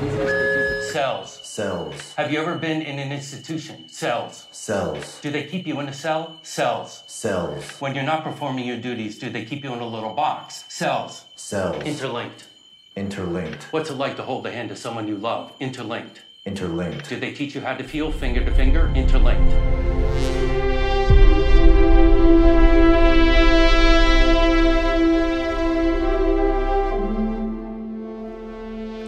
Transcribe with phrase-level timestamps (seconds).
[0.00, 1.40] Cells.
[1.42, 2.14] Cells.
[2.14, 3.86] Have you ever been in an institution?
[3.90, 4.46] Cells.
[4.50, 5.20] Cells.
[5.20, 6.38] Do they keep you in a cell?
[6.42, 7.04] Cells.
[7.06, 7.78] Cells.
[7.80, 10.64] When you're not performing your duties, do they keep you in a little box?
[10.68, 11.26] Cells.
[11.36, 11.82] Cells.
[11.84, 12.46] Interlinked.
[12.96, 13.64] Interlinked.
[13.72, 15.52] What's it like to hold the hand of someone you love?
[15.60, 16.22] Interlinked.
[16.46, 17.10] Interlinked.
[17.10, 18.90] Do they teach you how to feel finger to finger?
[18.94, 19.99] Interlinked.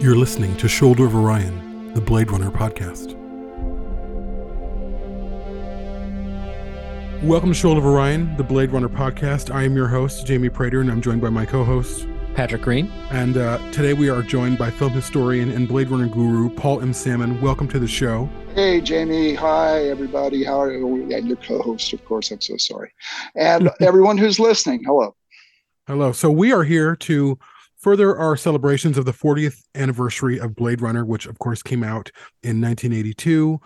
[0.03, 3.13] You're listening to Shoulder of Orion, the Blade Runner podcast.
[7.23, 9.49] Welcome to Shoulder of Orion, the Blade Runner podcast.
[9.49, 12.91] I am your host, Jamie Prater, and I'm joined by my co host, Patrick Green.
[13.11, 16.91] And uh, today we are joined by film historian and Blade Runner guru, Paul M.
[16.91, 17.39] Sammon.
[17.39, 18.29] Welcome to the show.
[18.55, 19.35] Hey, Jamie.
[19.35, 20.43] Hi, everybody.
[20.43, 21.13] How are you?
[21.13, 22.29] And your co host, of course.
[22.29, 22.91] I'm so sorry.
[23.37, 25.15] And everyone who's listening, hello.
[25.87, 26.11] Hello.
[26.11, 27.39] So we are here to
[27.83, 32.09] further our celebrations of the 40th anniversary of Blade Runner, which of course came out
[32.41, 33.59] in 1982.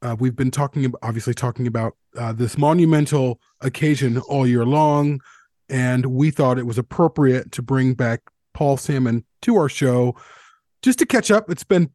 [0.00, 5.20] Uh, we've been talking, obviously, talking about uh, this monumental occasion all year long,
[5.68, 8.20] and we thought it was appropriate to bring back
[8.52, 10.14] Paul Sammon to our show
[10.82, 11.50] just to catch up.
[11.50, 11.90] It's been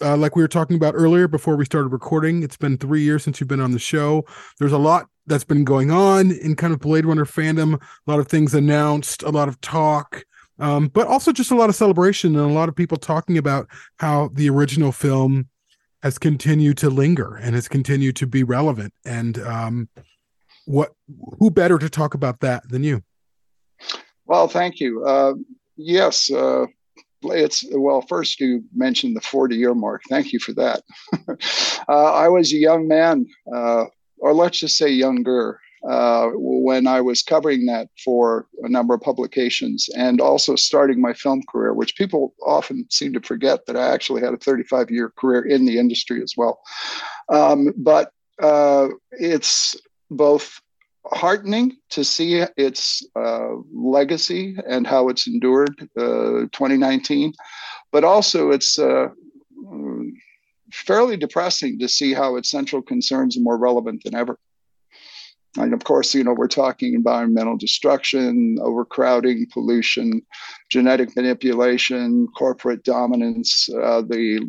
[0.00, 2.42] uh, like we were talking about earlier before we started recording.
[2.42, 4.24] It's been three years since you've been on the show.
[4.58, 7.74] There's a lot that's been going on in kind of Blade Runner fandom.
[7.74, 10.24] A lot of things announced, a lot of talk
[10.58, 13.68] um, but also just a lot of celebration and a lot of people talking about
[13.98, 15.48] how the original film
[16.02, 18.92] has continued to linger and has continued to be relevant.
[19.04, 19.88] And um,
[20.64, 20.92] what
[21.38, 23.02] who better to talk about that than you?
[24.26, 25.04] Well, thank you.
[25.04, 25.34] Uh,
[25.76, 26.66] yes, uh,
[27.22, 28.02] it's well.
[28.02, 30.02] First, you mentioned the forty-year mark.
[30.08, 30.82] Thank you for that.
[31.88, 33.86] uh, I was a young man, uh,
[34.18, 39.00] or let's just say younger, uh, when I was covering that for a number of
[39.00, 43.88] publications and also starting my film career, which people often seem to forget that I
[43.88, 46.60] actually had a 35 year career in the industry as well.
[47.30, 49.76] Um, but uh, it's
[50.10, 50.60] both
[51.06, 57.32] heartening to see its uh, legacy and how it's endured uh, 2019,
[57.92, 59.08] but also it's uh,
[60.70, 64.38] fairly depressing to see how its central concerns are more relevant than ever.
[65.56, 70.22] And of course, you know, we're talking environmental destruction, overcrowding, pollution,
[70.68, 74.46] genetic manipulation, corporate dominance, uh, the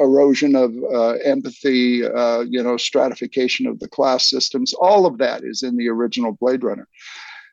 [0.00, 4.72] erosion of uh, empathy, uh, you know, stratification of the class systems.
[4.74, 6.88] All of that is in the original Blade Runner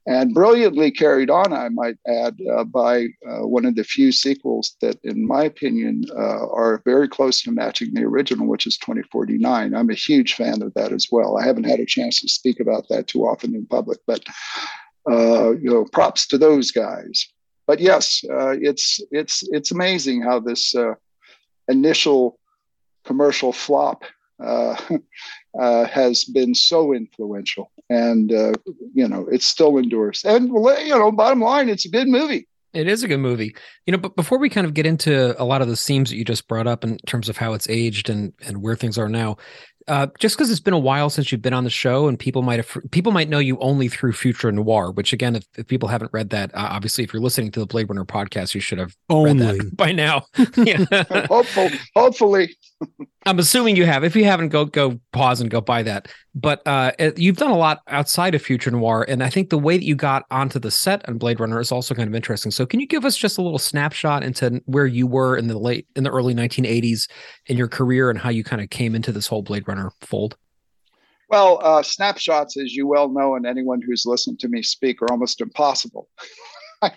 [0.07, 4.75] and brilliantly carried on, I might add, uh, by uh, one of the few sequels
[4.81, 9.73] that, in my opinion, uh, are very close to matching the original, which is 2049.
[9.73, 11.37] I'm a huge fan of that as well.
[11.37, 14.23] I haven't had a chance to speak about that too often in public, but
[15.09, 17.27] uh, you know, props to those guys.
[17.65, 20.93] But yes, uh, it's it's it's amazing how this uh,
[21.67, 22.39] initial
[23.05, 24.03] commercial flop
[25.59, 28.53] has been so influential, and uh,
[28.93, 30.23] you know it still endures.
[30.25, 32.47] And you know, bottom line, it's a good movie.
[32.73, 33.97] It is a good movie, you know.
[33.97, 36.47] But before we kind of get into a lot of the themes that you just
[36.47, 39.37] brought up in terms of how it's aged and and where things are now,
[39.87, 42.41] uh, just because it's been a while since you've been on the show, and people
[42.41, 44.91] might have people might know you only through Future Noir.
[44.91, 47.67] Which again, if, if people haven't read that, uh, obviously, if you're listening to the
[47.67, 49.45] Blade Runner podcast, you should have only.
[49.45, 50.25] read that by now.
[51.27, 52.55] hopefully, hopefully.
[53.25, 54.03] I'm assuming you have.
[54.03, 56.07] If you haven't, go go pause and go buy that.
[56.35, 59.77] But uh, you've done a lot outside of Future Noir, and I think the way
[59.77, 62.51] that you got onto the set on Blade Runner is also kind of interesting.
[62.51, 65.57] So, can you give us just a little snapshot into where you were in the
[65.57, 67.09] late in the early 1980s
[67.47, 69.91] in your career and how you kind of came into this whole Blade Runner?
[70.01, 70.37] Fold?
[71.29, 75.11] Well, uh, snapshots, as you well know, and anyone who's listened to me speak, are
[75.11, 76.07] almost impossible.
[76.81, 76.91] I,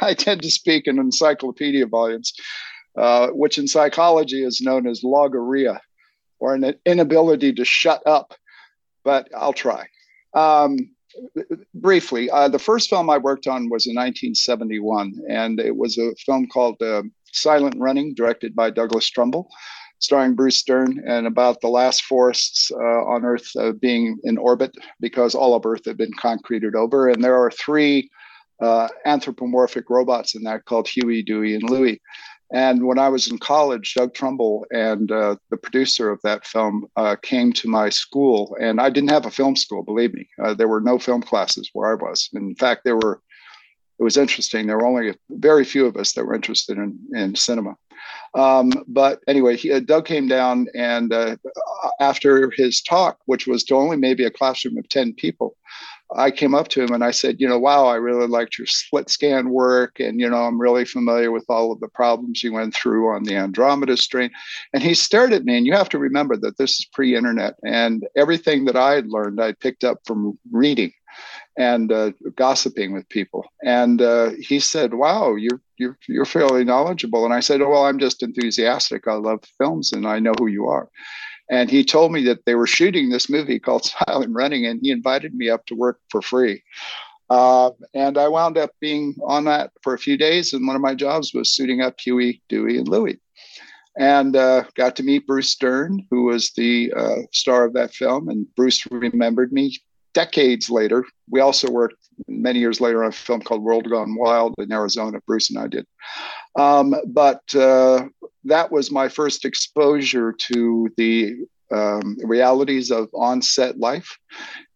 [0.00, 2.32] I, tend to speak in encyclopedia volumes,
[2.96, 5.80] uh, which in psychology is known as logorrhea,
[6.38, 8.34] or an inability to shut up.
[9.04, 9.86] But I'll try.
[10.34, 10.76] Um,
[11.74, 16.14] briefly, uh, the first film I worked on was in 1971, and it was a
[16.26, 17.02] film called uh,
[17.32, 19.50] Silent Running, directed by Douglas Trumbull
[20.00, 24.74] starring Bruce Dern, and about the last forests uh, on Earth uh, being in orbit
[24.98, 27.08] because all of Earth had been concreted over.
[27.08, 28.10] And there are three
[28.60, 32.00] uh, anthropomorphic robots in that called Huey, Dewey, and Louie.
[32.52, 36.86] And when I was in college, Doug Trumbull and uh, the producer of that film
[36.96, 38.56] uh, came to my school.
[38.60, 40.28] And I didn't have a film school, believe me.
[40.42, 42.28] Uh, there were no film classes where I was.
[42.32, 43.22] In fact, there were,
[43.98, 44.66] it was interesting.
[44.66, 47.76] There were only very few of us that were interested in, in cinema.
[48.34, 51.36] Um, but anyway, he, uh, Doug came down, and uh,
[52.00, 55.56] after his talk, which was to only maybe a classroom of 10 people,
[56.16, 58.66] I came up to him and I said, you know, wow, I really liked your
[58.66, 60.00] slit scan work.
[60.00, 63.24] And, you know, I'm really familiar with all of the problems you went through on
[63.24, 64.30] the Andromeda strain.
[64.72, 65.56] And he stared at me.
[65.56, 67.54] And you have to remember that this is pre internet.
[67.64, 70.92] And everything that I had learned, I picked up from reading
[71.56, 73.44] and uh, gossiping with people.
[73.64, 77.24] And uh, he said, wow, you're, you're, you're fairly knowledgeable.
[77.24, 79.06] And I said, oh, well, I'm just enthusiastic.
[79.06, 80.88] I love films and I know who you are.
[81.50, 84.90] And he told me that they were shooting this movie called Silent Running, and he
[84.90, 86.62] invited me up to work for free.
[87.28, 90.52] Uh, and I wound up being on that for a few days.
[90.52, 93.20] And one of my jobs was suiting up Huey, Dewey, and Louie.
[93.96, 98.28] And uh, got to meet Bruce Dern, who was the uh, star of that film.
[98.28, 99.76] And Bruce remembered me
[100.12, 101.04] decades later.
[101.28, 105.20] We also worked many years later on a film called World Gone Wild in Arizona.
[105.26, 105.86] Bruce and I did.
[106.58, 108.06] Um, but uh,
[108.44, 111.36] that was my first exposure to the
[111.70, 114.18] um, realities of on-set life.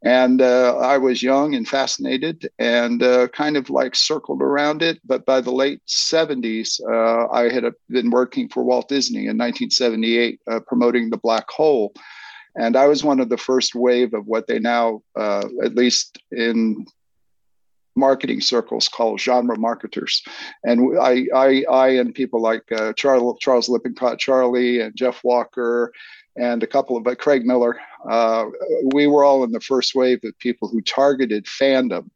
[0.04, 5.00] And uh, I was young and fascinated and uh, kind of like circled around it.
[5.04, 10.40] But by the late 70s, uh, I had been working for Walt Disney in 1978,
[10.46, 11.92] uh, promoting The Black Hole.
[12.56, 16.18] And I was one of the first wave of what they now, uh, at least
[16.30, 16.86] in
[17.96, 20.22] marketing circles called genre marketers.
[20.64, 25.92] And I, I, I and people like uh, Charles, Charles Lippincott Charlie and Jeff Walker
[26.36, 28.46] and a couple of, Craig Miller, uh,
[28.92, 32.10] we were all in the first wave of people who targeted fandom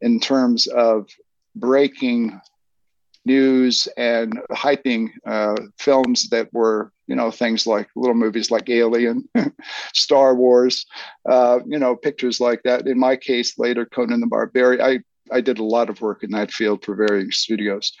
[0.00, 1.08] in terms of
[1.54, 2.40] breaking
[3.26, 9.28] news and hyping uh, films that were, you know, things like little movies like Alien,
[9.92, 10.86] Star Wars,
[11.28, 12.86] uh, you know, pictures like that.
[12.86, 14.80] In my case, later Conan the Barbarian.
[14.80, 15.00] I
[15.32, 17.92] I did a lot of work in that field for varying studios.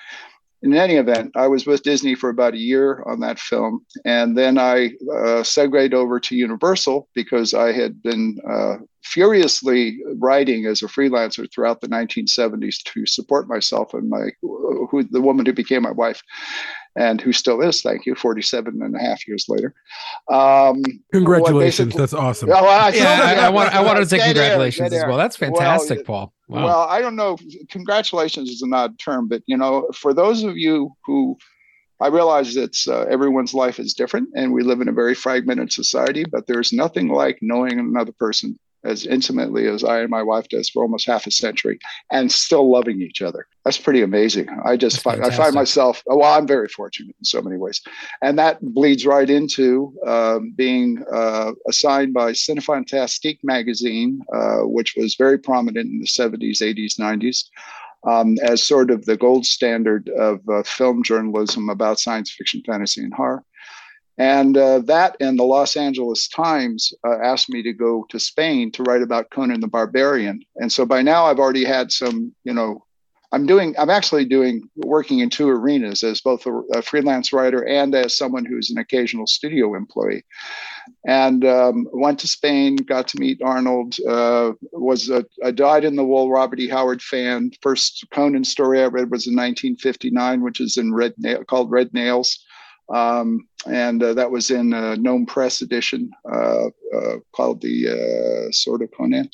[0.62, 4.36] In any event, I was with Disney for about a year on that film, and
[4.36, 10.82] then I uh, segued over to Universal because I had been uh, furiously writing as
[10.82, 15.82] a freelancer throughout the 1970s to support myself and my who the woman who became
[15.82, 16.22] my wife
[16.96, 19.74] and who still is, thank you, 47 and a half years later.
[20.30, 20.82] Um,
[21.12, 21.94] congratulations.
[21.94, 22.50] That's awesome.
[22.50, 25.16] Oh, I, yeah, I, I, want, I wanted to say congratulations as well.
[25.16, 26.34] That's fantastic, well, Paul.
[26.48, 26.64] Wow.
[26.64, 27.38] Well, I don't know.
[27.70, 31.38] Congratulations is an odd term, but you know, for those of you who
[32.00, 35.70] I realize it's uh, everyone's life is different and we live in a very fragmented
[35.70, 40.48] society, but there's nothing like knowing another person as intimately as I and my wife
[40.48, 41.78] does for almost half a century
[42.10, 43.46] and still loving each other.
[43.64, 44.48] That's pretty amazing.
[44.64, 47.82] I just find, I find myself, well, I'm very fortunate in so many ways.
[48.22, 55.14] And that bleeds right into um, being uh, assigned by Cinefantastique magazine, uh, which was
[55.14, 57.44] very prominent in the 70s, 80s, 90s.
[58.08, 63.02] Um, as sort of the gold standard of uh, film journalism about science fiction, fantasy,
[63.02, 63.44] and horror.
[64.20, 68.70] And uh, that and the Los Angeles Times uh, asked me to go to Spain
[68.72, 70.42] to write about Conan the Barbarian.
[70.56, 72.84] And so by now I've already had some, you know,
[73.32, 77.66] I'm doing, I'm actually doing, working in two arenas as both a, a freelance writer
[77.66, 80.22] and as someone who's an occasional studio employee.
[81.06, 85.96] And um, went to Spain, got to meet Arnold, uh, was a, a dyed in
[85.96, 86.68] the wool Robert E.
[86.68, 87.52] Howard fan.
[87.62, 91.94] First Conan story I read was in 1959, which is in Red Nail, called Red
[91.94, 92.44] Nails.
[92.90, 96.66] Um, and uh, that was in a Gnome Press edition uh,
[96.96, 99.30] uh, called the uh, Sword of Conan.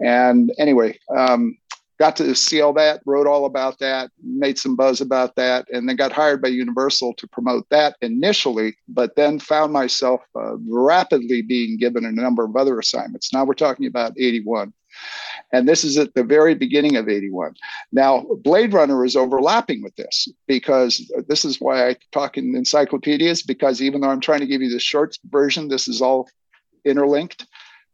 [0.00, 1.56] And anyway, um,
[1.98, 5.88] got to see all that, wrote all about that, made some buzz about that, and
[5.88, 11.42] then got hired by Universal to promote that initially, but then found myself uh, rapidly
[11.42, 13.32] being given a number of other assignments.
[13.32, 14.72] Now we're talking about 81.
[15.52, 17.54] And this is at the very beginning of 81.
[17.92, 23.42] Now, Blade Runner is overlapping with this because this is why I talk in encyclopedias,
[23.42, 26.28] because even though I'm trying to give you the short version, this is all
[26.84, 27.46] interlinked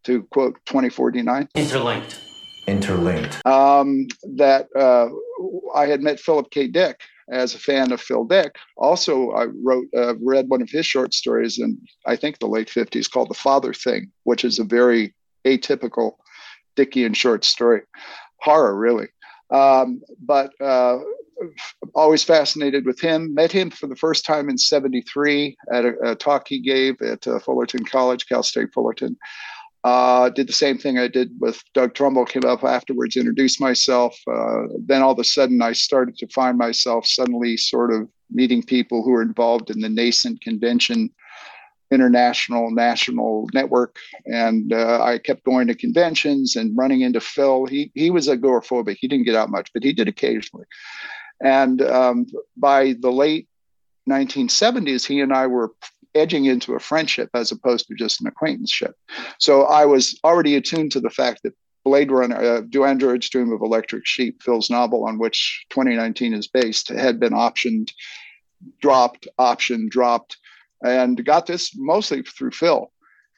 [0.05, 1.49] to quote 2049.
[1.55, 2.21] Interlinked.
[2.67, 3.45] Interlinked.
[3.47, 5.09] Um, that uh,
[5.75, 6.67] I had met Philip K.
[6.67, 8.57] Dick as a fan of Phil Dick.
[8.77, 12.69] Also, I wrote, uh, read one of his short stories in, I think, the late
[12.69, 15.15] 50s called The Father Thing, which is a very
[15.45, 16.17] atypical
[16.77, 17.83] Dickian short story,
[18.41, 19.09] horror really.
[19.51, 20.99] Um, but uh,
[21.95, 23.35] always fascinated with him.
[23.35, 27.27] Met him for the first time in '73 at a, a, talk he gave at
[27.27, 29.17] uh, Fullerton College, Cal State Fullerton.
[29.83, 32.27] Uh, did the same thing I did with Doug Trumbull.
[32.27, 34.15] Came up afterwards, introduced myself.
[34.31, 38.63] Uh, then all of a sudden, I started to find myself suddenly sort of meeting
[38.63, 41.11] people who were involved in the nascent convention
[41.91, 43.97] international national network.
[44.27, 47.67] And uh, i kept going to conventions and running into phil.
[47.67, 48.97] He, he was agoraphobic.
[49.01, 50.67] He didn't get out much but he did occasionally.
[51.43, 53.49] And um, by the late
[54.09, 55.73] 1970s he and i were
[56.15, 58.95] edging into a friendship as opposed to just an acquaintanceship.
[59.39, 61.55] So i was already attuned to the fact that
[61.85, 66.47] Blade Runner, uh, Do Androids Dream of Electric Sheep, Phil's novel on which 2019 is
[66.47, 67.91] based, had been optioned,
[68.81, 70.37] dropped, optioned, dropped,
[70.83, 72.91] and got this mostly through Phil.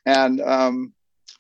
[0.07, 0.93] And um,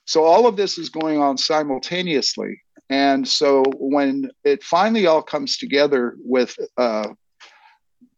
[0.05, 2.61] so all of this is going on simultaneously.
[2.91, 7.09] And so when it finally all comes together with, uh,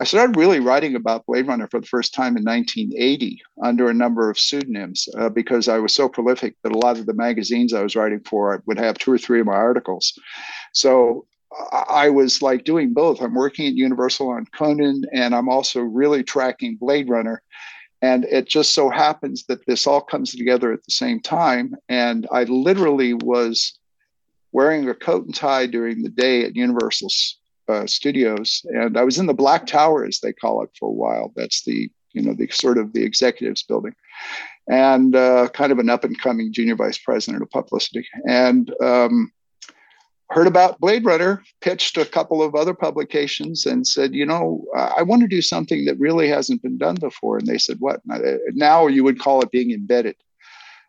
[0.01, 3.95] I started really writing about Blade Runner for the first time in 1980 under a
[3.95, 7.73] number of pseudonyms uh, because I was so prolific that a lot of the magazines
[7.73, 10.19] I was writing for would have two or three of my articles.
[10.73, 11.27] So
[11.73, 13.21] I was like doing both.
[13.21, 17.43] I'm working at Universal on Conan, and I'm also really tracking Blade Runner.
[18.05, 21.75] And it just so happens that this all comes together at the same time.
[21.89, 23.79] And I literally was
[24.53, 27.09] wearing a coat and tie during the day at Universal
[27.69, 30.93] uh, Studios, and I was in the Black Tower, as they call it, for a
[30.93, 31.33] while.
[31.35, 33.95] That's the you know the sort of the executives building,
[34.69, 39.33] and uh, kind of an up and coming junior vice president of publicity, and um,
[40.35, 45.03] heard about Blade Runner, pitched a couple of other publications, and said, you know, I
[45.03, 47.39] want to do something that really hasn't been done before.
[47.39, 48.01] And they said, what?
[48.53, 50.17] Now you would call it being embedded.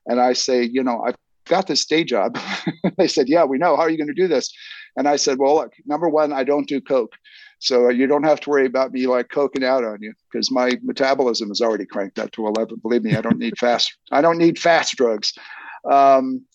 [0.08, 2.38] And I say, you know, I've got this day job.
[2.98, 3.76] they said, Yeah, we know.
[3.76, 4.52] How are you going to do this?
[4.98, 7.14] And I said, Well, look, number one, I don't do Coke.
[7.60, 10.78] So you don't have to worry about me like coking out on you because my
[10.84, 12.80] metabolism is already cranked up to 11.
[12.82, 13.96] Believe me, I don't need fast.
[14.12, 15.34] I don't need fast drugs.
[15.90, 16.46] Um,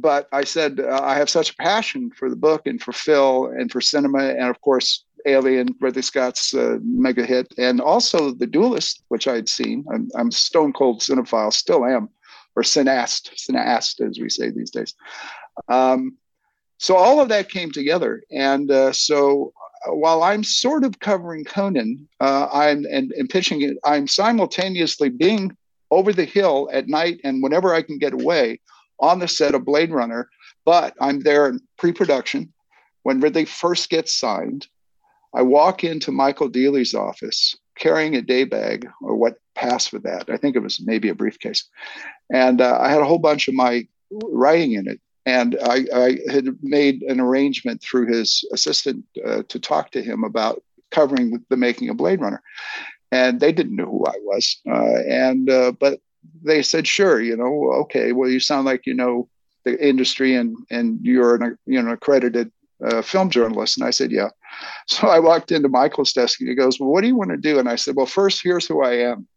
[0.00, 3.46] but I said uh, I have such a passion for the book and for Phil
[3.46, 8.46] and for cinema and of course Alien, Ridley Scott's uh, mega hit, and also The
[8.46, 9.84] Duelist, which I'd seen.
[9.92, 12.08] I'm, I'm stone cold cinephile, still am
[12.56, 14.94] or cineast, cineast as we say these days.
[15.68, 16.16] Um,
[16.78, 19.52] so all of that came together, and uh, so
[19.86, 25.10] uh, while I'm sort of covering Conan, uh, I'm and, and pitching it, I'm simultaneously
[25.10, 25.56] being
[25.90, 28.60] over the hill at night and whenever I can get away
[29.00, 30.28] on the set of Blade Runner.
[30.64, 32.52] But I'm there in pre-production
[33.02, 34.66] when Ridley first gets signed.
[35.34, 40.28] I walk into Michael Deeley's office carrying a day bag or what passed for that.
[40.28, 41.68] I think it was maybe a briefcase.
[42.32, 45.00] And uh, I had a whole bunch of my writing in it.
[45.26, 50.24] And I, I had made an arrangement through his assistant uh, to talk to him
[50.24, 52.42] about covering the making of Blade Runner.
[53.12, 54.60] And they didn't know who I was.
[54.68, 56.00] Uh, and, uh, but
[56.42, 59.28] they said, sure, you know, okay, well, you sound like you know
[59.64, 62.50] the industry and, and you're an, you know, accredited
[62.84, 63.76] uh, film journalist.
[63.76, 64.28] And I said, yeah.
[64.88, 67.36] So I walked into Michael's desk and he goes, well, what do you want to
[67.36, 67.58] do?
[67.60, 69.28] And I said, well, first, here's who I am.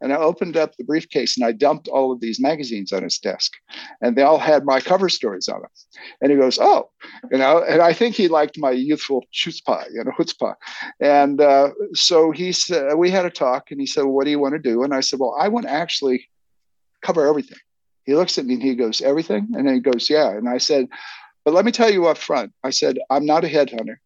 [0.00, 3.18] And I opened up the briefcase and I dumped all of these magazines on his
[3.18, 3.52] desk,
[4.00, 5.70] and they all had my cover stories on them.
[6.20, 6.90] And he goes, "Oh,
[7.30, 10.54] you know," and I think he liked my youthful chutzpah, you know, chutzpah.
[11.00, 14.30] And uh, so he said, we had a talk, and he said, well, "What do
[14.30, 16.28] you want to do?" And I said, "Well, I want to actually
[17.02, 17.58] cover everything."
[18.04, 20.58] He looks at me and he goes, "Everything?" And then he goes, "Yeah." And I
[20.58, 20.88] said,
[21.44, 23.96] but let me tell you up front, I said, I'm not a headhunter.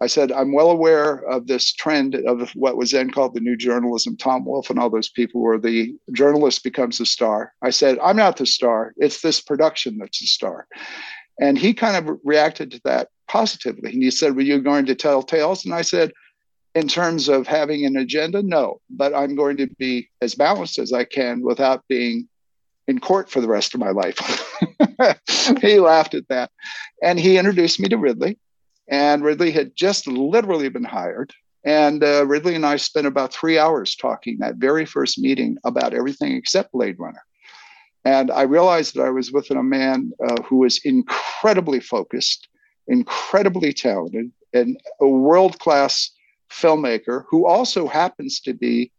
[0.00, 3.56] I said, I'm well aware of this trend of what was then called the new
[3.56, 4.16] journalism.
[4.16, 7.52] Tom Wolfe and all those people where the journalist becomes a star.
[7.62, 8.92] I said, I'm not the star.
[8.96, 10.66] It's this production that's the star.
[11.40, 13.92] And he kind of reacted to that positively.
[13.92, 15.64] And he said, Were you going to tell tales?
[15.64, 16.12] And I said,
[16.74, 20.92] In terms of having an agenda, no, but I'm going to be as balanced as
[20.92, 22.28] I can without being
[22.86, 24.18] in court for the rest of my life.
[25.60, 26.50] he laughed at that.
[27.02, 28.38] And he introduced me to Ridley.
[28.88, 31.32] And Ridley had just literally been hired.
[31.64, 35.94] And uh, Ridley and I spent about three hours talking that very first meeting about
[35.94, 37.22] everything except Blade Runner.
[38.04, 42.48] And I realized that I was with a man uh, who was incredibly focused,
[42.86, 46.10] incredibly talented, and a world class
[46.50, 48.92] filmmaker who also happens to be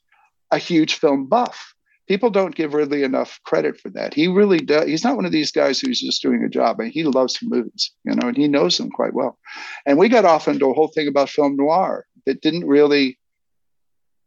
[0.49, 1.74] a huge film buff
[2.07, 4.13] people don't give Ridley enough credit for that.
[4.13, 4.85] He really does.
[4.85, 6.77] He's not one of these guys who's just doing a job.
[6.79, 9.37] I mean, he loves movies, you know, and he knows them quite well.
[9.85, 13.17] And we got off into a whole thing about film noir that didn't really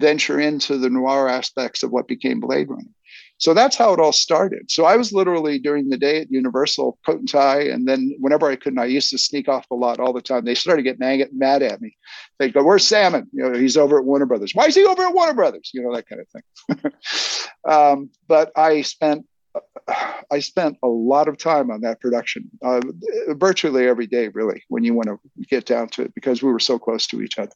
[0.00, 2.90] venture into the noir aspects of what became Blade Runner.
[3.38, 4.70] So that's how it all started.
[4.70, 8.50] So I was literally during the day at Universal, coat and tie, and then whenever
[8.50, 10.44] I couldn't, I used to sneak off the lot all the time.
[10.44, 11.96] They started getting mad at me.
[12.38, 13.28] They'd go, "Where's Sammon?
[13.32, 14.54] You know, he's over at Warner Brothers.
[14.54, 15.70] Why is he over at Warner Brothers?
[15.72, 16.92] You know, that kind of thing."
[17.68, 19.24] um, but I spent
[20.30, 22.80] I spent a lot of time on that production, uh,
[23.28, 26.60] virtually every day, really, when you want to get down to it, because we were
[26.60, 27.52] so close to each other.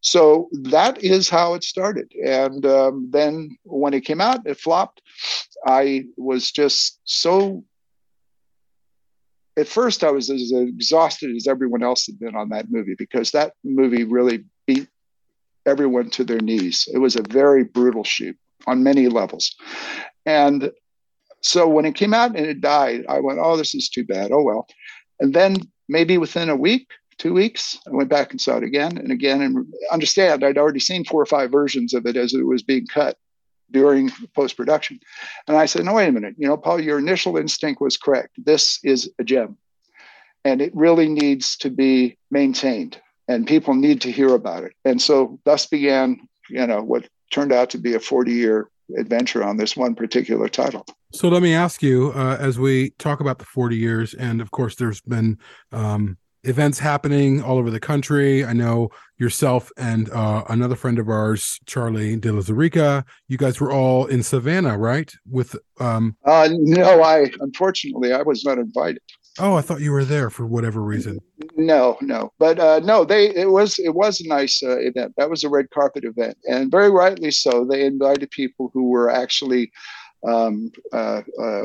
[0.00, 2.12] So that is how it started.
[2.24, 5.00] And um, then when it came out, it flopped.
[5.66, 7.64] I was just so.
[9.56, 13.32] At first, I was as exhausted as everyone else had been on that movie because
[13.32, 14.88] that movie really beat
[15.66, 16.88] everyone to their knees.
[16.92, 19.54] It was a very brutal shoot on many levels.
[20.24, 20.70] And
[21.42, 24.30] So when it came out and it died, I went, oh, this is too bad.
[24.32, 24.66] Oh, well.
[25.20, 25.56] And then
[25.88, 29.42] maybe within a week, two weeks, I went back and saw it again and again.
[29.42, 32.86] And understand, I'd already seen four or five versions of it as it was being
[32.86, 33.16] cut
[33.72, 35.00] during post production.
[35.48, 36.34] And I said, no, wait a minute.
[36.38, 38.30] You know, Paul, your initial instinct was correct.
[38.44, 39.56] This is a gem.
[40.44, 44.72] And it really needs to be maintained, and people need to hear about it.
[44.84, 48.68] And so, thus began, you know, what turned out to be a 40 year
[48.98, 50.86] adventure on this one particular title.
[51.12, 54.50] So let me ask you, uh, as we talk about the 40 years, and of
[54.50, 55.38] course, there's been
[55.72, 58.44] um, events happening all over the country.
[58.44, 63.70] I know yourself and uh, another friend of ours, Charlie de Lauzirika, you guys were
[63.70, 65.12] all in Savannah, right?
[65.30, 69.02] With um, uh, no, I unfortunately I was not invited.
[69.38, 71.18] Oh, I thought you were there for whatever reason.
[71.56, 75.14] No, no, but uh, no, they it was it was a nice uh, event.
[75.16, 77.64] That was a red carpet event, and very rightly so.
[77.64, 79.72] They invited people who were actually
[80.28, 81.62] um, uh, uh,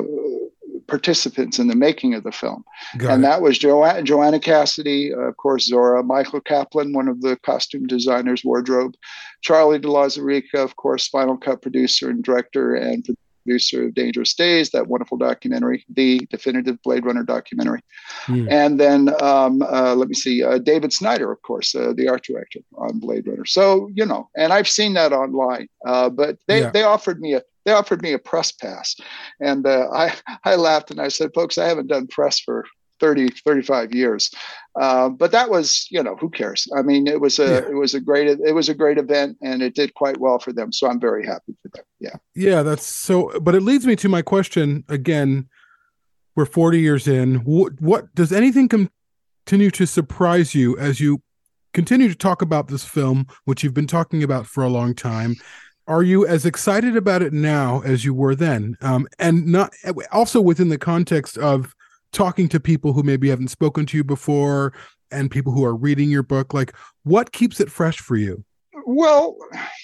[0.87, 2.63] participants in the making of the film.
[2.97, 3.27] Got and it.
[3.27, 7.85] that was jo- Joanna Cassidy, uh, of course, Zhora, Michael Kaplan, one of the costume
[7.85, 8.93] designers, wardrobe,
[9.41, 10.07] Charlie De La
[10.55, 13.05] of course, Final Cut producer and director and
[13.47, 17.81] producer of Dangerous Days, that wonderful documentary, the definitive Blade Runner documentary.
[18.25, 18.51] Mm.
[18.51, 22.23] And then um, uh, let me see, uh, David Snyder, of course, uh, the art
[22.23, 23.45] director on Blade Runner.
[23.45, 26.71] So, you know, and I've seen that online, uh, but they, yeah.
[26.71, 28.95] they offered me a they offered me a press pass.
[29.41, 30.13] And uh, I,
[30.45, 32.65] I laughed and I said, folks, I haven't done press for
[32.99, 34.31] 30, 35 years.
[34.79, 36.67] Uh, but that was, you know, who cares?
[36.75, 37.57] I mean, it was a, yeah.
[37.69, 40.53] it was a great, it was a great event and it did quite well for
[40.53, 40.71] them.
[40.71, 41.85] So I'm very happy for them.
[41.99, 42.15] Yeah.
[42.35, 42.63] Yeah.
[42.63, 45.47] That's so, but it leads me to my question again.
[46.35, 47.37] We're 40 years in.
[47.37, 51.23] What, what does anything continue to surprise you as you
[51.73, 55.35] continue to talk about this film, which you've been talking about for a long time?
[55.87, 59.73] are you as excited about it now as you were then um, and not
[60.11, 61.73] also within the context of
[62.11, 64.73] talking to people who maybe haven't spoken to you before
[65.11, 66.73] and people who are reading your book like
[67.03, 68.43] what keeps it fresh for you
[68.85, 69.35] well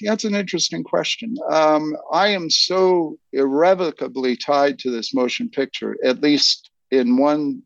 [0.02, 6.22] that's an interesting question um, i am so irrevocably tied to this motion picture at
[6.22, 7.62] least in one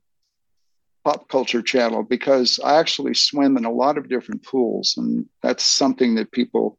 [1.03, 5.63] pop culture channel because i actually swim in a lot of different pools and that's
[5.63, 6.77] something that people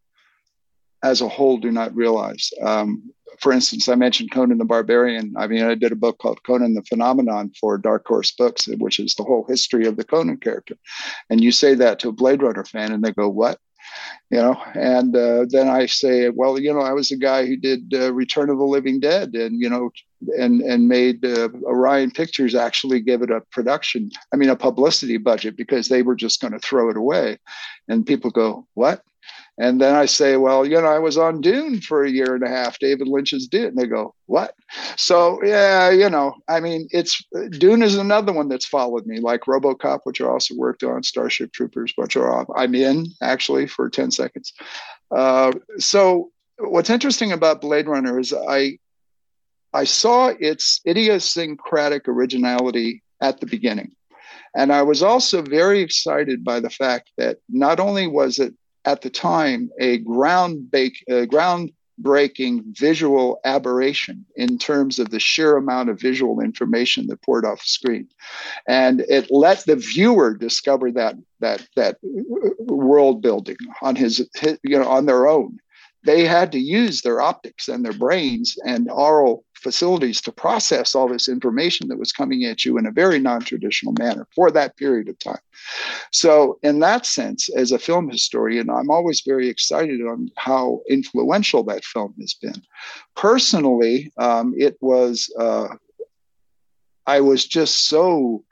[1.03, 2.51] as a whole do not realize.
[2.63, 5.35] Um, for instance, I mentioned Conan the Barbarian.
[5.37, 8.99] I mean, I did a book called Conan the Phenomenon for Dark Horse Books, which
[8.99, 10.77] is the whole history of the Conan character.
[11.31, 13.59] And you say that to a Blade Runner fan, and they go, "What?"
[14.31, 14.63] You know.
[14.75, 18.13] And uh, then I say, "Well, you know, I was the guy who did uh,
[18.13, 19.91] Return of the Living Dead, and you know,
[20.39, 25.17] and and made uh, Orion Pictures actually give it a production, I mean, a publicity
[25.17, 27.39] budget because they were just going to throw it away."
[27.89, 29.03] And people go, "What?"
[29.59, 32.45] And then I say, well, you know, I was on Dune for a year and
[32.45, 33.67] a half, David Lynch's Dune.
[33.67, 34.55] And they go, what?
[34.97, 39.43] So, yeah, you know, I mean, it's Dune is another one that's followed me, like
[39.43, 44.13] Robocop, which I also worked on, Starship Troopers, which are I'm in actually for 10
[44.13, 44.53] seconds.
[45.11, 48.79] Uh, so, what's interesting about Blade Runner is I,
[49.73, 53.93] I saw its idiosyncratic originality at the beginning.
[54.55, 58.55] And I was also very excited by the fact that not only was it
[58.89, 66.01] at the time a ground groundbreaking visual aberration in terms of the sheer amount of
[66.01, 68.09] visual information that poured off the screen,
[68.67, 74.79] and it let the viewer discover that that that world building on his, his you
[74.79, 75.59] know on their own.
[76.05, 81.09] They had to use their optics and their brains and oral facilities to process all
[81.09, 85.09] this information that was coming at you in a very non-traditional manner for that period
[85.09, 85.39] of time.
[86.13, 91.63] So in that sense as a film historian i'm always very excited on how influential
[91.65, 92.63] that film has been.
[93.17, 95.69] Personally um, it was uh,
[97.07, 98.45] i was just so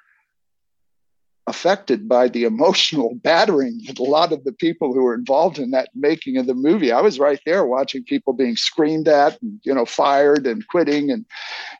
[1.46, 5.70] affected by the emotional battering that a lot of the people who were involved in
[5.70, 6.92] that making of the movie.
[6.92, 11.10] I was right there watching people being screamed at and, you know, fired and quitting
[11.10, 11.24] and,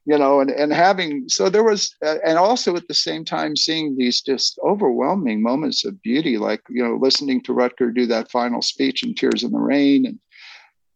[0.04, 3.56] you know, and, and having, so there was, uh, and also at the same time
[3.56, 8.30] seeing these just overwhelming moments of beauty, like, you know, listening to Rutger do that
[8.30, 10.18] final speech in Tears in the Rain and,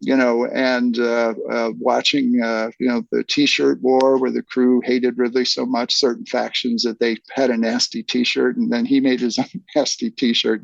[0.00, 4.80] you know, and uh, uh, watching, uh, you know, the T-shirt war where the crew
[4.80, 9.00] hated Ridley so much, certain factions that they had a nasty T-shirt, and then he
[9.00, 10.62] made his own nasty T-shirt,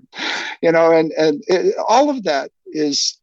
[0.63, 3.19] you know, and and it, all of that is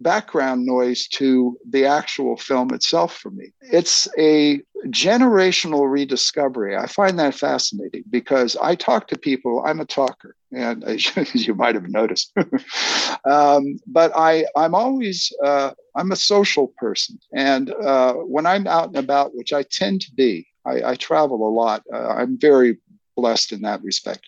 [0.00, 3.52] background noise to the actual film itself for me.
[3.60, 6.76] It's a generational rediscovery.
[6.76, 9.64] I find that fascinating because I talk to people.
[9.66, 10.36] I'm a talker.
[10.52, 10.84] And
[11.16, 12.32] as you might have noticed.
[13.24, 18.88] um, but I, I'm always, uh, I'm a social person, and uh, when I'm out
[18.88, 21.82] and about, which I tend to be, I, I travel a lot.
[21.92, 22.78] Uh, I'm very
[23.16, 24.26] blessed in that respect.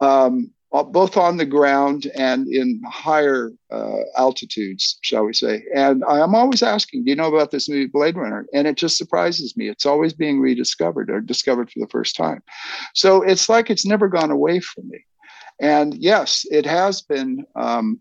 [0.00, 5.64] Um, uh, both on the ground and in higher uh, altitudes, shall we say.
[5.74, 8.46] And I'm always asking, do you know about this movie Blade Runner?
[8.52, 9.68] And it just surprises me.
[9.68, 12.42] It's always being rediscovered or discovered for the first time.
[12.94, 15.04] So it's like it's never gone away from me.
[15.60, 18.00] And yes, it has been um,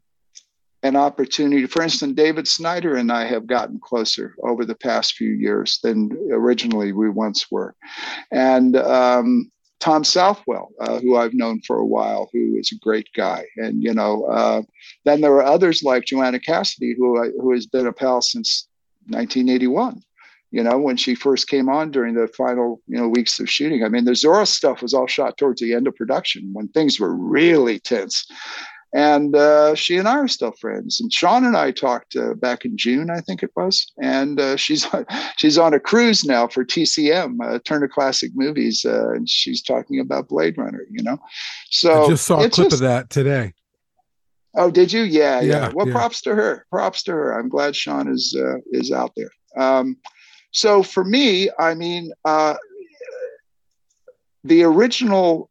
[0.84, 1.66] an opportunity.
[1.66, 6.12] For instance, David Snyder and I have gotten closer over the past few years than
[6.32, 7.76] originally we once were.
[8.32, 13.08] And um, Tom Southwell, uh, who I've known for a while, who is a great
[13.16, 13.46] guy.
[13.58, 14.62] And, you know, uh,
[15.06, 18.68] then there are others like Joanna Cassidy, who, who has been a pal since
[19.08, 20.02] 1981.
[20.56, 23.84] You know, when she first came on during the final, you know, weeks of shooting.
[23.84, 27.00] I mean, the Zhora stuff was all shot towards the end of production when things
[27.00, 28.26] were really tense
[28.96, 31.02] and uh, she and I are still friends.
[31.02, 34.56] And Sean and I talked uh, back in June, I think it was, and uh,
[34.56, 34.88] she's
[35.38, 40.00] she's on a cruise now for TCM, uh, Turner Classic Movies, uh, and she's talking
[40.00, 40.86] about Blade Runner.
[40.90, 41.18] You know,
[41.70, 43.54] so I just saw a clip just, of that today.
[44.56, 45.02] Oh, did you?
[45.02, 45.68] Yeah, yeah.
[45.68, 45.94] Yeah, well, yeah.
[45.94, 46.66] props to her.
[46.72, 47.38] Props to her.
[47.38, 49.32] I'm glad Sean is uh, is out there.
[49.58, 49.98] Um,
[50.56, 52.56] so for me, I mean, uh,
[54.46, 55.50] the original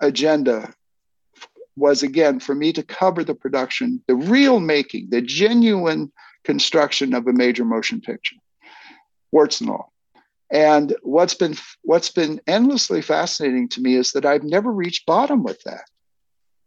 [0.00, 0.74] agenda
[1.76, 6.10] was again for me to cover the production, the real making, the genuine
[6.42, 8.34] construction of a major motion picture,
[9.30, 9.92] warts and all.
[10.50, 15.44] And what's been what's been endlessly fascinating to me is that I've never reached bottom
[15.44, 15.84] with that.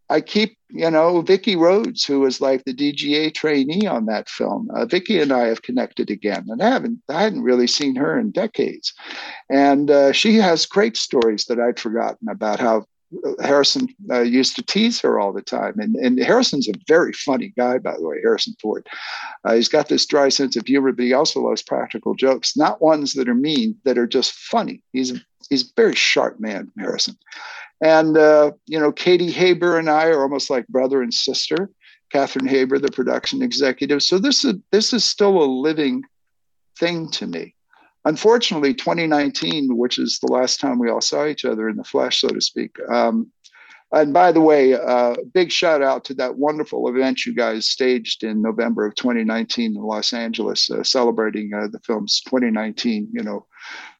[0.10, 4.70] I keep, you know, Vicky Rhodes, who was like the DGA trainee on that film.
[4.74, 8.20] Uh, Vicky and I have connected again, and I haven't, I hadn't really seen her
[8.20, 8.94] in decades.
[9.50, 12.86] And uh, she has great stories that I'd forgotten about how
[13.41, 15.80] Harrison uh, used to tease her all the time.
[15.80, 18.88] And, and Harrison's a very funny guy, by the way, Harrison Ford.
[19.44, 22.82] Uh, he's got this dry sense of humor, but he also loves practical jokes, not
[22.82, 24.82] ones that are mean, that are just funny.
[24.91, 25.13] He's,
[25.50, 27.18] he's a very sharp man, Harrison.
[27.82, 31.70] And, uh, you know, Katy Haber and I are almost like brother and sister.
[32.12, 34.02] Catherine Haber, the production executive.
[34.02, 36.04] So this is this is still a living
[36.78, 37.56] thing to me
[38.06, 42.22] unfortunately 2019 which is the last time we all saw each other in the flesh
[42.22, 43.30] so to speak um,
[43.92, 48.24] and by the way uh, big shout out to that wonderful event you guys staged
[48.24, 53.46] in november of 2019 in los angeles uh, celebrating uh, the film's 2019 you know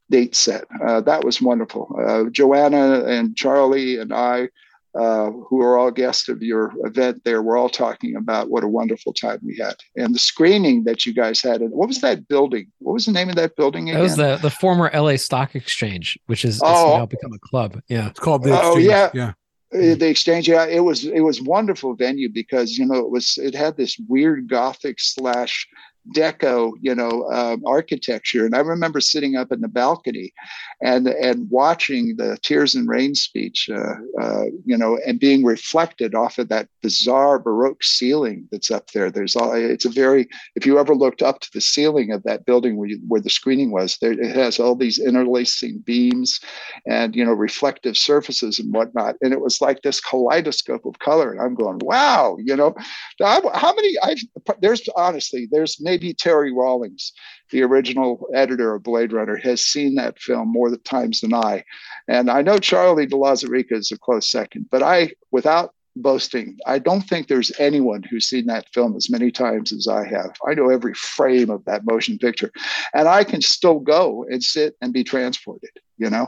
[0.10, 4.48] date set uh, that was wonderful uh, joanna and charlie and i
[4.96, 8.68] uh, who are all guests of your event there, we're all talking about what a
[8.68, 9.76] wonderful time we had.
[9.98, 12.72] And the screening that you guys had, and what was that building?
[12.80, 14.00] What was the name of that building again?
[14.00, 16.98] That was the the former LA Stock Exchange, which is Oh.
[16.98, 17.82] now become a club.
[17.90, 18.08] Yeah.
[18.08, 18.76] It's called the Exchange.
[18.76, 19.10] Oh, yeah.
[19.14, 19.34] yeah.
[19.74, 23.38] Uh, the exchange yeah it was it was wonderful venue because you know it was
[23.40, 25.68] it had this weird gothic slash
[26.14, 28.46] deco you know um, architecture.
[28.46, 30.34] And i remember sitting up in the balcony
[30.82, 36.14] and and watching the tears and rain speech uh, uh, you know and being reflected
[36.16, 39.10] off of that bizarre baroque ceiling that's up there.
[39.10, 42.46] There's all it's a very if you ever looked up to the ceiling of that
[42.46, 46.40] building where, you, where the screening was there it has all these interlacing beams
[46.86, 49.16] and you know reflective surfaces and whatnot.
[49.22, 51.32] And it was like this kaleidoscope of color.
[51.32, 52.76] And i'm going wow you know.
[53.20, 54.16] How many i
[54.60, 57.14] there's honestly there's maybe terry rawlings
[57.52, 61.64] the original editor of blade runner has seen that film more times than i.
[62.08, 66.78] And i know charlie de lauzirika is a close second but i without boasting i
[66.78, 70.32] don't think there's anyone who's seen that film as many times as i have.
[70.48, 72.52] I know every frame of that motion picture
[72.94, 76.28] and i can still go and sit and be transported you know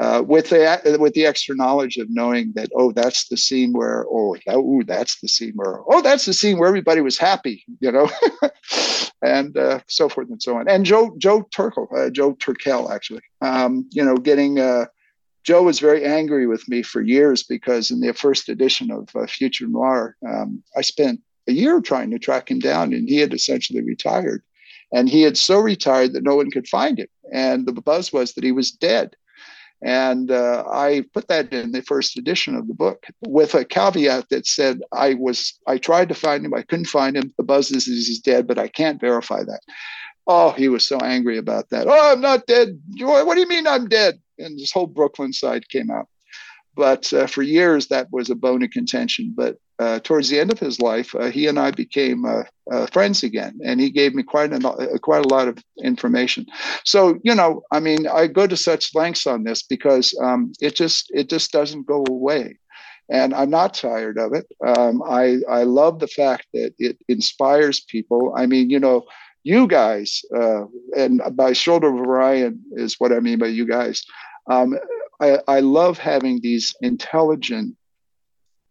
[0.00, 4.06] uh, with the with the extra knowledge of knowing that oh that's the scene where
[4.10, 7.64] oh that, ooh, that's the scene where oh that's the scene where everybody was happy
[7.80, 8.10] you know?
[9.22, 10.66] And uh, so forth and so on.
[10.66, 13.20] And Joe Joe Turkel uh, Joe Turkel actually.
[13.42, 14.86] Um, you know getting uh,
[15.44, 19.26] Joe was very angry with me for years because in the first edition of uh,
[19.26, 23.34] Future Noir um, I spent a year trying to track him down and he had
[23.34, 24.42] essentially retired.
[24.92, 27.08] And he had so retired that no one could find him.
[27.32, 29.14] And the buzz was that he was dead
[29.82, 34.28] and uh, I put that in the first edition of the book with a caveat
[34.28, 37.32] that said I was I tried to find him, I couldn't find him.
[37.36, 39.60] The buzz is he's dead, but I can't verify that.
[40.26, 41.86] Oh, he was so angry about that.
[41.88, 42.80] Oh, I'm not dead.
[43.00, 44.20] What do you mean I'm dead?
[44.38, 46.08] And this whole Brooklyn side came out.
[46.76, 49.34] But uh, for years, that was a bone of contention.
[49.36, 52.86] But uh, towards the end of his life, uh, he and I became uh, uh,
[52.92, 56.46] friends again, and he gave me quite a uh, quite a lot of information.
[56.84, 60.76] So you know, I mean, I go to such lengths on this because um, it
[60.76, 62.58] just it just doesn't go away.
[63.10, 64.46] and I'm not tired of it.
[64.66, 68.32] Um, I I love the fact that it inspires people.
[68.36, 69.04] I mean, you know,
[69.42, 70.64] you guys, uh,
[70.96, 74.04] and by shoulder of Orion is what I mean by you guys.
[74.50, 74.78] Um,
[75.20, 77.76] I, I love having these intelligent,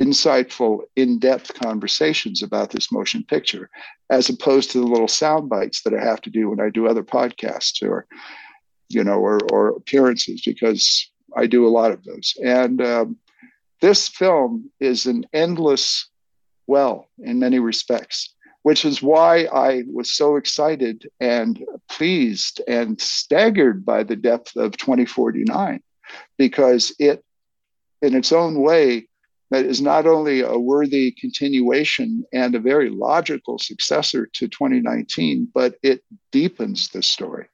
[0.01, 3.69] insightful, in-depth conversations about this motion picture,
[4.09, 6.88] as opposed to the little sound bites that I have to do when I do
[6.88, 8.05] other podcasts or,
[8.88, 12.33] you know, or, or appearances because I do a lot of those.
[12.43, 13.17] And um,
[13.81, 16.09] this film is an endless
[16.67, 18.33] well in many respects
[18.63, 24.77] which is why I was so excited and pleased and staggered by the depth of
[24.77, 25.81] 2049,
[26.38, 27.23] because it,
[28.01, 29.07] in its own way,
[29.51, 35.75] that is not only a worthy continuation and a very logical successor to 2019, but
[35.81, 37.47] it deepens the story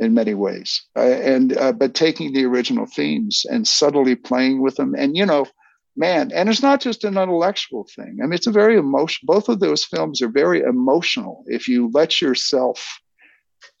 [0.00, 0.82] in many ways.
[0.96, 5.24] Uh, and uh, but taking the original themes and subtly playing with them, and you
[5.24, 5.46] know,
[5.96, 9.48] man and it's not just an intellectual thing i mean it's a very emotional both
[9.48, 13.00] of those films are very emotional if you let yourself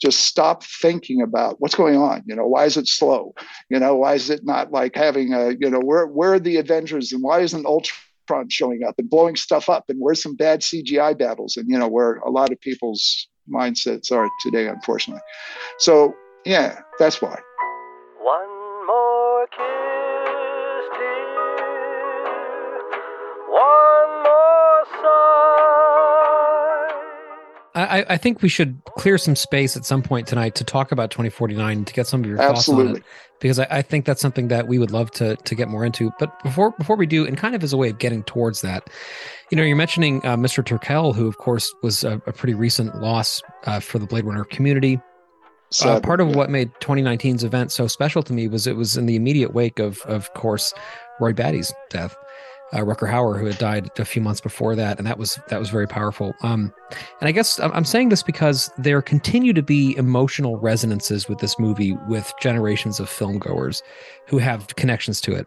[0.00, 3.34] just stop thinking about what's going on you know why is it slow?
[3.70, 6.56] You know why is it not like having a you know where where are the
[6.56, 9.84] avengers and why isn't ultron showing up and blowing stuff up?
[9.88, 11.56] And where's some bad cgi battles?
[11.56, 15.22] And you know where a lot of people's mindsets are today unfortunately.
[15.78, 17.38] So yeah that's why
[27.84, 31.10] I, I think we should clear some space at some point tonight to talk about
[31.10, 33.04] 2049 to get some of your thoughts on it
[33.40, 36.10] because I, I think that's something that we would love to to get more into.
[36.18, 38.88] But before before we do, and kind of as a way of getting towards that,
[39.50, 40.64] you know, you're mentioning uh, Mr.
[40.64, 44.44] Turkel, who of course was a, a pretty recent loss uh, for the Blade Runner
[44.44, 45.00] community.
[45.82, 49.06] Uh, part of what made 2019's event so special to me was it was in
[49.06, 50.72] the immediate wake of, of course,
[51.18, 52.14] Roy Batty's death,
[52.72, 55.60] uh, Rutger Hauer, who had died a few months before that, and that was that
[55.60, 56.34] was very powerful.
[56.42, 56.72] Um,
[57.20, 61.58] and I guess I'm saying this because there continue to be emotional resonances with this
[61.58, 63.82] movie with generations of film goers
[64.26, 65.46] who have connections to it.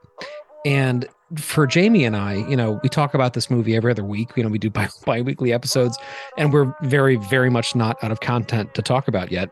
[0.65, 4.31] And for Jamie and I, you know, we talk about this movie every other week.
[4.35, 5.97] You know, we do bi- bi-weekly episodes,
[6.37, 9.49] and we're very, very much not out of content to talk about yet.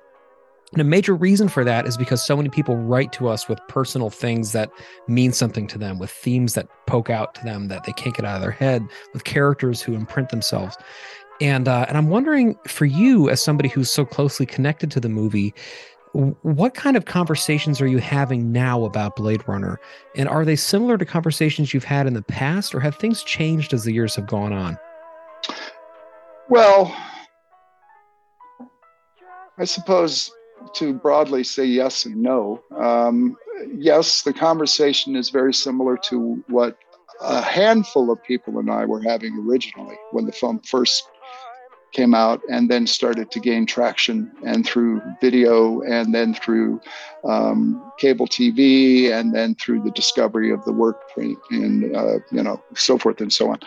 [0.71, 3.59] And a major reason for that is because so many people write to us with
[3.67, 4.71] personal things that
[5.07, 8.25] mean something to them, with themes that poke out to them that they can't get
[8.25, 10.75] out of their head, with characters who imprint themselves.
[11.39, 15.09] And uh, and I'm wondering for you, as somebody who's so closely connected to the
[15.09, 15.53] movie,
[16.13, 19.79] what kind of conversations are you having now about Blade Runner?
[20.15, 23.73] And are they similar to conversations you've had in the past, or have things changed
[23.73, 24.77] as the years have gone on?
[26.47, 26.95] Well,
[29.57, 30.31] I suppose
[30.75, 32.61] to broadly say yes and no.
[32.77, 33.37] Um,
[33.75, 36.77] yes, the conversation is very similar to what
[37.21, 41.09] a handful of people and I were having originally when the film first
[41.95, 46.81] came out and then started to gain traction and through video and then through
[47.23, 52.43] um, cable TV and then through the discovery of the work print and uh, you
[52.43, 53.59] know so forth and so on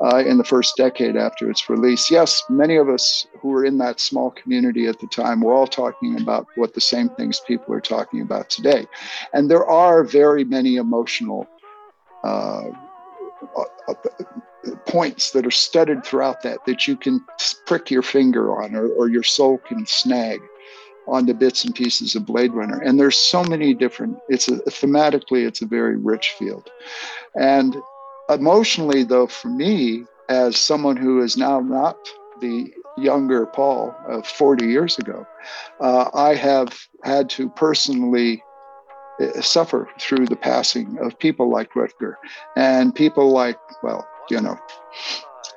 [0.00, 2.10] uh, in the first decade after its release.
[2.10, 5.66] Yes, many of us who were in that small community at the time were all
[5.66, 8.86] talking about what the same things people are talking about today,
[9.34, 11.46] and there are very many emotional.
[12.24, 12.70] Uh,
[13.58, 13.94] uh,
[14.86, 17.24] points that are studded throughout that that you can
[17.66, 20.40] prick your finger on or, or your soul can snag
[21.06, 22.80] on the bits and pieces of blade runner.
[22.80, 26.70] And there's so many different it's a thematically it's a very rich field.
[27.34, 27.76] And
[28.30, 31.96] emotionally though for me as someone who is now not
[32.40, 35.26] the younger paul of 40 years ago
[35.80, 38.42] uh, i have had to personally
[39.20, 42.14] uh, suffer through the passing of people like Rutger
[42.56, 44.58] and people like, well, you know,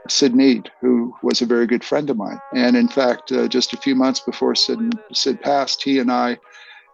[0.09, 2.39] Syd Mead, who was a very good friend of mine.
[2.53, 4.79] And in fact, uh, just a few months before Syd,
[5.13, 6.37] Syd passed, he and I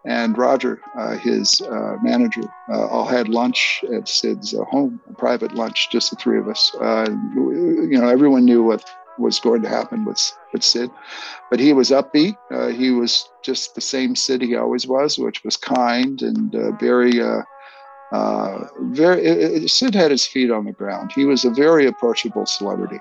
[0.05, 5.13] and Roger, uh, his uh, manager, uh, all had lunch at Syd's uh, home, a
[5.13, 6.75] private lunch, just the three of us.
[6.79, 8.83] Uh, you know, everyone knew what
[9.17, 10.19] was going to happen with,
[10.51, 10.89] with Syd,
[11.49, 12.35] but he was upbeat.
[12.75, 17.21] He was just the same Syd he always was, which was kind and very,
[18.11, 19.63] uh, very.
[19.63, 21.11] uh, Syd had his feet on the ground.
[21.13, 22.99] He was a very approachable celebrity,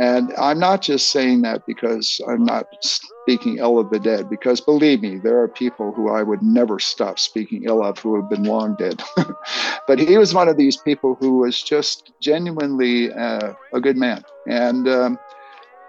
[0.00, 4.28] and I'm not just saying that because I'm not speaking ill of the dead.
[4.28, 8.20] Because believe me, there are people who I would never stop speaking ill of who
[8.20, 9.02] have been long dead.
[9.86, 14.24] but he was one of these people who was just genuinely uh, a good man,
[14.46, 14.88] and.
[14.88, 15.18] Um,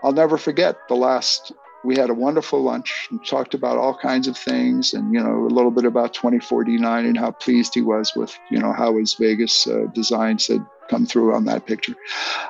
[0.04, 1.52] I'll never forget the last
[1.86, 5.46] we had a wonderful lunch and talked about all kinds of things and you know
[5.46, 9.14] a little bit about 2049 and how pleased he was with you know how his
[9.14, 11.96] vegas uh, designs had come through on that picture.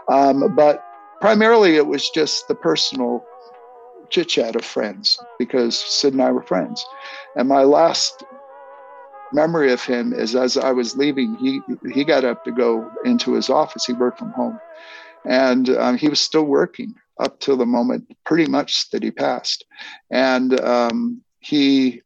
[0.07, 0.83] Um, but
[1.21, 3.23] primarily it was just the personal
[4.09, 6.85] chit chat of friends because syd and i were friends.
[7.35, 8.23] And my last
[9.33, 11.59] memory of him is as i was leaving he
[11.91, 13.85] he got up to go into his office.
[13.85, 14.59] He worked from home.
[15.27, 19.65] And um, he was still working up till the moment pretty much that he passed.
[20.11, 22.01] And um, he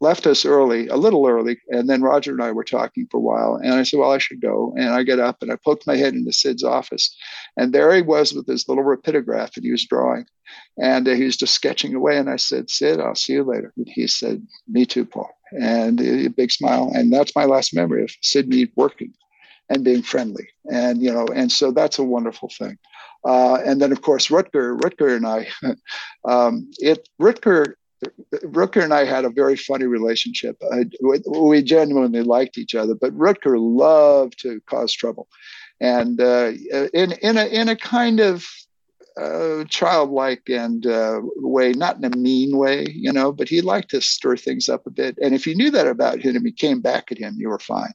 [0.00, 3.20] left us early, a little early, and then Roger and I were talking for a
[3.20, 3.56] while.
[3.62, 4.74] And I said, Well, I should go.
[4.76, 7.14] And I get up and I poked my head into Syd's office.
[7.56, 10.26] And there he was with his little rapidograph and he was drawing.
[10.78, 12.16] And uh, he was just sketching away.
[12.16, 13.72] And I said, Syd, I'll see you later.
[13.76, 15.30] And he said, Me too, Paul.
[15.52, 16.90] And a big smile.
[16.94, 19.12] And that's my last memory of Syd Mead working
[19.68, 20.48] and being friendly.
[20.70, 22.78] And, you know, and so that's a wonderful thing.
[23.24, 25.48] Uh, and then, of course, Rutger, Rutger and I,
[26.24, 27.74] um, it Rutger,
[28.44, 30.56] Rutger and I had a very funny relationship.
[30.72, 30.84] I,
[31.28, 35.28] we genuinely liked each other, but Rutger loved to cause trouble,
[35.80, 36.52] and uh,
[36.94, 38.46] in in a in a kind of
[39.20, 43.90] uh, childlike and uh, way, not in a mean way, you know, but he liked
[43.90, 45.18] to stir things up a bit.
[45.20, 47.92] And if you knew that about him, he came back at him, you were fine.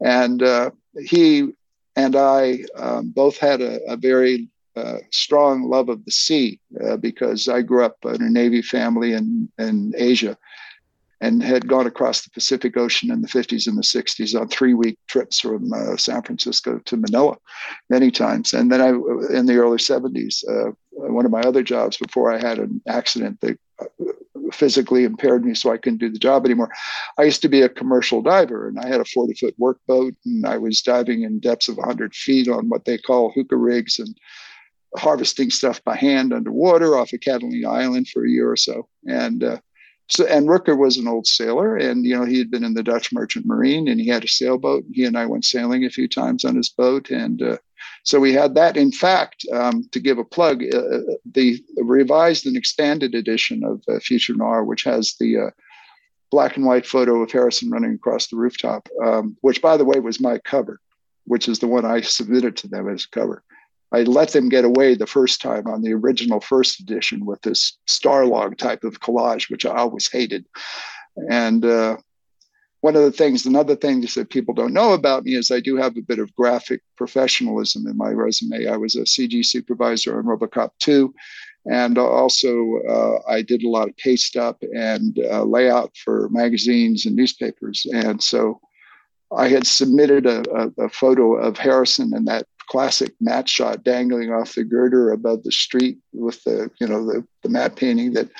[0.00, 0.70] And uh,
[1.06, 1.48] he
[1.96, 6.96] and I um, both had a, a very uh, strong love of the sea uh,
[6.96, 10.36] because I grew up in a Navy family in, in Asia
[11.22, 14.74] and had gone across the Pacific Ocean in the 50s and the 60s on three
[14.74, 17.36] week trips from uh, San Francisco to Manila
[17.88, 18.52] many times.
[18.52, 18.88] And then I,
[19.36, 23.40] in the early 70s, uh, one of my other jobs before I had an accident
[23.40, 23.84] that uh,
[24.52, 26.70] physically impaired me so I couldn't do the job anymore.
[27.18, 30.14] I used to be a commercial diver and I had a 40 foot work boat
[30.24, 34.00] and I was diving in depths of 100 feet on what they call hookah rigs
[34.00, 34.14] and
[34.96, 38.88] harvesting stuff by hand underwater off of Catalina Island for a year or so.
[39.06, 39.58] And uh,
[40.08, 42.82] so, and Rutger was an old sailor, and you know he had been in the
[42.82, 44.84] Dutch Merchant Marine, and he had a sailboat.
[44.92, 47.56] He and I went sailing a few times on his boat, and uh,
[48.04, 48.76] so we had that.
[48.76, 51.00] In fact, um, to give a plug, uh, uh
[51.32, 55.50] the revised and expanded edition of uh, Future Noir, which has the uh,
[56.30, 60.00] black and white photo of Harrison running across the rooftop, um, which by the way
[60.00, 60.80] was my cover,
[61.24, 63.44] which is the one I submitted to them as cover.
[63.92, 67.78] I let them get away the first time on the original first edition with this
[67.86, 70.46] Starlog type of collage, which I always hated.
[71.28, 71.98] And uh,
[72.80, 75.76] one of the things, another thing that people don't know about me is I do
[75.76, 78.66] have a bit of graphic professionalism in my resume.
[78.66, 81.14] I was a CG supervisor on Robocop 2.
[81.66, 87.06] And also, uh, I did a lot of paste up and uh, layout for magazines
[87.06, 87.86] and newspapers.
[87.92, 88.60] And so
[89.36, 94.32] I had submitted a, a, a, photo of Harrison in that classic matte shot dangling
[94.32, 98.30] off the girder above the street with the you know the, the matte painting that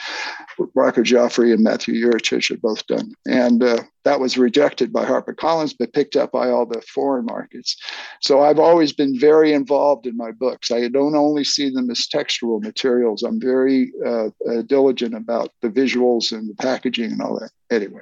[0.74, 5.74] Rocco Gioffre and Matthew Yurich had both done, and uh, that was rejected by HarperCollins,
[5.78, 7.76] but picked up by all the foreign markets.
[8.22, 10.70] So I've always been very involved in my books.
[10.70, 13.22] I don't only see them as textual materials.
[13.22, 17.50] I'm very uh, uh, diligent about the visuals and the packaging and all that.
[17.70, 18.00] Anyway.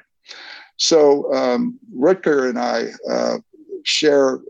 [0.77, 3.39] So um, Rutger and I uh,
[3.85, 4.41] share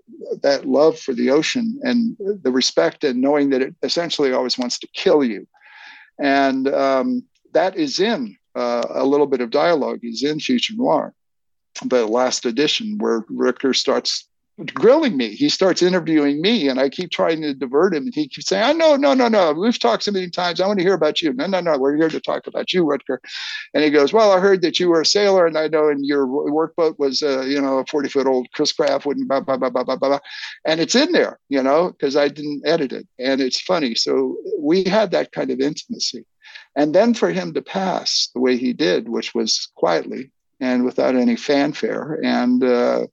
[0.43, 4.79] that love for the ocean and the respect and knowing that it essentially always wants
[4.79, 5.47] to kill you.
[6.19, 11.15] And um, that is in uh, a little bit of dialogue is in Future Noir,
[11.85, 14.29] the last edition where Rutger starts
[14.67, 15.31] grilling me.
[15.31, 18.05] He starts interviewing me, and I keep trying to divert him.
[18.05, 19.53] And he keeps saying, "Oh no, no, no, no!
[19.53, 20.61] We've talked so many times.
[20.61, 21.79] I want to hear about you." No, no, no.
[21.79, 23.19] We're here to talk about you, Rutger.
[23.75, 26.05] And he goes, "Well, I heard that you were a sailor, and I know, and
[26.05, 29.71] your workboat was, uh, you know, a forty-foot old Chris Craft, wouldn't blah blah blah
[29.71, 30.19] blah blah blah."
[30.65, 33.95] And it's in there, you know, because I didn't edit it, and it's funny.
[33.95, 36.25] So we had that kind of intimacy,
[36.77, 41.17] and then for him to pass the way he did, which was quietly and without
[41.17, 43.07] any fanfare, and uh,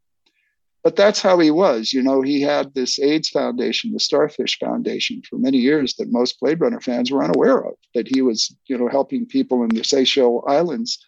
[0.87, 1.91] but that's how he was.
[1.91, 6.39] You know, he had this AIDS Foundation, the Starfish Foundation, for many years that most
[6.39, 7.73] Blade Runner fans were unaware of.
[7.93, 11.05] That he was, you know, helping people in the Seychelles Islands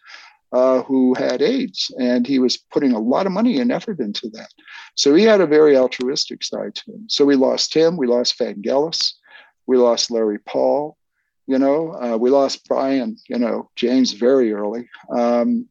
[0.52, 4.28] uh, who had AIDS, and he was putting a lot of money and effort into
[4.34, 4.50] that.
[4.96, 7.06] So he had a very altruistic side to him.
[7.08, 7.96] So we lost him.
[7.96, 9.14] We lost Vangelis.
[9.66, 10.98] We lost Larry Paull.
[11.46, 13.16] You know, uh, we lost Brion.
[13.30, 14.90] You know, James very early.
[15.10, 15.70] Um,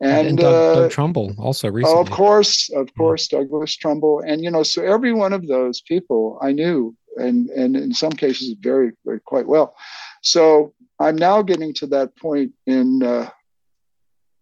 [0.00, 1.98] and, and Doug, uh, Doug, Trumbull also recently.
[1.98, 3.38] Oh, of course, of course, yeah.
[3.38, 7.76] Douglas Trumbull, and you know, so every one of those people I knew, and and
[7.76, 9.74] in some cases very, very quite well.
[10.22, 13.30] So I'm now getting to that point in uh,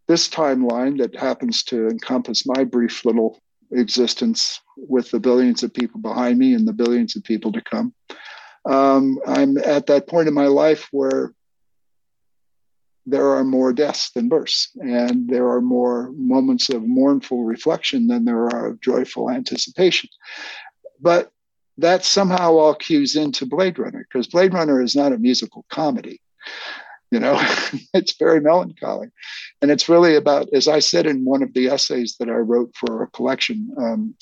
[0.09, 3.41] this timeline that happens to encompass my brief little
[3.71, 7.95] existence with the billions of people behind me and the billions of people to come.
[8.67, 11.33] Um, I'm at that point in my life where
[13.07, 18.25] there are more deaths than births, and there are more moments of mournful reflection than
[18.25, 20.09] there are of joyful anticipation.
[21.01, 21.31] But
[21.79, 26.21] that somehow all cues into Blade Runner because Blade Runner is not a musical comedy.
[27.11, 27.39] You know,
[27.95, 29.09] it's very melancholy.
[29.61, 32.75] And it's really about, as I said in one of the essays that I wrote
[32.77, 34.15] for a collection um,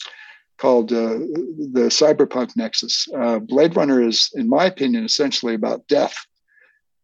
[0.59, 1.19] called uh,
[1.73, 6.17] The Cyberpunk Nexus, uh, Blade Runner is, in my opinion, essentially about death.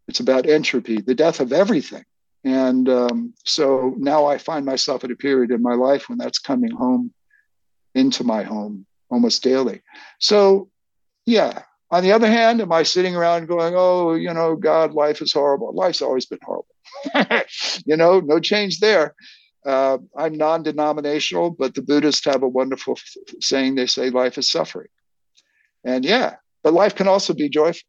[0.09, 2.04] It's about entropy, the death of everything.
[2.44, 6.38] And um, so now I find myself at a period in my life when that's
[6.38, 7.12] coming home
[7.94, 9.82] into my home almost daily.
[10.18, 10.70] So,
[11.26, 11.62] yeah.
[11.90, 15.32] On the other hand, am I sitting around going, oh, you know, God, life is
[15.32, 15.72] horrible?
[15.72, 16.66] Life's always been horrible.
[17.86, 19.14] you know, no change there.
[19.66, 23.74] Uh, I'm non denominational, but the Buddhists have a wonderful f- saying.
[23.74, 24.88] They say life is suffering.
[25.84, 27.80] And yeah, but life can also be joyful.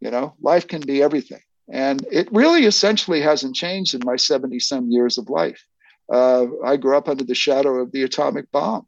[0.00, 1.40] You know, life can be everything.
[1.70, 5.64] And it really essentially hasn't changed in my 70 some years of life.
[6.12, 8.86] Uh, I grew up under the shadow of the atomic bomb.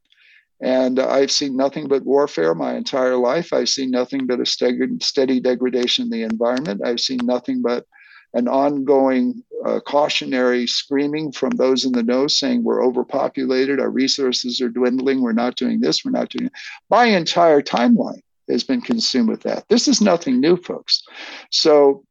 [0.61, 3.53] And I've seen nothing but warfare my entire life.
[3.53, 6.83] I've seen nothing but a steady degradation in the environment.
[6.85, 7.87] I've seen nothing but
[8.33, 14.61] an ongoing uh, cautionary screaming from those in the know saying we're overpopulated, our resources
[14.61, 16.53] are dwindling, we're not doing this, we're not doing it.
[16.91, 19.69] My entire timeline has been consumed with that.
[19.69, 21.03] This is nothing new, folks.
[21.51, 22.05] So,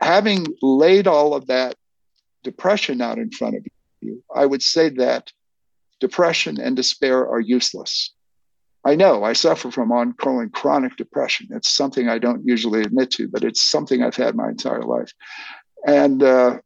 [0.00, 1.76] having laid all of that
[2.42, 3.66] depression out in front of
[4.00, 5.32] you, I would say that
[6.00, 8.12] depression and despair are useless.
[8.84, 11.48] I know I suffer from ongoing chronic depression.
[11.52, 15.12] It's something I don't usually admit to, but it's something I've had my entire life.
[15.86, 16.58] And, uh,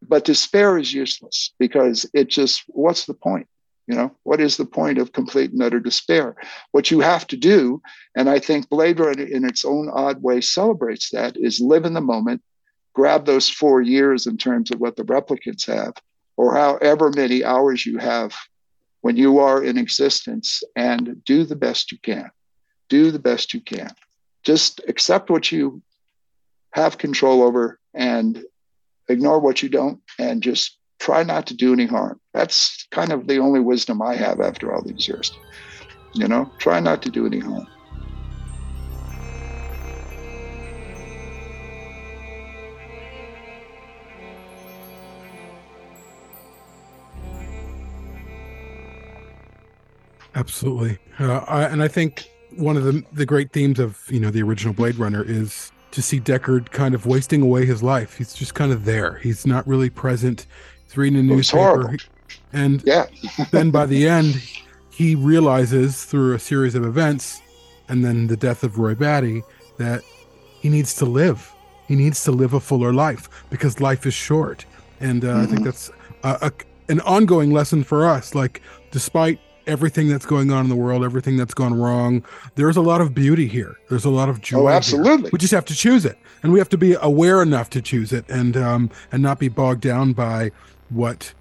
[0.00, 3.48] but despair is useless because it just, what's the point?
[3.86, 6.36] You know, what is the point of complete and utter despair?
[6.70, 7.82] What you have to do,
[8.16, 11.94] and I think Blade Runner in its own odd way celebrates that, is live in
[11.94, 12.42] the moment,
[12.94, 15.94] grab those four years in terms of what the replicants have,
[16.36, 18.34] or however many hours you have
[19.00, 22.30] when you are in existence and do the best you can.
[22.88, 23.90] Do the best you can.
[24.44, 25.82] Just accept what you
[26.72, 28.44] have control over and
[29.08, 32.20] ignore what you don't and just try not to do any harm.
[32.32, 35.36] That's kind of the only wisdom I have after all these years.
[36.14, 37.66] You know, try not to do any harm.
[50.34, 54.30] Absolutely, uh, I, and I think one of the the great themes of you know
[54.30, 58.16] the original Blade Runner is to see Deckard kind of wasting away his life.
[58.16, 59.18] He's just kind of there.
[59.18, 60.46] He's not really present.
[60.96, 61.96] Reading a newspaper,
[62.52, 63.06] and yeah.
[63.50, 64.42] then by the end,
[64.90, 67.40] he realizes through a series of events,
[67.88, 69.42] and then the death of Roy Batty,
[69.78, 70.02] that
[70.60, 71.52] he needs to live.
[71.88, 74.64] He needs to live a fuller life because life is short,
[75.00, 75.42] and uh, mm-hmm.
[75.42, 75.90] I think that's
[76.22, 76.52] a, a,
[76.88, 78.34] an ongoing lesson for us.
[78.34, 82.24] Like, despite everything that's going on in the world, everything that's gone wrong.
[82.54, 83.76] There's a lot of beauty here.
[83.88, 84.60] There's a lot of joy.
[84.60, 85.22] Oh, absolutely.
[85.22, 85.30] Here.
[85.32, 88.12] We just have to choose it, and we have to be aware enough to choose
[88.12, 90.50] it, and um, and not be bogged down by
[90.94, 91.32] what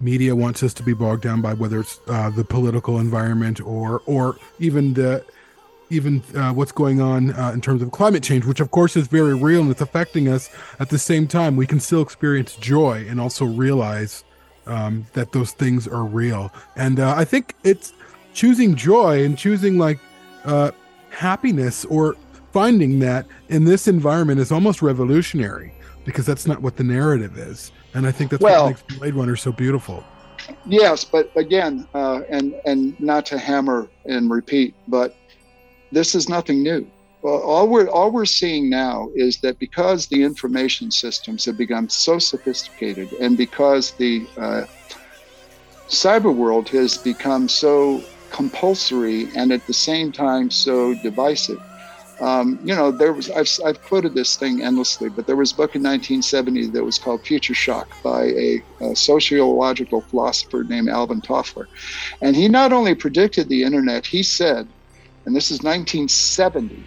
[0.00, 4.02] media wants us to be bogged down by, whether it's uh, the political environment or
[4.06, 5.24] or even the
[5.88, 9.06] even uh, what's going on uh, in terms of climate change, which of course is
[9.06, 10.50] very real and it's affecting us.
[10.80, 14.24] At the same time, we can still experience joy and also realize
[14.66, 16.52] um, that those things are real.
[16.74, 17.92] And uh, I think it's
[18.34, 20.00] choosing joy and choosing like
[20.44, 20.72] uh,
[21.10, 22.16] happiness or
[22.52, 25.72] finding that in this environment is almost revolutionary
[26.04, 27.72] because that's not what the narrative is.
[27.96, 30.04] And I think that's well, what makes Blade Runner so beautiful.
[30.66, 35.16] Yes, but again, uh, and and not to hammer and repeat, but
[35.90, 36.86] this is nothing new.
[37.22, 41.88] Well, all we're all we're seeing now is that because the information systems have become
[41.88, 44.64] so sophisticated, and because the uh,
[45.88, 51.60] cyber world has become so compulsory and at the same time so divisive.
[52.20, 55.56] Um, you know, there was I've, I've quoted this thing endlessly, but there was a
[55.56, 61.20] book in 1970 that was called Future Shock by a, a sociological philosopher named Alvin
[61.20, 61.66] Toffler,
[62.22, 64.66] and he not only predicted the internet, he said,
[65.26, 66.82] and this is 1970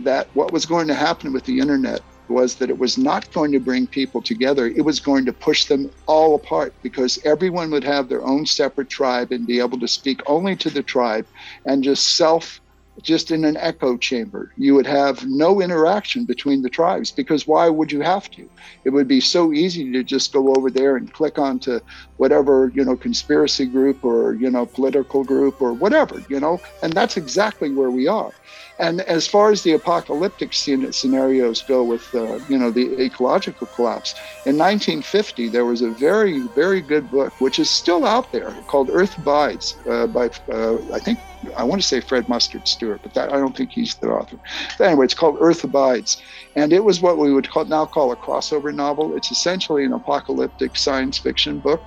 [0.00, 3.50] that what was going to happen with the internet was that it was not going
[3.52, 4.66] to bring people together.
[4.66, 8.90] It was going to push them all apart because everyone would have their own separate
[8.90, 11.26] tribe and be able to speak only to the tribe
[11.64, 12.60] and just self
[13.02, 14.52] just in an echo chamber.
[14.56, 18.48] You would have no interaction between the tribes because why would you have to?
[18.84, 21.80] It would be so easy to just go over there and click onto
[22.18, 26.92] whatever, you know, conspiracy group or, you know, political group or whatever, you know, and
[26.92, 28.32] that's exactly where we are.
[28.78, 34.14] And as far as the apocalyptic scenarios go with, uh, you know, the ecological collapse,
[34.46, 38.90] in 1950, there was a very, very good book, which is still out there, called
[38.92, 41.18] Earth Abides uh, by, uh, I think,
[41.56, 44.38] I want to say Fred Mustard Stewart, but that I don't think he's the author.
[44.76, 46.20] But anyway, it's called Earth Abides.
[46.56, 49.16] And it was what we would call, now call a crossover novel.
[49.16, 51.80] It's essentially an apocalyptic science fiction book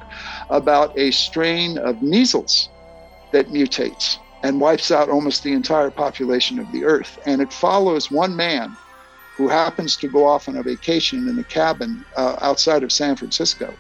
[0.50, 2.70] about a strain of measles
[3.32, 7.20] that mutates and wipes out almost the entire population of the earth.
[7.26, 8.76] And it follows one man
[9.38, 13.16] who happens to go off on a vacation in a cabin uh, outside of San
[13.16, 13.74] Francisco.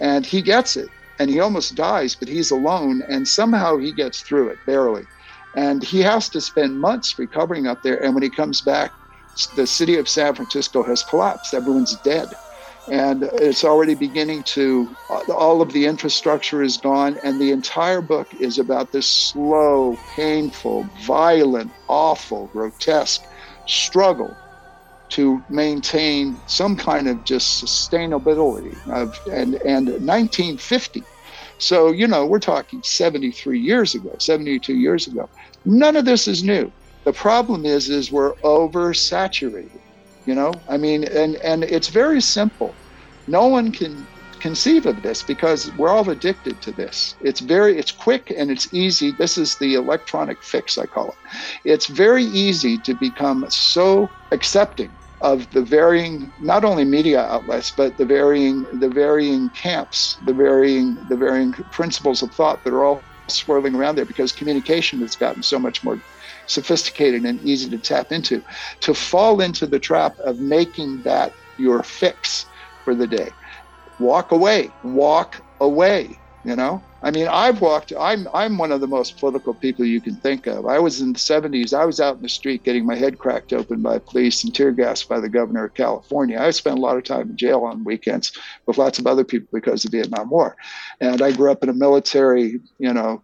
[0.00, 0.88] And he gets it
[1.18, 5.04] and he almost dies, but he's alone and somehow he gets through it barely.
[5.56, 8.02] And he has to spend months recovering up there.
[8.02, 8.92] And when he comes back,
[9.56, 11.54] the city of San Francisco has collapsed.
[11.54, 12.28] Everyone's dead
[12.90, 18.02] and it's already beginning to uh, all of the infrastructure is gone and the entire
[18.02, 23.22] book is about this slow painful violent awful grotesque
[23.66, 24.38] struggle
[25.10, 31.08] to maintain some kind of just sustainability of and and 1950
[31.58, 35.30] so you know we're talking 73 years ago 72 years ago.
[35.64, 36.72] None of this is new.
[37.06, 39.80] The problem is is we're oversaturated
[40.26, 40.64] you know?
[40.68, 42.79] I mean and and it's very simple
[43.30, 44.06] no one can
[44.40, 47.14] conceive of this because we're all addicted to this.
[47.20, 49.12] It's very it's quick and it's easy.
[49.18, 51.30] This is the electronic fix i call it.
[51.64, 57.98] It's very easy to become so accepting of the varying not only media outlets but
[57.98, 63.04] the varying the varying camps the varying the varying principles of thought that are all
[63.28, 66.00] swirling around there because communication has gotten so much more
[66.46, 68.42] sophisticated and easy to tap into.
[68.80, 72.46] To fall into the trap of making that your fix
[72.90, 73.30] for the day.
[73.98, 76.82] Walk away walk away you know?
[77.02, 80.46] I mean i've walked i'm i'm one of the most political people you can think
[80.46, 80.66] of.
[80.66, 83.52] I was in the 70s i was out in the street getting my head cracked
[83.52, 86.40] open by police and tear gassed by the governor of california.
[86.40, 88.32] I spent a lot of time in jail on weekends
[88.66, 90.56] with lots of other people because of the vietnam war.
[91.00, 93.22] And i grew up in a military you know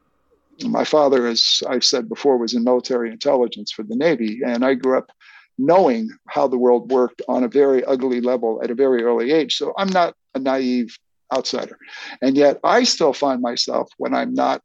[0.64, 4.73] my father, as I've said before, was in military intelligence for the Navy, and I
[4.73, 5.12] grew up
[5.59, 9.57] knowing how the world worked on a very ugly level at a very early age.
[9.57, 10.97] So I'm not a naive
[11.35, 11.79] outsider.
[12.23, 14.63] And yet I still find myself when I'm not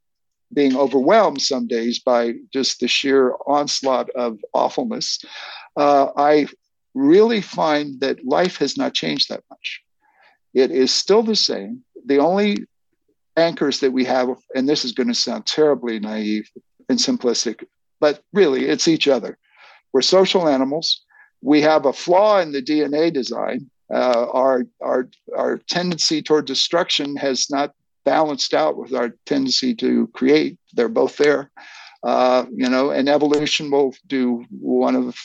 [0.52, 5.18] being overwhelmed some days by just the sheer onslaught of awfulness,
[5.76, 6.46] uh, I
[6.94, 9.82] really find that life has not changed that much.
[10.52, 11.82] It is still the same.
[12.04, 12.66] The only
[13.36, 16.50] anchors that we have, and this is going to sound terribly naive
[16.88, 17.64] and simplistic,
[17.98, 19.38] but really it's each other.
[19.92, 21.02] We're social animals.
[21.40, 23.70] We have a flaw in the DNA design.
[23.92, 27.74] Uh, our, our, our tendency toward destruction has not
[28.04, 30.58] balanced out with our tendency to create.
[30.72, 31.50] They're both there.
[32.02, 35.16] Uh, you know, and evolution will do one of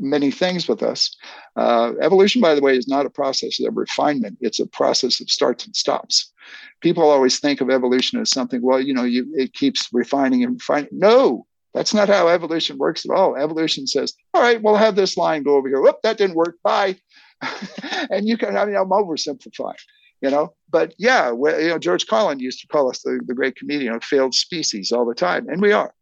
[0.00, 1.14] many things with us.
[1.54, 4.36] Uh, evolution, by the way, is not a process of refinement.
[4.40, 6.32] It's a process of starts and stops.
[6.80, 10.54] People always think of evolution as something, well, you know, you, it keeps refining and
[10.54, 10.88] refining.
[10.92, 11.46] No,
[11.76, 13.36] that's not how evolution works at all.
[13.36, 15.82] Evolution says, all right, we'll have this line go over here.
[15.82, 16.56] Whoop, that didn't work.
[16.64, 16.96] Bye.
[18.10, 19.74] and you can, I mean, I'm oversimplifying,
[20.22, 23.56] you know, but yeah, you know, George Carlin used to call us the, the great
[23.56, 25.92] comedian of failed species all the time, and we are.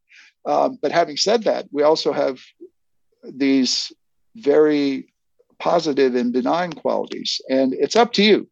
[0.47, 2.39] Um, but having said that, we also have
[3.25, 3.91] these
[4.37, 5.12] very
[5.59, 8.49] positive and benign qualities, and it's up to you.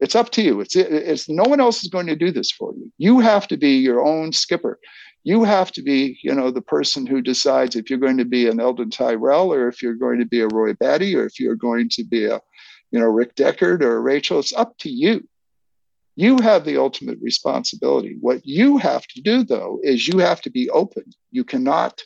[0.00, 0.62] It's up to you.
[0.62, 2.90] It's, it's no one else is going to do this for you.
[2.96, 4.78] You have to be your own skipper
[5.24, 8.46] you have to be, you know, the person who decides if you're going to be
[8.46, 11.56] an Eldon Tyrell or if you're going to be a Roy Batty or if you're
[11.56, 12.40] going to be a,
[12.90, 14.38] you know, Rick Deckard or Rachel.
[14.38, 15.26] It's up to you.
[16.14, 18.18] You have the ultimate responsibility.
[18.20, 21.04] What you have to do, though, is you have to be open.
[21.32, 22.02] You cannot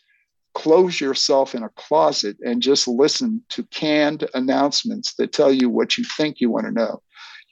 [0.55, 5.99] close yourself in a closet and just listen to canned announcements that tell you what
[5.99, 7.03] you think you want to know.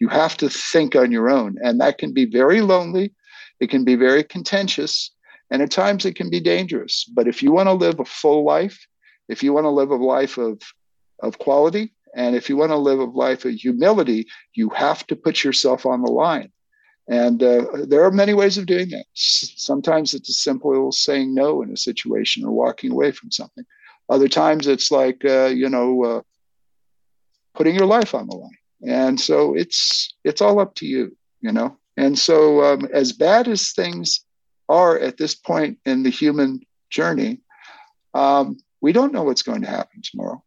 [0.01, 1.57] You have to think on your own.
[1.62, 3.14] And that can be very lonely.
[3.61, 5.11] It can be very contentious.
[5.51, 7.05] And at times it can be dangerous.
[7.05, 8.87] But if you want to live a full life,
[9.29, 10.61] if you want to live a life of,
[11.23, 15.17] of quality, and if you want to live a life of humility, you have to
[15.17, 16.51] put yourself on the line.
[17.09, 19.05] And uh, there are many ways of doing that.
[19.15, 23.65] Sometimes it's as simple as saying no in a situation or walking away from something.
[24.09, 26.23] Other times it's like, uh, you know, uh,
[27.55, 28.51] putting your life on the line.
[28.87, 31.77] And so it's it's all up to you, you know.
[31.97, 34.26] And so um, as bad as things
[34.69, 36.61] are at this point in the human
[36.91, 37.41] journey,
[38.14, 40.43] Um, we don't know what's going to happen tomorrow.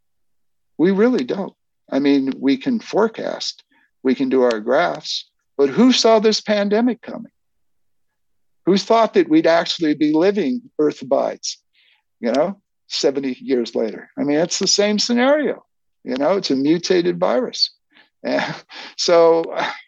[0.78, 1.53] We really don't.
[1.91, 3.63] I mean, we can forecast,
[4.01, 7.32] we can do our graphs, but who saw this pandemic coming?
[8.65, 11.57] Who thought that we'd actually be living Earth abides,
[12.20, 14.09] you know, 70 years later?
[14.17, 15.65] I mean, it's the same scenario.
[16.03, 17.72] You know, it's a mutated virus.
[18.24, 18.55] And
[18.97, 19.43] so,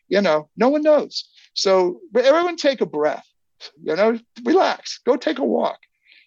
[0.10, 1.30] you know, no one knows.
[1.54, 3.26] So everyone take a breath,
[3.84, 5.80] you know, relax, go take a walk,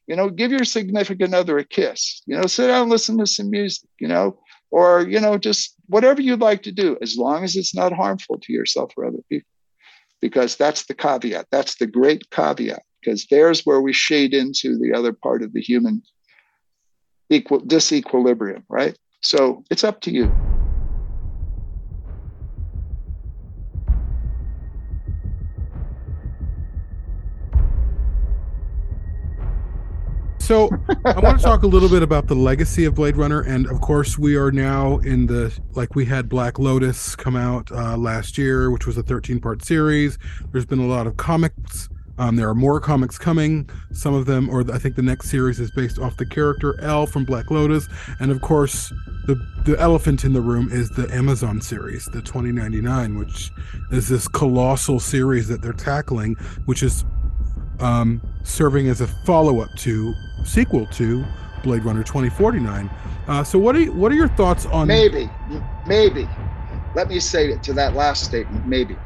[0.06, 3.26] you know, give your significant other a kiss, you know, sit down and listen to
[3.26, 4.38] some music, you know,
[4.70, 8.38] or, you know, just whatever you'd like to do, as long as it's not harmful
[8.38, 9.48] to yourself or other people.
[10.20, 11.46] Because that's the caveat.
[11.50, 15.60] That's the great caveat, because there's where we shade into the other part of the
[15.60, 16.02] human
[17.30, 18.98] equal disequilibrium, right?
[19.20, 20.34] So it's up to you.
[30.44, 30.68] So
[31.06, 33.80] I want to talk a little bit about the legacy of Blade Runner, and of
[33.80, 38.36] course, we are now in the like we had Black Lotus come out uh, last
[38.36, 40.18] year, which was a 13 part series.
[40.52, 41.88] There's been a lot of comics.
[42.18, 43.70] Um, there are more comics coming.
[43.92, 47.06] Some of them, or I think the next series is based off the character Elle
[47.06, 47.88] from Black Lotus,
[48.20, 48.92] and of course,
[49.26, 53.50] the the elephant in the room is the Amazon series, the 2099, which
[53.90, 56.34] is this colossal series that they're tackling,
[56.66, 57.06] which is
[57.80, 60.14] um, serving as a follow-up to
[60.44, 61.24] sequel to
[61.62, 62.90] Blade Runner 2049.
[63.26, 65.30] Uh, so what are you, what are your thoughts on Maybe,
[65.86, 66.28] maybe.
[66.94, 68.66] Let me say it to that last statement.
[68.68, 68.96] Maybe,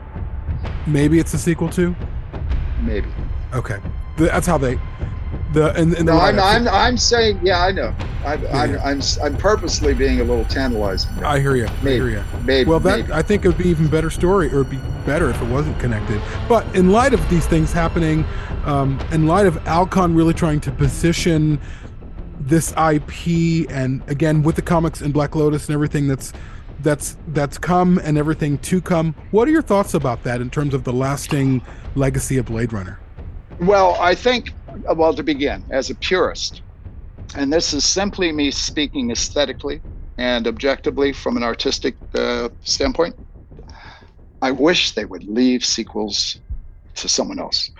[0.86, 1.94] maybe it's a sequel to?
[2.82, 3.08] maybe.
[3.54, 3.78] Okay,
[4.16, 4.78] that's how they
[5.52, 7.94] the and, and the No, I'm, I'm, I'm saying, yeah, I know.
[8.24, 11.14] I'm, I'm, I'm, I'm purposely being a little tantalizing.
[11.16, 11.26] there.
[11.26, 11.66] I hear you.
[11.66, 11.96] I Maybe.
[11.96, 12.24] hear you.
[12.44, 12.68] Maybe.
[12.68, 13.12] Well, that maybe.
[13.12, 15.78] I think it would be even better story, or it'd be better if it wasn't
[15.78, 16.20] connected.
[16.48, 18.24] But in light of these things happening,
[18.64, 21.60] um, in light of Alcon really trying to position
[22.40, 26.32] this IP, and again with the comics and Black Lotus and everything that's
[26.80, 30.74] that's that's come and everything to come, what are your thoughts about that in terms
[30.74, 31.62] of the lasting
[31.94, 32.98] legacy of Blade Runner?
[33.60, 34.52] Well, I think,
[34.94, 36.62] well, to begin, as a purist,
[37.36, 39.82] and this is simply me speaking aesthetically
[40.16, 43.14] and objectively from an artistic uh, standpoint,
[44.42, 46.40] I wish they would leave sequels
[46.96, 47.70] to someone else.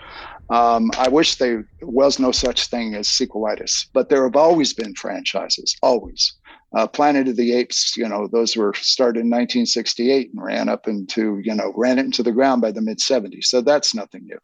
[0.49, 4.95] Um, I wish there was no such thing as sequelitis, but there have always been
[4.95, 6.33] franchises, always.
[6.73, 10.87] Uh, Planet of the Apes, you know, those were started in 1968 and ran up
[10.87, 13.45] into, you know, ran it into the ground by the mid 70s.
[13.45, 14.37] So that's nothing new.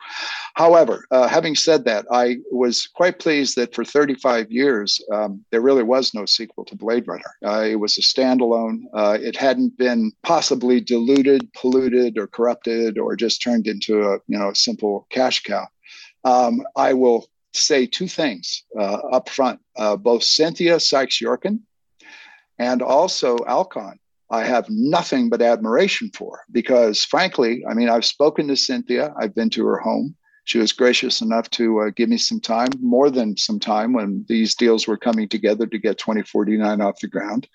[0.55, 5.61] However, uh, having said that, I was quite pleased that for 35 years, um, there
[5.61, 7.35] really was no sequel to Blade Runner.
[7.45, 8.83] Uh, it was a standalone.
[8.93, 14.39] Uh, it hadn't been possibly diluted, polluted, or corrupted, or just turned into a, you
[14.39, 15.67] know, simple cash cow.
[16.23, 19.59] Um, I will say two things uh, up front.
[19.77, 21.59] Uh, both Cynthia Sykes Yorkin
[22.59, 23.99] and also Alcon,
[24.29, 29.35] I have nothing but admiration for because, frankly, I mean, I've spoken to Cynthia, I've
[29.35, 30.15] been to her home.
[30.45, 34.25] She was gracious enough to uh, give me some time, more than some time, when
[34.27, 37.47] these deals were coming together to get 2049 off the ground.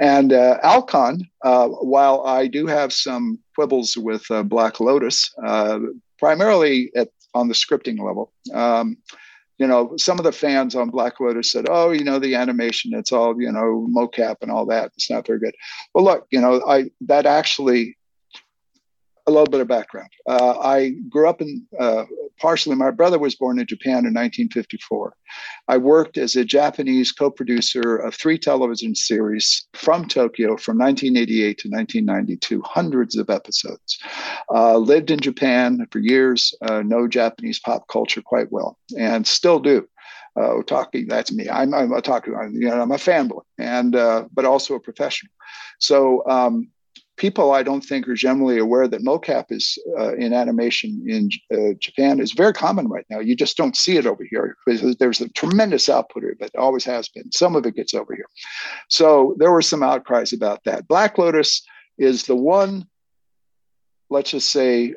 [0.00, 5.78] And uh, Alcon, uh, while I do have some quibbles with uh, Black Lotus, uh,
[6.18, 8.96] primarily at, on the scripting level, um,
[9.58, 12.94] you know, some of the fans on Black Lotus said, "Oh, you know, the animation,
[12.94, 14.92] it's all you know, mocap and all that.
[14.96, 15.54] It's not very good."
[15.94, 17.96] Well, look, you know, I that actually
[19.26, 20.10] a little bit of background.
[20.28, 22.04] Uh, I grew up in uh,
[22.38, 22.76] partially.
[22.76, 25.14] My brother was born in Japan in 1954.
[25.68, 31.68] I worked as a Japanese co-producer of three television series from Tokyo from 1988 to
[31.68, 33.98] 1992, hundreds of episodes.
[34.52, 36.54] Uh, lived in Japan for years.
[36.62, 39.88] Uh, know Japanese pop culture quite well, and still do.
[40.38, 41.48] Uh, talking that's me.
[41.48, 42.38] I'm, I'm a talker.
[42.38, 45.32] I'm, you know, I'm a fanboy, and uh, but also a professional.
[45.78, 46.68] So um,
[47.16, 51.74] people I don't think are generally aware that mocap is uh, in animation in uh,
[51.78, 53.20] Japan is very common right now.
[53.20, 56.84] You just don't see it over here because there's a tremendous output of it, always
[56.84, 57.30] has been.
[57.32, 58.28] Some of it gets over here.
[58.88, 60.88] So there were some outcries about that.
[60.88, 61.62] Black Lotus
[61.98, 62.86] is the one,
[64.10, 64.94] let's just say,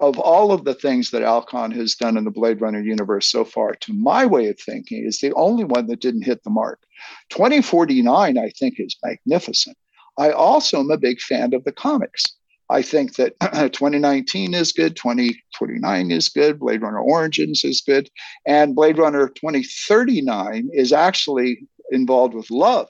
[0.00, 3.44] of all of the things that Alcon has done in the Blade Runner universe so
[3.44, 6.80] far, to my way of thinking, is the only one that didn't hit the mark.
[7.30, 9.76] 2049, I think, is magnificent.
[10.18, 12.24] I also am a big fan of the comics.
[12.68, 13.38] I think that
[13.72, 18.10] 2019 is good, 2049 is good, Blade Runner Origins is good,
[18.44, 22.88] and Blade Runner 2039 is actually involved with Luv.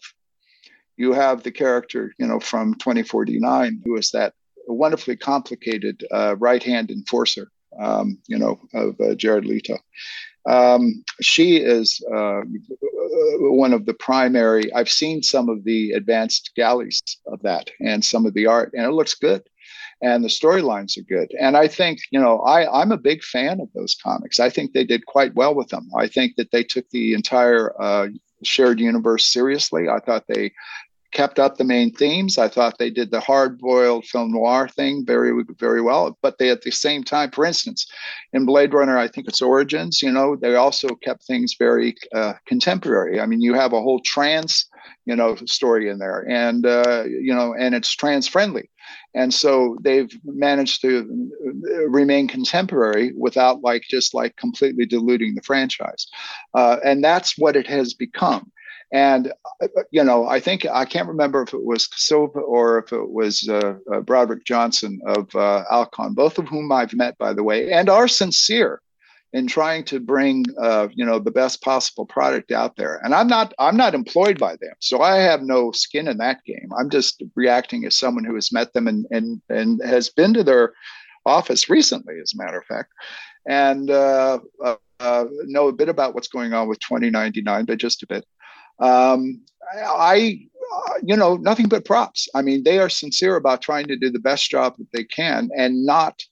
[0.97, 4.33] You have the character, you know, from 2049 who is that
[4.67, 9.79] wonderfully complicated uh, right-hand enforcer, um, you know, of uh, Jared Leto.
[10.49, 12.43] Um, she is uh,
[13.41, 14.73] one of the primary.
[14.73, 18.85] I've seen some of the advanced galleys of that and some of the art, and
[18.85, 19.43] it looks good.
[20.03, 21.33] And the storylines are good.
[21.41, 24.39] And I think, you know, I, I'm a big fan of those comics.
[24.39, 25.89] I think they did quite well with them.
[25.97, 28.09] I think that they took the entire uh,
[28.45, 29.89] shared universe seriously.
[29.89, 30.53] I thought they
[31.13, 32.39] kept up the main themes.
[32.39, 36.17] I thought they did the hard-boiled film noir thing very, very well.
[36.23, 37.87] But they, at the same time, for instance,
[38.33, 40.03] in Blade Runner, I think it's Origins.
[40.03, 43.21] You know, they also kept things very uh, contemporary.
[43.21, 44.67] I mean, you have a whole trans,
[45.05, 48.69] you know, story in there, and uh, you know, and it's trans-friendly.
[49.15, 55.43] And so they've managed to uh, remain contemporary without like just like completely diluting the
[55.43, 56.07] franchise.
[56.55, 58.53] Uh, and that's what it has become.
[58.93, 62.93] And uh, you know, I think I can't remember if it was Silka or if
[62.93, 67.33] it was uh, uh, Broderick Johnson of uh, Alcon, both of whom I've met, by
[67.33, 68.81] the way, and are sincere
[69.33, 73.01] in trying to bring uh, you know the best possible product out there.
[73.03, 76.45] And I'm not I'm not employed by them, so I have no skin in that
[76.45, 76.71] game.
[76.79, 80.45] I'm just reacting as someone who has met them and and and has been to
[80.45, 80.75] their
[81.25, 82.93] office recently, as a matter of fact,
[83.49, 84.39] and uh,
[85.01, 88.25] know a bit about what's going on with 2099, but just a bit.
[88.79, 90.47] Um, I,
[91.03, 92.29] you know, nothing but props.
[92.35, 95.51] I mean, they are sincere about trying to do the best job that they can
[95.57, 96.23] and not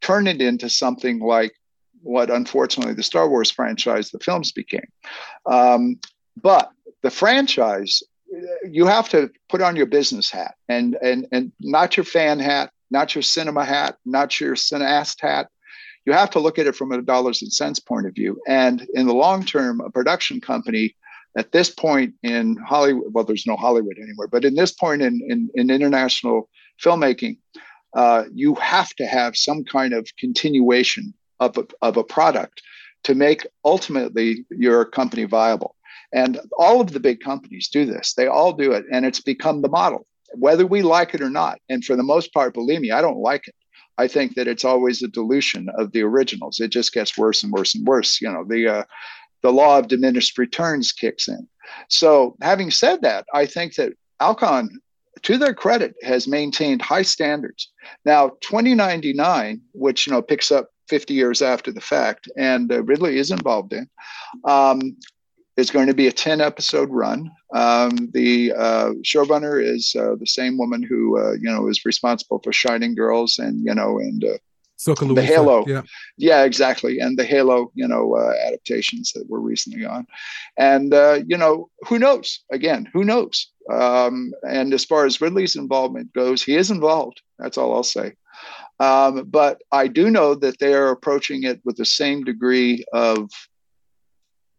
[0.00, 1.54] turn it into something like
[2.02, 4.86] what unfortunately the Star Wars franchise, the films became.
[5.46, 5.98] Um,
[6.40, 6.70] but
[7.02, 8.02] the franchise,
[8.68, 12.70] you have to put on your business hat and and and not your fan hat,
[12.90, 15.48] not your cinema hat, not your cineast hat.
[16.04, 18.38] You have to look at it from a dollars and cents point of view.
[18.46, 20.94] And in the long term, a production company
[21.36, 25.20] at this point in Hollywood, well, there's no Hollywood anymore, but in this point in,
[25.28, 26.48] in, in international
[26.82, 27.38] filmmaking,
[27.94, 32.62] uh, you have to have some kind of continuation of a, of a product
[33.04, 35.76] to make ultimately your company viable.
[36.12, 38.14] And all of the big companies do this.
[38.14, 41.58] They all do it, and it's become the model, whether we like it or not.
[41.68, 43.54] And for the most part, believe me, I don't like it.
[43.98, 46.60] I think that it's always a dilution of the originals.
[46.60, 48.20] It just gets worse and worse and worse.
[48.20, 48.84] You know, the uh,
[49.44, 51.46] the law of diminished returns kicks in.
[51.88, 54.80] So, having said that, I think that Alcon,
[55.22, 57.70] to their credit, has maintained high standards.
[58.06, 63.18] Now, 2099, which you know picks up 50 years after the fact, and uh, Ridley
[63.18, 63.88] is involved in,
[64.44, 64.96] um,
[65.58, 67.30] is going to be a 10 episode run.
[67.54, 72.40] Um, the uh, showrunner is uh, the same woman who uh, you know is responsible
[72.42, 74.24] for Shining Girls and you know and
[74.84, 75.64] the Halo.
[75.66, 75.82] Yeah.
[76.16, 76.98] Yeah, exactly.
[77.00, 80.06] And the Halo, you know, uh, adaptations that were recently on.
[80.56, 82.40] And, uh, you know, who knows?
[82.52, 83.50] Again, who knows?
[83.72, 87.22] Um, and as far as Ridley's involvement goes, he is involved.
[87.38, 88.14] That's all I'll say.
[88.80, 93.30] Um, but I do know that they are approaching it with the same degree of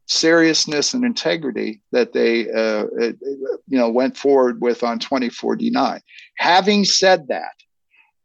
[0.08, 2.86] seriousness and integrity that they, uh,
[3.68, 6.00] you know, went forward with on 2049.
[6.38, 7.54] Having said that,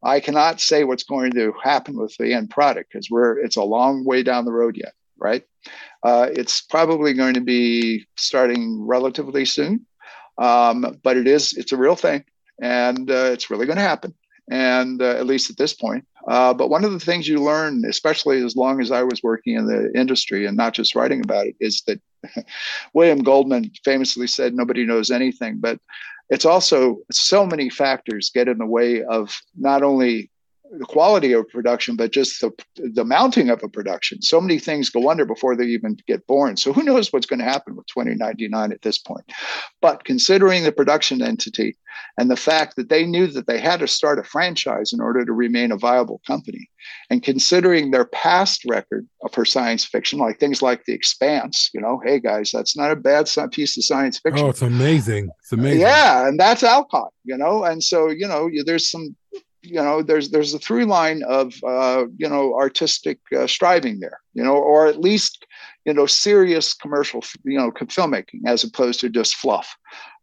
[0.03, 3.63] I cannot say what's going to happen with the end product because we're it's a
[3.63, 5.45] long way down the road yet, right?
[6.03, 9.87] Uh, it's probably going to be starting relatively soon,
[10.39, 12.25] um, but it is it's a real thing,
[12.61, 14.15] and uh, it's really going to happen,
[14.51, 16.07] and uh, at least at this point.
[16.29, 19.57] Uh, but one of the things you learn, especially as long as I was working
[19.57, 22.01] in the industry and not just writing about it, is that
[22.95, 25.79] William Goldman famously said, "Nobody knows anything," but
[26.31, 30.31] it's also so many factors get in the way of not only
[30.79, 34.23] the quality of production, but just the, the mounting of a production.
[34.23, 36.57] So many things go under before they even get born.
[36.57, 39.25] So who knows what's going to happen with 2099 at this point.
[39.81, 41.77] But considering the production entity
[42.19, 45.25] and the fact that they knew that they had to start a franchise in order
[45.25, 46.71] to remain a viable company,
[47.11, 52.01] and considering their past record for science fiction, like things like The Expanse, you know,
[52.05, 54.47] hey guys, that's not a bad piece of science fiction.
[54.47, 55.31] Oh, it's amazing.
[55.41, 55.81] It's amazing.
[55.81, 59.17] Yeah, and that's Alcon, you know, and so you know, there's some
[59.63, 64.21] you know there's there's a through line of uh, you know artistic uh, striving there
[64.33, 65.47] you know or at least
[65.85, 69.77] you know serious commercial you know filmmaking as opposed to just fluff.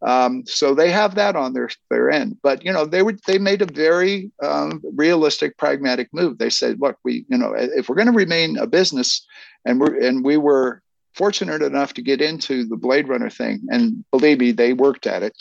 [0.05, 2.37] Um, so they have that on their their end.
[2.43, 6.37] But you know they were they made a very um, realistic pragmatic move.
[6.37, 9.25] They said look we you know if we're going to remain a business
[9.65, 10.81] and we're and we were
[11.13, 15.23] fortunate enough to get into the blade runner thing and believe me they worked at
[15.23, 15.35] it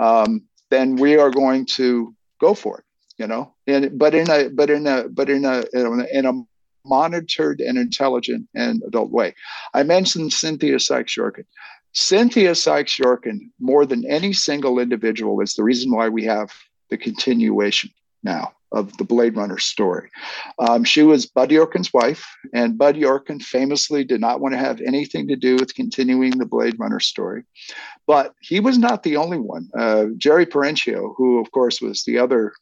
[0.00, 2.84] um, then we are going to go for it
[3.20, 5.62] you know and but in a but in a but in a
[6.10, 6.32] in a
[6.86, 9.34] monitored and intelligent and adult way
[9.74, 11.44] i mentioned cynthia sykes yorkin
[11.92, 16.50] cynthia sykes yorkin more than any single individual is the reason why we have
[16.88, 17.90] the continuation
[18.22, 20.10] now of the Blade Runner story.
[20.60, 24.80] Um, she was Bud Yorkin's wife, and Bud Yorkin famously did not want to have
[24.80, 27.42] anything to do with continuing the Blade Runner story.
[28.06, 29.68] But he was not the only one.
[29.76, 32.52] Uh, Jerry Perenchio, who, of course, was the other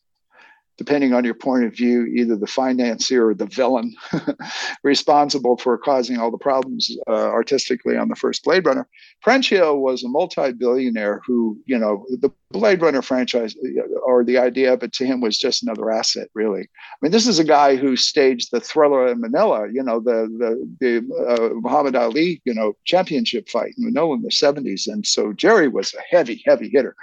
[0.79, 3.95] depending on your point of view, either the financier or the villain
[4.85, 8.87] responsible for causing all the problems uh, artistically on the first Blade Runner.
[9.25, 14.73] Perenchio was a multi-billionaire who, you know, the Blade Runner franchise uh, or the idea
[14.73, 16.63] of it to him was just another asset, really.
[16.63, 20.29] I mean, this is a guy who staged the Thrilla in Manila, you know, the
[20.39, 25.05] the the uh, Muhammad Ali, you know, championship fight in Manila in the 70s, and
[25.05, 26.95] so Jerry was a heavy, heavy hitter,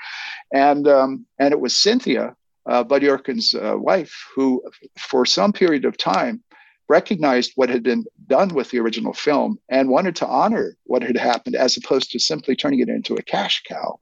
[0.53, 2.35] and um, and it was Cynthia
[2.67, 4.63] uh, Bud Yorkin's uh, wife, who
[4.97, 6.43] for some period of time
[6.87, 11.17] recognized what had been done with the original film and wanted to honor what had
[11.17, 13.97] happened as opposed to simply turning it into a cash cow.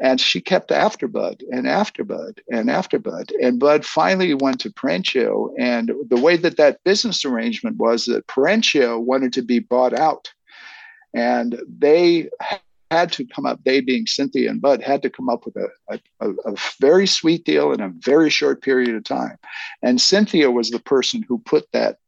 [0.00, 3.32] And she kept after Bud and after Bud and after Bud.
[3.40, 5.50] And Bud finally went to Perenchio.
[5.58, 10.32] And the way that that business arrangement was that Perenchio wanted to be bought out.
[11.14, 12.28] And they
[12.94, 15.68] had to come up, they being Cynthia and Bud, had to come up with a,
[16.20, 19.36] a, a, very sweet deal in a very short period of time.
[19.82, 21.98] And Cynthia was the person who put that,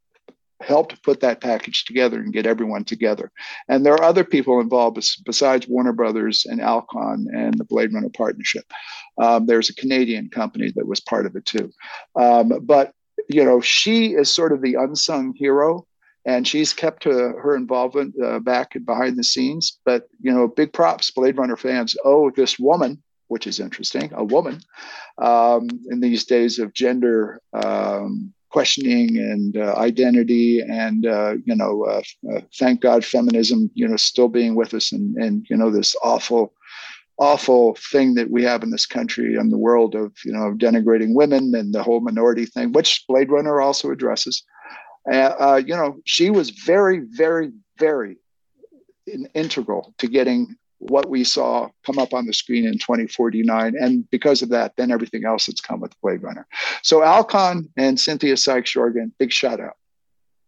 [0.60, 3.32] helped put that package together and get everyone together.
[3.68, 8.10] And there are other people involved besides Warner Brothers and Alcon and the Blade Runner
[8.16, 8.64] Partnership.
[9.18, 11.72] Um, there's a Canadian company that was part of it too.
[12.14, 12.92] Um, but,
[13.28, 15.84] you know, she is sort of the unsung hero
[16.26, 19.78] and she's kept her involvement uh, back and behind the scenes.
[19.84, 24.24] But you know, big props, Blade Runner fans Oh, this woman, which is interesting, a
[24.24, 24.60] woman,
[25.18, 31.84] um, in these days of gender um, questioning and uh, identity, and uh, you know,
[31.84, 32.02] uh,
[32.32, 35.96] uh, thank God, feminism, you know, still being with us, and and you know, this
[36.02, 36.52] awful.
[37.18, 41.14] Awful thing that we have in this country and the world of you know denigrating
[41.14, 44.44] women and the whole minority thing, which Blade Runner also addresses.
[45.10, 48.16] Uh, you know, she was very, very, very
[49.06, 53.74] in, integral to getting what we saw come up on the screen in 2049.
[53.80, 56.46] And because of that, then everything else that's come with Blade Runner.
[56.82, 59.76] So Alcon and Cynthia Sykes Yorkin, big shout out.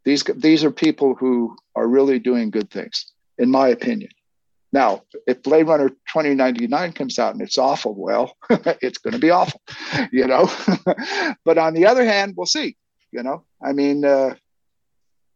[0.04, 4.11] These, these are people who are really doing good things, in my opinion.
[4.72, 9.30] Now, if Blade Runner 2099 comes out and it's awful, well, it's going to be
[9.30, 9.62] awful,
[10.12, 10.50] you know.
[11.44, 12.76] but on the other hand, we'll see.
[13.11, 14.34] You know, I mean, uh,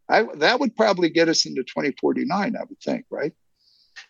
[0.08, 3.32] I, that would probably get us into 2049, I would think, right?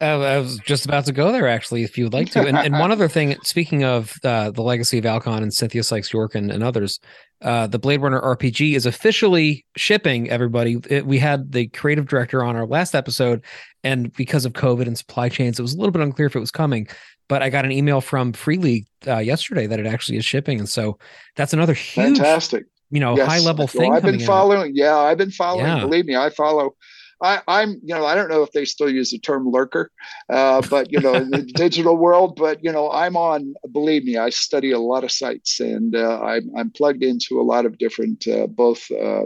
[0.01, 2.47] Uh, I was just about to go there, actually, if you would like to.
[2.47, 6.11] And, and one other thing, speaking of uh, the legacy of Alcon and Cynthia Sykes
[6.11, 6.99] Yorkin and others,
[7.40, 10.28] uh, the Blade Runner RPG is officially shipping.
[10.30, 13.45] Everybody, it, we had the creative director on our last episode,
[13.84, 16.40] and because of COVID and supply chains, it was a little bit unclear if it
[16.40, 16.88] was coming.
[17.28, 20.59] But I got an email from Free League uh, yesterday that it actually is shipping,
[20.59, 20.99] and so
[21.36, 23.26] that's another huge, fantastic you know, yes.
[23.26, 23.93] high level thing.
[23.93, 24.70] I've been following.
[24.70, 24.76] In.
[24.76, 25.66] Yeah, I've been following.
[25.66, 25.80] Yeah.
[25.80, 26.76] Believe me, I follow.
[27.22, 29.90] I, am you know, I don't know if they still use the term lurker,
[30.28, 32.36] uh, but you know, in the digital world.
[32.36, 33.55] But you know, I'm on.
[33.72, 37.43] Believe me, I study a lot of sites, and uh, I'm, I'm plugged into a
[37.43, 39.22] lot of different, uh, both, uh,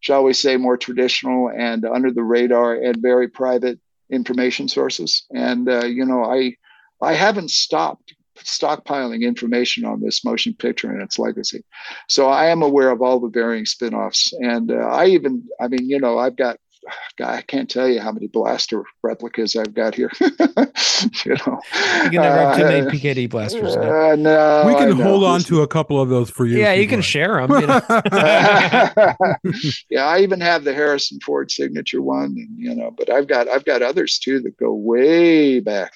[0.00, 3.78] shall we say, more traditional and under the radar and very private
[4.10, 5.26] information sources.
[5.34, 6.54] And uh, you know, I
[7.02, 8.14] I haven't stopped
[8.44, 11.64] stockpiling information on this motion picture and its legacy.
[12.08, 14.32] So I am aware of all the varying spin-offs.
[14.40, 16.58] And uh, I even, I mean, you know, I've got
[17.18, 20.10] God, I can't tell you how many blaster replicas I've got here.
[20.20, 21.60] you know,
[22.04, 23.76] you can never have too many PKD blasters.
[23.76, 26.58] Uh, no, we can hold on to a couple of those for you.
[26.58, 27.04] Yeah, you can like.
[27.04, 27.60] share them.
[27.60, 27.80] You know?
[29.90, 33.48] yeah, I even have the Harrison Ford signature one, and you know, but I've got
[33.48, 35.92] I've got others too that go way back.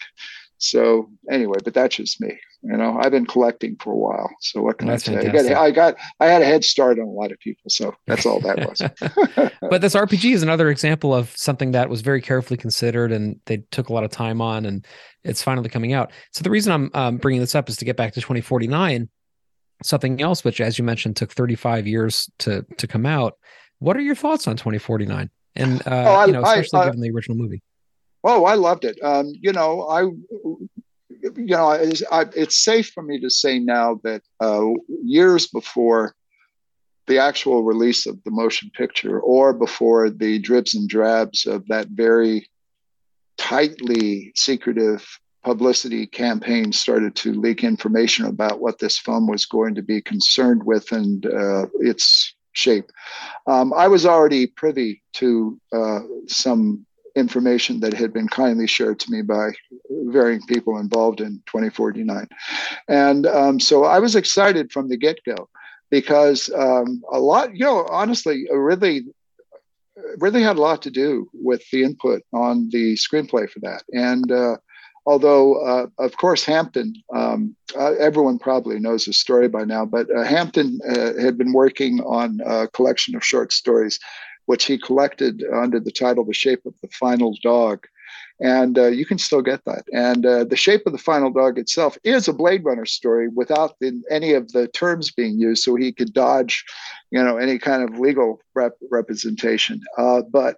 [0.59, 2.38] So anyway, but that's just me.
[2.62, 4.30] You know, I've been collecting for a while.
[4.40, 5.28] So what can that's I say?
[5.28, 7.68] I got, I got, I had a head start on a lot of people.
[7.68, 9.52] So that's all that was.
[9.61, 13.59] but this RPG is another example of something that was very carefully considered and they
[13.70, 14.84] took a lot of time on, and
[15.22, 16.11] it's finally coming out.
[16.32, 19.09] So the reason I'm um, bringing this up is to get back to 2049.
[19.82, 23.34] Something else, which, as you mentioned, took 35 years to to come out.
[23.78, 25.28] What are your thoughts on 2049?
[25.54, 27.62] And uh, oh, I, you know, especially I, I, given the original movie.
[28.29, 28.99] Oh, I loved it.
[29.05, 34.01] Um, you know, I, you know, it's, I, it's, safe for me to say now
[34.03, 34.66] that uh,
[35.05, 36.16] years before
[37.07, 41.87] the actual release of the motion picture, or before the dribs and drabs of that
[41.91, 42.51] very
[43.39, 45.07] tightly secretive
[45.45, 50.64] publicity campaign started to leak information about what this film was going to be concerned
[50.64, 52.91] with and uh, its shape.
[53.47, 56.85] Um, I was already privy to uh, some
[57.17, 59.51] information that had been kindly shared to me by
[59.91, 62.29] varying people involved in 2049.
[62.89, 65.49] And um, so I was excited from the get go.
[65.91, 69.07] because um, a lot, you know, honestly, Ridley
[70.19, 73.83] really had a lot to do with the input on the screenplay for that.
[73.93, 74.57] And uh,
[75.07, 80.07] although, uh, of course, Hampton, um, uh, everyone probably knows the story by now, but
[80.14, 83.99] uh, Hampton uh, had been working on a collection of short stories,
[84.47, 87.86] which he collected under the title The Shape of the Final Dog
[88.40, 89.84] and uh, you can still get that.
[89.92, 93.76] And uh, the shape of the final dog itself is a Blade Runner story without
[93.80, 96.64] the, any of the terms being used, so he could dodge,
[97.11, 99.80] you know, any kind of legal rep- representation.
[99.97, 100.57] Uh, but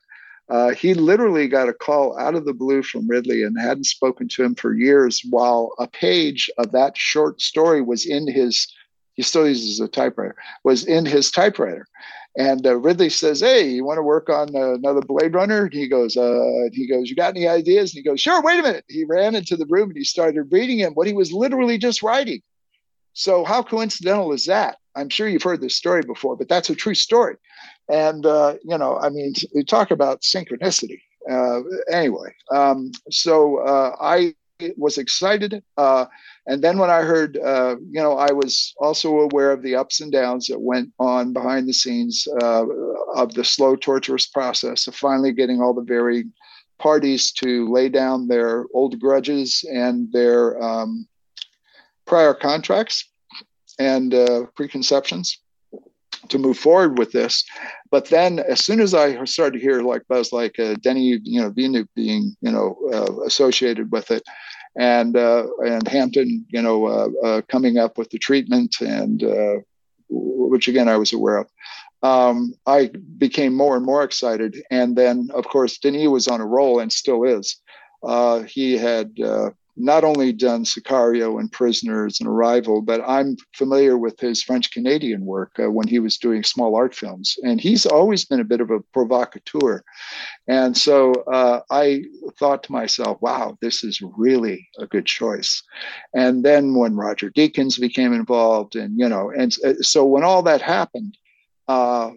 [0.49, 4.28] uh, he literally got a call out of the blue from Ridley and hadn't spoken
[4.28, 5.22] to him for years.
[5.28, 8.66] While a page of that short story was in his,
[9.14, 11.86] he still uses a typewriter, was in his typewriter.
[12.39, 15.74] And uh, Ridley says, "Hey, you want to work on uh, another Blade Runner?" And
[15.74, 18.62] he goes, uh, "He goes, you got any ideas?" And he goes, "Sure." Wait a
[18.62, 18.84] minute.
[18.89, 22.01] He ran into the room and he started reading him what he was literally just
[22.01, 22.41] writing.
[23.12, 24.78] So how coincidental is that?
[24.95, 27.36] I'm sure you've heard this story before, but that's a true story.
[27.89, 31.01] And uh, you know, I mean, we talk about synchronicity.
[31.28, 34.36] Uh, anyway, um, so uh, I
[34.76, 35.61] was excited.
[36.49, 40.01] And then when I heard, uh, you know, I was also aware of the ups
[40.01, 42.64] and downs that went on behind the scenes uh,
[43.14, 46.30] of the slow, torturous process of finally getting all the varied
[46.78, 51.07] parties to lay down their old grudges and their um,
[52.07, 53.11] prior contracts
[53.78, 55.38] and uh, preconceptions
[56.30, 57.44] to move forward with this.
[57.90, 61.42] But then, as soon as I started to hear like buzz, like uh, Denis, you
[61.42, 64.22] know, Villeneuve being, you know, uh, associated with it,
[64.77, 69.57] and uh, and Hampton, you know, uh, uh, coming up with the treatment, and uh,
[70.09, 71.49] which again I was aware of.
[72.03, 76.47] Um, I became more and more excited, and then of course Denis was on a
[76.47, 77.57] roll and still is.
[78.03, 83.97] Uh, he had uh, not only done Sicario and Prisoners and Arrival, but I'm familiar
[83.97, 87.37] with his French Canadian work uh, when he was doing small art films.
[87.45, 89.83] And he's always been a bit of a provocateur.
[90.49, 92.03] And so uh, I
[92.39, 95.62] thought to myself, wow, this is really a good choice.
[96.14, 100.43] And then when Roger Deakins became involved, and, you know, and uh, so when all
[100.43, 101.16] that happened,
[101.68, 102.11] uh,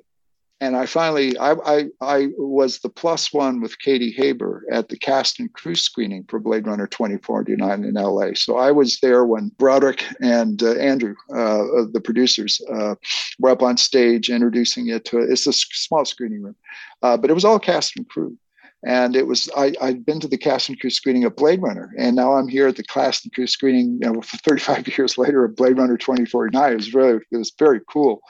[0.62, 4.98] and I finally I, I, I was the plus one with Katy Haber at the
[4.98, 8.30] cast and crew screening for Blade Runner 2049 in LA.
[8.36, 12.94] So I was there when Broderick and uh, Andrew, uh, the producers, uh,
[13.40, 16.56] were up on stage introducing it to it's a small screening room,
[17.02, 18.38] uh, but it was all cast and crew.
[18.84, 21.94] And it was I, I'd been to the cast and crew screening of Blade Runner,
[21.98, 25.46] and now I'm here at the cast and crew screening, you know, 35 years later
[25.46, 26.72] of Blade Runner 2049.
[26.72, 28.22] It was really it was very cool,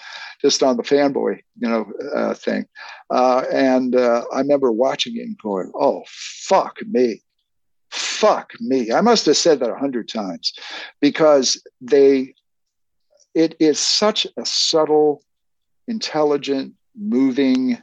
[0.41, 2.65] just on the fanboy, you know, uh, thing.
[3.09, 7.21] Uh, and uh, I remember watching it and going, "Oh fuck me,
[7.89, 10.53] fuck me." I must have said that a hundred times,
[10.99, 12.33] because they,
[13.33, 15.23] it is such a subtle,
[15.87, 17.77] intelligent, moving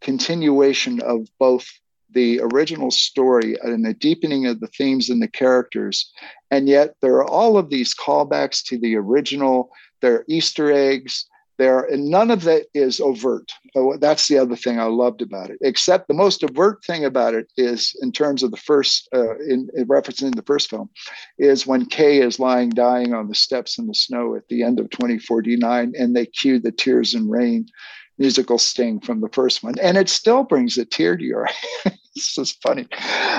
[0.00, 1.66] continuation of both
[2.10, 6.10] the original story and the deepening of the themes and the characters.
[6.50, 9.70] And yet there are all of these callbacks to the original,
[10.00, 11.26] there are Easter eggs,
[11.58, 13.52] there and none of that is overt.
[13.74, 15.58] Oh, that's the other thing I loved about it.
[15.60, 19.68] Except the most overt thing about it is, in terms of the first, uh, in,
[19.74, 20.88] in referencing the first film,
[21.36, 24.78] is when Kay is lying dying on the steps in the snow at the end
[24.78, 27.66] of 2049, and they cue the tears and rain
[28.18, 31.46] musical sting from the first one, and it still brings a tear to your
[31.84, 31.92] eye.
[32.14, 32.86] this is funny,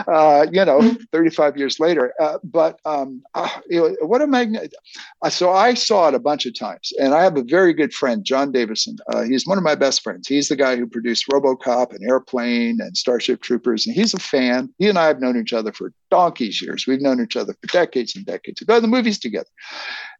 [0.07, 2.13] uh, you know, 35 years later.
[2.19, 4.73] Uh, but um, uh, you know, what a magnet!
[5.21, 7.93] Uh, so I saw it a bunch of times, and I have a very good
[7.93, 8.97] friend, Jon Davison.
[9.11, 10.27] Uh, he's one of my best friends.
[10.27, 14.73] He's the guy who produced RoboCop and Airplane and Starship Troopers, and he's a fan.
[14.77, 16.87] He and I have known each other for donkey's years.
[16.87, 18.61] We've known each other for decades and decades.
[18.61, 19.49] We go to the movies together,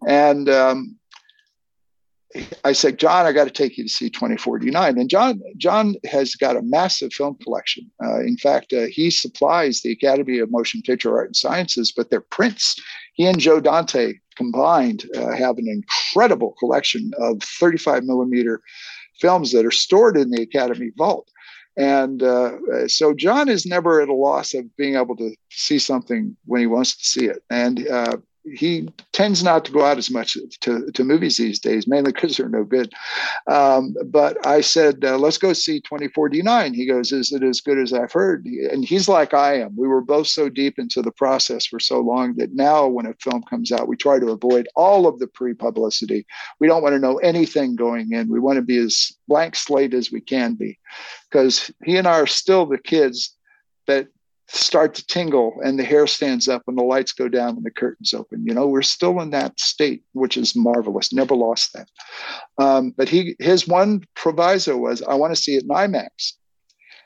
[0.08, 0.98] and um,
[2.64, 5.00] I said, Jon, I got to take you to see 2049.
[5.00, 7.90] And Jon, Jon has got a massive film collection.
[8.04, 12.12] Uh, in fact, uh, he supplies the Academy of Motion Picture Art and Sciences, but
[12.12, 12.80] their prints,
[13.14, 18.62] he and Joe Dante combined uh, have an incredible collection of 35 millimeter
[19.20, 21.30] films that are stored in the Academy vault.
[21.78, 26.36] And uh, so Jon is never at a loss of being able to see something
[26.46, 27.42] when he wants to see it.
[27.50, 31.88] And uh, he tends not to go out as much to, to movies these days,
[31.88, 32.92] mainly because they're no good.
[33.48, 36.74] Um, but I said, uh, let's go see 2049.
[36.74, 38.46] He goes, is it as good as I've heard?
[38.46, 39.76] And he's like I am.
[39.76, 43.14] We were both so deep into the process for so long that now when a
[43.16, 46.26] film comes out, we try to avoid all of the pre publicity.
[46.60, 48.30] We don't want to know anything going in.
[48.30, 50.80] We want to be as blank slate as we can be
[51.30, 53.36] because he and I are still the kids
[53.88, 54.08] that
[54.52, 57.72] start to tingle and the hair stands up and the lights go down and the
[57.72, 58.46] curtains open.
[58.46, 61.14] You know, we're still in that state, which is marvelous.
[61.14, 61.88] Never lost that.
[62.58, 66.34] Um, but he his one proviso was, I want to see it in IMAX,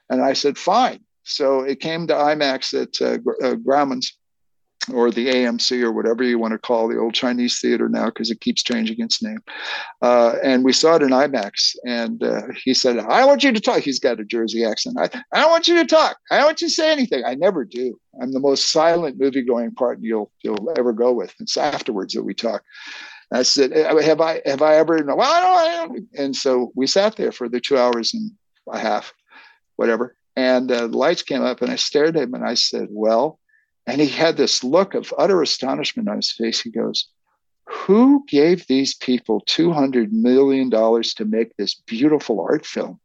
[0.10, 1.02] and I said, fine.
[1.24, 4.18] So it came to IMAX at uh, uh, Grauman's
[4.92, 8.32] or the AMC or whatever you want to call the old Chinese theater now because
[8.32, 9.40] it keeps changing its name.
[10.02, 11.76] Uh, and we saw it in IMAX.
[11.86, 13.80] And uh, he said, I want you to talk.
[13.80, 14.98] He's got a Jersey accent.
[15.00, 16.18] I, I don't want you to talk.
[16.32, 17.24] I don't want you to say anything.
[17.24, 18.00] I never do.
[18.22, 21.34] I'm the most silent movie going partner you'll, you'll ever go with.
[21.40, 22.64] It's afterwards that we talk.
[23.32, 26.08] I said, uh, have I, have I ever, well, I don't, I don't.
[26.18, 28.32] And so we sat there for the two hours and
[28.72, 29.14] a half,
[29.76, 30.16] whatever.
[30.36, 33.40] And uh, the lights came up and I stared at him and I said, well,
[33.86, 36.62] and he had this look of utter astonishment on his face.
[36.62, 37.08] He goes,
[37.68, 43.00] Who gave these people $200 million to make this beautiful art film?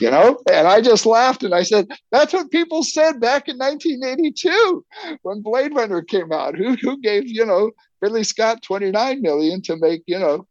[0.00, 3.58] You know, and I just laughed and I said, That's what people said back in
[3.58, 4.84] 1982
[5.22, 6.56] when Blade Runner came out.
[6.56, 7.70] Who, who gave, you know,
[8.00, 10.46] Ridley Scott 29 million to make, you know,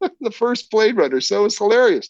[0.20, 1.20] the first Blade Runner?
[1.20, 2.08] So it was hilarious.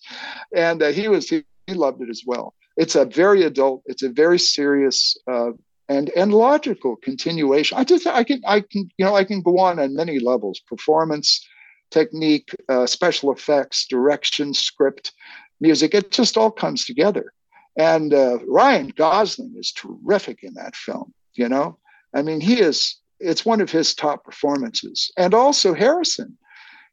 [0.54, 2.54] And uh, he was, he, he loved it as well.
[2.76, 5.50] It's a very adult, it's a very serious, uh,
[5.88, 7.78] and and logical continuation.
[7.78, 10.60] I just I can I can you know I can go on on many levels:
[10.60, 11.46] performance,
[11.90, 15.12] technique, uh, special effects, direction, script,
[15.60, 15.94] music.
[15.94, 17.32] It just all comes together.
[17.76, 21.12] And uh, Ryan Gosling is terrific in that film.
[21.34, 21.78] You know,
[22.14, 22.96] I mean, he is.
[23.20, 26.36] It's one of his top performances, and also Harrison.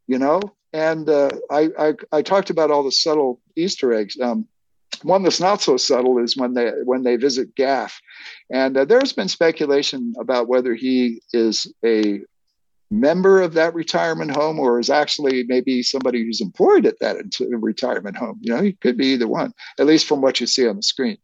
[0.07, 0.41] You know,
[0.73, 4.19] and uh, I, I I talked about all the subtle Easter eggs.
[4.19, 4.47] Um,
[5.03, 7.99] one that's not so subtle is when they when they visit Gaff,
[8.51, 12.21] and uh, there's been speculation about whether he is a
[12.91, 18.17] member of that retirement home or is actually maybe somebody who's employed at that retirement
[18.17, 18.37] home.
[18.41, 20.83] You know, he could be either one, at least from what you see on the
[20.83, 21.17] screen.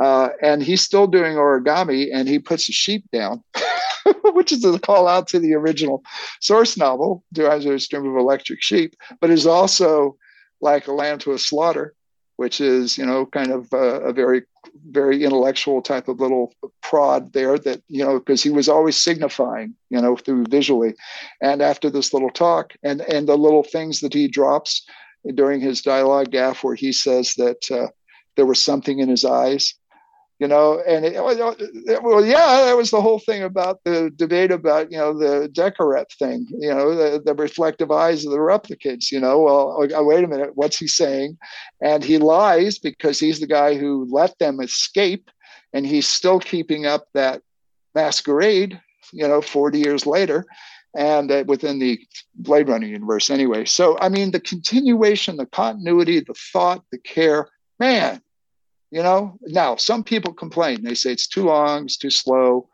[0.00, 3.42] Uh, and he's still doing origami, and he puts a sheep down.
[4.32, 6.04] which is a call out to the original
[6.40, 10.16] source novel, Androids Dream of Electric Sheep, but is also
[10.60, 11.94] like a lamb to a slaughter
[12.36, 14.42] which is you know kind of a, a, very
[14.90, 19.74] very intellectual type of little prod there that you know because he was always signifying
[19.90, 20.94] you know through visually.
[21.40, 24.86] And after this little talk and and the little things that he drops
[25.34, 27.88] during his dialogue gaff where he says that uh,
[28.36, 29.74] there was something in his eyes
[30.38, 31.14] you know and it,
[32.02, 36.06] well yeah that was the whole thing about the debate about you know the Deckard
[36.18, 40.24] thing you know the, the reflective eyes of the replicants you know well oh, wait
[40.24, 41.38] a minute what's he saying?
[41.80, 45.30] And he lies because he's the guy who let them escape
[45.72, 47.42] and he's still keeping up that
[47.94, 48.80] masquerade
[49.12, 50.44] you know 40 years later
[50.96, 52.00] and uh, within the
[52.34, 53.64] blade runner universe anyway.
[53.64, 58.20] So i mean the continuation the continuity the thought the care man
[58.90, 60.82] you know, now some people complain.
[60.82, 62.68] They say it's too long, it's too slow.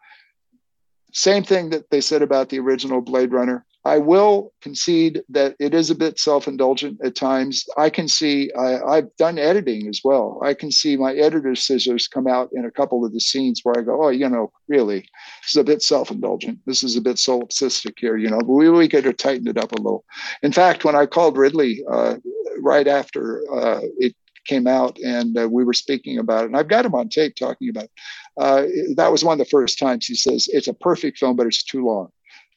[1.13, 3.67] Same thing that they said about the original Blade Runner.
[3.85, 7.65] I will concede that it is a bit self-indulgent at times.
[7.77, 10.41] I can see I, have done editing as well.
[10.43, 13.77] I can see my editor's scissors come out in a couple of the scenes where
[13.77, 15.01] I go, oh, you know, really,
[15.43, 16.61] this is a bit self-indulgent.
[16.65, 18.17] This is a bit solipsistic here.
[18.17, 20.05] You know, we we could have tightened it up a little.
[20.43, 22.17] In fact, when I called Ridley uh,
[22.61, 26.47] right after uh, it came out and uh, we were speaking about it.
[26.47, 27.91] And I've got him on tape talking about it.
[28.37, 28.67] Uh,
[28.97, 31.63] that was one of the first times he says, It's a perfect film, but it's
[31.63, 32.09] too long.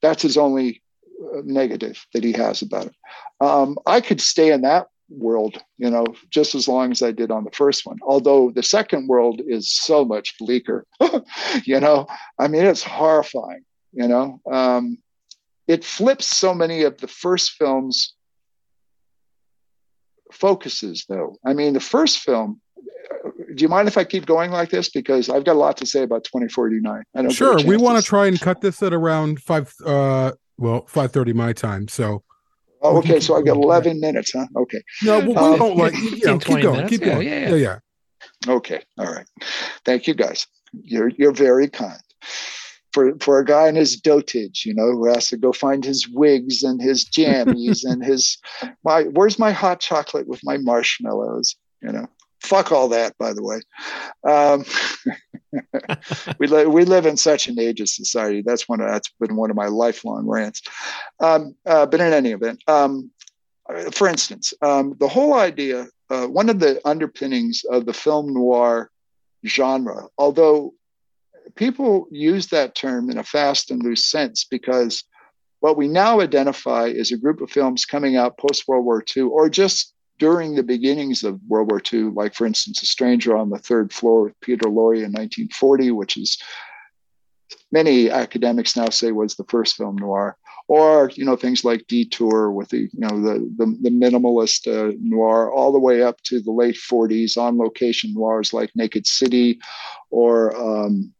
[0.01, 0.81] That's his only
[1.21, 2.95] uh, negative that he has about it.
[3.41, 7.31] Um, I could stay in that world, you know, just as long as I did
[7.31, 7.99] on the first one.
[8.01, 10.85] Although the second world is so much bleaker,
[11.63, 12.07] you know,
[12.39, 13.63] I mean, it's horrifying,
[13.93, 14.41] you know.
[14.51, 14.97] Um,
[15.67, 18.14] it flips so many of the first films
[20.35, 21.37] focuses, though.
[21.45, 22.61] I mean, the first film.
[23.55, 24.89] Do you mind if I keep going like this?
[24.89, 27.03] Because I've got a lot to say about 2049.
[27.15, 27.57] I don't sure.
[27.65, 29.73] We want to try and cut this at around five.
[29.83, 31.87] Uh, well, five thirty my time.
[31.87, 32.23] So.
[32.81, 34.45] Oh, okay, so I got 11 minutes, huh?
[34.55, 34.79] Okay.
[35.01, 35.95] No, we um, don't like.
[35.95, 36.75] You know, keep going.
[36.75, 36.89] Minutes.
[36.89, 37.27] Keep going.
[37.27, 37.77] Yeah, yeah, yeah.
[38.47, 38.83] Okay.
[38.99, 39.25] All right.
[39.85, 40.45] Thank you, guys.
[40.71, 41.99] You're you're very kind
[42.95, 46.07] for for a guy in his dotage, you know, who has to go find his
[46.07, 48.37] wigs and his jammies and his
[48.83, 52.07] my where's my hot chocolate with my marshmallows, you know.
[52.39, 53.59] Fuck all that, by the way.
[54.23, 54.65] Um,
[56.39, 58.41] we live we live in such an age of society.
[58.41, 60.61] That's one of, that's been one of my lifelong rants.
[61.19, 63.11] Um, uh, but in any event, um,
[63.91, 68.91] for instance, um, the whole idea, uh, one of the underpinnings of the film noir
[69.45, 70.75] genre, although
[71.55, 75.03] people use that term in a fast and loose sense because
[75.59, 79.23] what we now identify is a group of films coming out post World War II
[79.23, 83.49] or just during the beginnings of World War II, like for instance, A Stranger on
[83.49, 86.37] the Third Floor with Peter Lorre in 1940, which is
[87.71, 92.51] many academics now say was the first film noir, or you know things like Detour
[92.51, 96.39] with the you know the the, the minimalist uh, noir, all the way up to
[96.39, 99.59] the late 40s on location noirs like Naked City,
[100.09, 101.13] or um,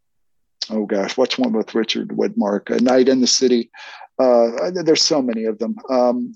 [0.70, 3.70] oh gosh, what's one with Richard Widmark, A Night in the City.
[4.20, 5.76] Uh, there's so many of them.
[5.90, 6.34] Um,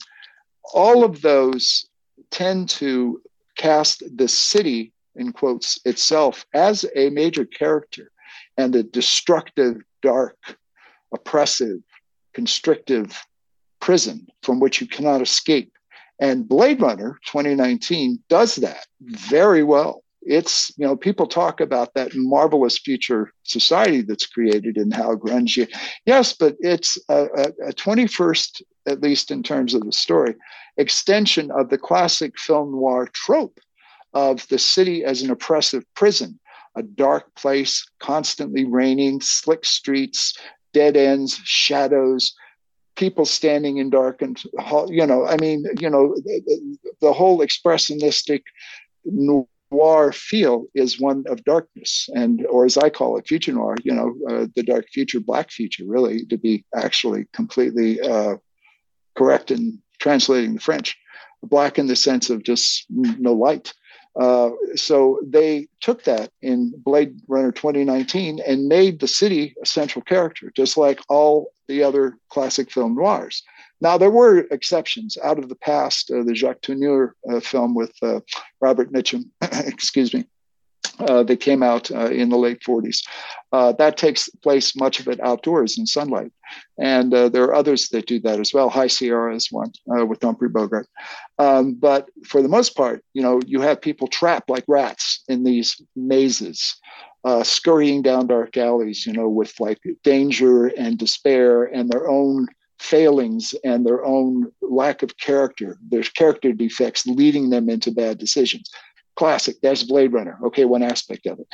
[0.73, 1.87] all of those
[2.31, 3.21] tend to
[3.57, 8.11] cast the city in quotes itself as a major character
[8.57, 10.37] and a destructive dark
[11.13, 11.79] oppressive
[12.33, 13.25] constrictive
[13.79, 15.73] prison from which you cannot escape
[16.19, 22.11] and blade runner 2019 does that very well it's you know people talk about that
[22.15, 25.67] marvelous future society that's created in how grunge.
[26.05, 27.25] Yes but it's a,
[27.67, 30.35] a, 21st at least in terms of the story
[30.77, 33.59] extension of the classic film noir trope
[34.13, 36.39] of the city as an oppressive prison
[36.75, 40.37] a dark place constantly raining slick streets
[40.73, 42.33] dead ends shadows
[42.95, 44.41] people standing in darkened
[44.87, 48.41] you know i mean you know the, the whole expressionistic
[49.05, 49.45] noir
[50.13, 54.15] feel is one of darkness and or as i call it future noir you know
[54.29, 58.35] uh, the dark future black future really to be actually completely uh,
[59.15, 60.97] correct in translating the french
[61.43, 63.73] black in the sense of just no light
[64.19, 70.03] uh, so they took that in Blade Runner 2019 and made the city a central
[70.03, 73.43] character, just like all the other classic film noirs.
[73.81, 76.11] Now, there were exceptions out of the past.
[76.11, 78.19] Uh, the Jacques Tourneur uh, film with uh,
[78.61, 80.25] Robert Mitchum, excuse me,
[80.99, 82.97] uh, that came out uh, in the late 40s.
[83.53, 86.31] Uh, that takes place much of it outdoors in sunlight.
[86.77, 88.69] And there are others that do that as well.
[88.69, 90.87] High Sierra is one with Humphrey Bogart.
[91.37, 95.43] Um, but for the most part, you know, you have people trapped like rats in
[95.43, 96.75] these mazes.
[97.25, 102.47] Uh, scurrying down dark alleys, you know, with like danger and despair and their own
[102.79, 108.69] failings and their own lack of character, there's character defects leading them into bad decisions.
[109.15, 110.37] Classic, that's Blade Runner.
[110.45, 111.47] Okay, one aspect of it.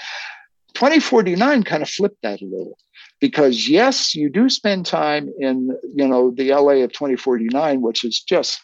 [0.75, 2.77] 2049 kind of flipped that a little
[3.19, 8.19] because yes, you do spend time in, you know, the LA of 2049, which is
[8.19, 8.59] just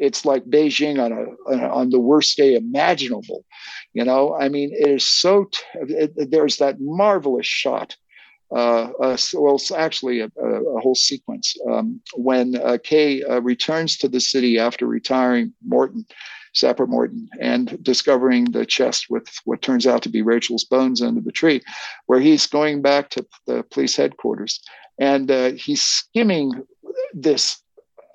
[0.00, 3.44] it's like Beijing on a on the worst day imaginable.
[3.92, 5.44] You know, I mean, it is so.
[5.44, 7.96] T- it, there's that marvelous shot
[8.54, 11.56] uh, uh, well, it's actually a, a, whole sequence.
[11.68, 16.06] Um, when uh, Kay uh, returns to the city after retiring Morton,
[16.54, 21.20] Sapper Morton, and discovering the chest with what turns out to be Rachael's bones under
[21.20, 21.60] the tree,
[22.06, 24.60] where he's going back to the police headquarters
[24.98, 26.64] and uh, he's skimming
[27.12, 27.62] this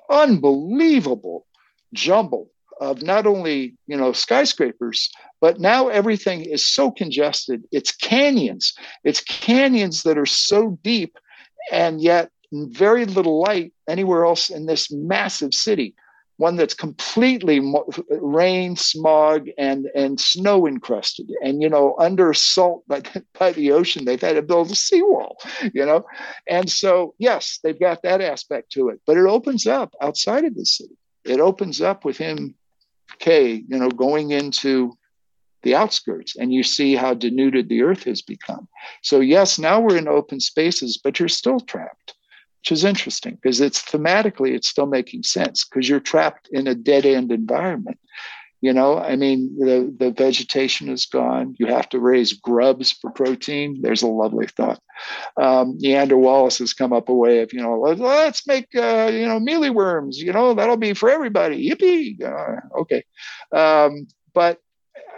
[0.10, 1.46] unbelievable
[1.94, 2.50] jumble
[2.82, 5.10] of not only you know skyscrapers
[5.42, 7.64] but now everything is so congested.
[7.72, 8.74] It's canyons.
[9.04, 11.18] It's canyons that are so deep
[11.72, 15.96] and yet very little light anywhere else in this massive city.
[16.38, 17.60] One that's completely
[18.10, 23.04] rain, smog, and and snow encrusted, and you know under salt by,
[23.40, 25.38] by the ocean, they've had to build a seawall,
[25.72, 26.04] you know,
[26.48, 30.56] and so yes, they've got that aspect to it, but it opens up outside of
[30.56, 30.98] the city.
[31.26, 32.18] It opens up with
[33.22, 34.98] Kay, you know, going into
[35.64, 38.68] the outskirts and you see how denuded the earth has become.
[39.04, 42.16] So, yes, now we're in open spaces, but you're still trapped
[42.62, 46.76] which is interesting because it's thematically it's still making sense because you're trapped in a
[46.76, 47.98] dead end environment
[48.62, 51.56] you know i mean the, the vegetation is gone.
[51.58, 53.82] You have to raise grubs for protein.
[53.82, 54.80] There's a lovely thought.
[55.38, 59.26] Um, Niander Wallace has come up a way of you know let's make uh, you
[59.26, 61.70] know mealy worms you know that'll be for everybody.
[61.70, 62.22] Yippee!
[62.22, 63.04] Uh, okay.
[63.54, 64.60] Um, but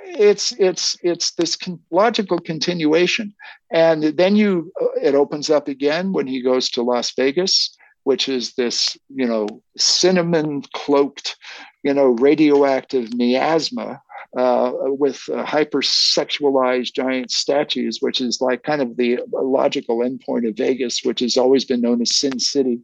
[0.05, 3.33] it's it's it's this con- logical continuation.
[3.71, 8.27] And then you uh, it opens up again when he goes to las vegas which
[8.27, 9.47] is this you know
[9.77, 11.37] cinnamon cloaked
[11.83, 14.01] you know radioactive miasma
[14.37, 20.57] uh, with uh, hypersexualized giant statues, which is like kind of the logical endpoint of
[20.57, 22.79] Vegas, which has always been known as Sin City,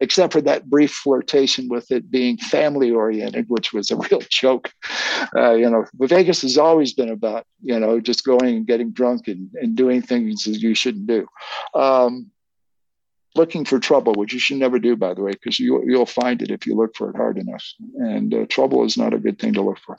[0.00, 4.72] except for that brief flirtation with it being family oriented, which was a real joke.
[5.36, 9.28] Uh, you know, Vegas has always been about, you know, just going and getting drunk
[9.28, 11.26] and, and doing things that you shouldn't do.
[11.74, 12.30] Um,
[13.34, 16.40] looking for trouble, which you should never do, by the way, because you, you'll find
[16.42, 17.64] it if you look for it hard enough.
[17.96, 19.98] And uh, trouble is not a good thing to look for.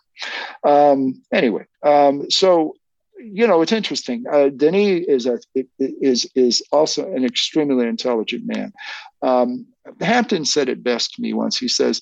[0.64, 2.76] Um, anyway, um, so
[3.18, 4.26] you know it's interesting.
[4.32, 5.40] Uh, Denis is a
[5.80, 8.74] is is also an extremely intelligent man.
[9.22, 9.68] Um,
[10.02, 11.58] Hampton said it best to me once.
[11.58, 12.02] He says,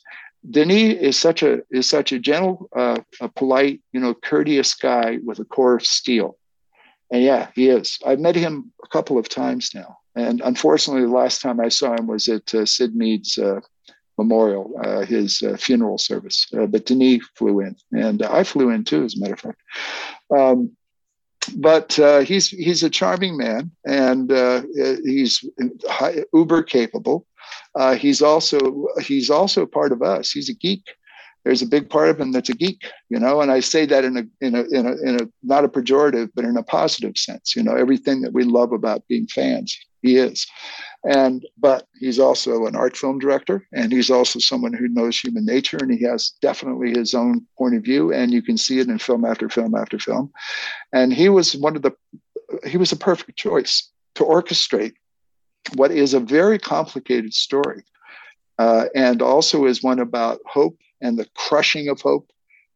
[0.49, 5.19] Denis is such a is such a gentle, uh, a polite, you know, courteous guy
[5.23, 6.37] with a core of steel.
[7.11, 7.99] And yeah, he is.
[8.05, 11.95] I've met him a couple of times now, and unfortunately, the last time I saw
[11.95, 13.61] him was at uh, Syd Mead's uh,
[14.17, 16.47] memorial, uh, his uh, funeral service.
[16.55, 19.61] Uh, but Denis flew in, and I flew in too, as a matter of fact.
[20.35, 20.71] Um,
[21.57, 24.31] but uh, he's he's a charming man, and
[25.03, 25.43] he's
[25.89, 27.25] high, uber capable.
[27.97, 30.31] He's also he's also part of us.
[30.31, 30.83] He's a geek.
[31.43, 34.05] There's a big part of him that's a geek, you know, and I say that
[34.05, 37.17] in a in a in a, in a not a pejorative, but in a positive
[37.17, 37.57] sense.
[37.57, 40.45] You know, everything that we love about being fans, he is.
[41.03, 45.45] And but he's also an art film director, and he's also someone who knows human
[45.45, 48.87] nature, and he has definitely his own point of view, and you can see it
[48.87, 50.31] in film after film after film.
[50.93, 51.93] And he was one of the
[52.67, 54.93] he was a perfect choice to orchestrate
[55.75, 57.83] what is a very complicated story,
[58.59, 62.29] uh, and also is one about hope and the crushing of hope.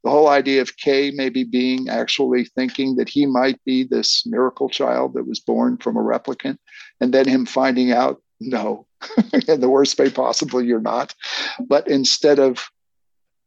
[0.04, 4.70] The whole idea of Kay maybe being actually thinking that he might be this miracle
[4.70, 6.58] child that was born from a replicant,
[7.00, 8.86] and then him finding out, no,
[9.48, 11.14] in the worst way possible, you're not.
[11.68, 12.70] But instead of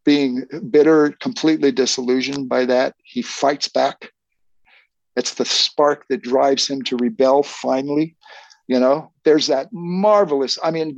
[0.05, 4.13] being bitter, completely disillusioned by that, he fights back.
[5.17, 8.17] It's the spark that drives him to rebel finally
[8.71, 10.97] you know there's that marvelous i mean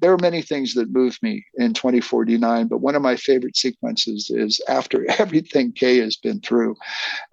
[0.00, 4.30] there are many things that move me in 2049 but one of my favorite sequences
[4.30, 6.76] is after everything kay has been through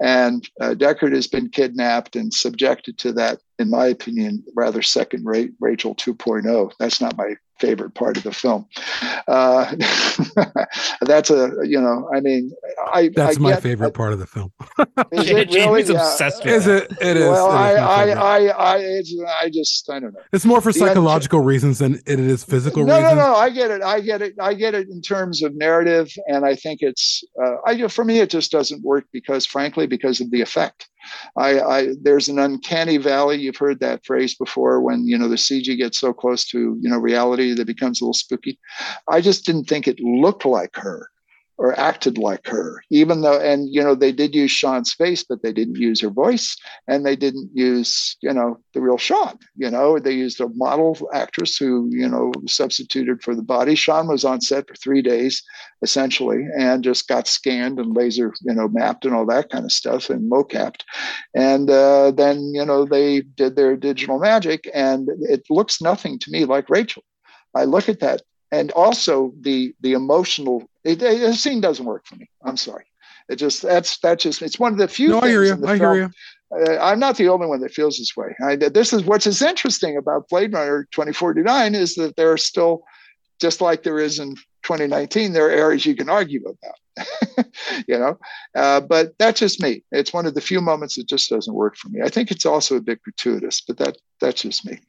[0.02, 5.26] and uh, deckard has been kidnapped and subjected to that in my opinion rather second
[5.26, 8.68] rate Rachael 2.0 that's not my favorite part of the film.
[9.28, 9.74] Uh,
[11.02, 12.52] that's a you know, I mean,
[12.92, 14.52] I that's I my get, favorite I, part of the film.
[15.12, 15.46] is it really?
[15.46, 16.92] Jamie's obsessed with is it?
[17.00, 17.30] It is.
[17.30, 18.10] Well, it is I, I.
[18.12, 20.20] I, I, it's, I just, I don't know.
[20.32, 23.18] It's more for psychological reasons than it is physical no, reasons.
[23.18, 23.36] no, no.
[23.36, 23.82] I get it.
[23.82, 24.36] I get it.
[24.40, 27.24] I get it in terms of narrative, and I think it's.
[27.42, 30.88] Uh, I for me, it just doesn't work because, frankly, because of the effect.
[31.38, 33.38] I, I there's an uncanny valley.
[33.38, 34.82] You've heard that phrase before.
[34.82, 38.06] When you know the CG gets so close to you know reality that becomes a
[38.06, 38.60] little spooky.
[39.10, 41.10] I just didn't think it looked like her
[41.62, 45.44] or acted like her, even though, and you know, they did use Sean's face, but
[45.44, 46.58] they didn't use her voice
[46.88, 49.38] and they didn't use, you know, the real Sean.
[49.56, 53.76] You know, they used a model actress who, you know, substituted for the body.
[53.76, 55.44] Sean was on set for three days,
[55.84, 59.72] essentially, and just got scanned and laser, you know, mapped and all that kind of
[59.72, 60.82] stuff and mocapped.
[61.36, 66.32] And uh, then, you know, they did their digital magic and it looks nothing to
[66.32, 67.04] me like Rachael.
[67.54, 72.06] I look at that and also the the emotional it, it, the scene doesn't work
[72.06, 72.30] for me.
[72.44, 72.86] I'm sorry.
[73.30, 75.54] It just that's that's just it's one of the few No, I hear you.
[75.54, 76.74] in the I film- hear you.
[76.74, 78.36] uh, i'm not the only one that feels this way.
[78.44, 82.84] I, this is what's is interesting about blade runner 2049 is that there are still
[83.40, 86.58] just like there is in 2019 there are areas you can argue about
[87.88, 88.18] you know?
[88.56, 89.84] Uh, but that's just me.
[89.92, 92.02] It's one of the few moments that just doesn't work for me.
[92.04, 94.80] I think it's also a bit gratuitous but that that's just me.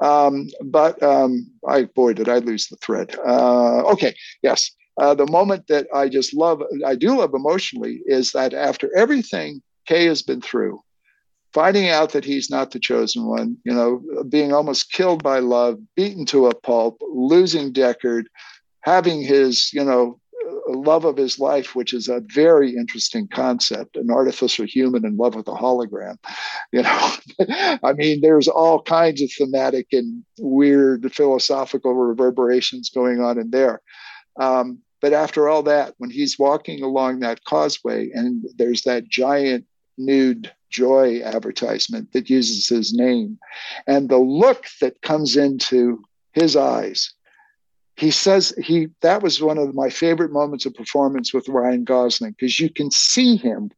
[0.00, 3.16] Um, but um, i boy did i lose the thread.
[3.26, 4.70] Uh, okay yes.
[5.00, 9.62] Uh, the moment that i just Luv i do love emotionally is that after everything
[9.86, 10.80] kay has been through
[11.52, 15.78] finding out that he's not the chosen one you know being almost killed by love
[15.96, 18.24] beaten to a pulp losing deckard
[18.82, 20.19] having his you know
[20.70, 25.34] love of his life, which is a very interesting concept, an artificial human in love
[25.34, 26.16] with a hologram.
[26.72, 27.10] You know,
[27.82, 33.80] I mean, there's all kinds of thematic and weird philosophical reverberations going on in there.
[34.38, 39.66] Um, but after all that, when he's walking along that causeway and there's that giant
[39.98, 43.38] nude joy advertisement that uses his name,
[43.88, 47.12] and the look that comes into his eyes
[48.00, 52.32] he says he that was one of my favorite moments of performance with Ryan Gosling
[52.32, 53.70] because you can see him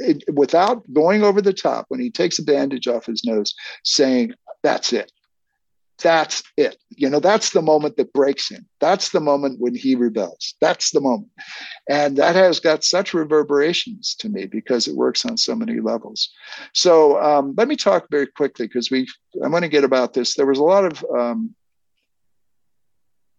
[0.00, 4.34] it, without going over the top when he takes a bandage off his nose saying
[4.62, 5.10] that's it.
[6.02, 6.76] That's it.
[6.90, 8.66] You know that's the moment that breaks him.
[8.80, 10.54] That's the moment when he rebels.
[10.60, 11.30] That's the moment.
[11.88, 16.28] And that has got such reverberations to me because it works on so many levels.
[16.74, 19.06] So um, let me talk very quickly because we
[19.42, 20.34] i want to get about this.
[20.34, 21.54] There was a lot of um,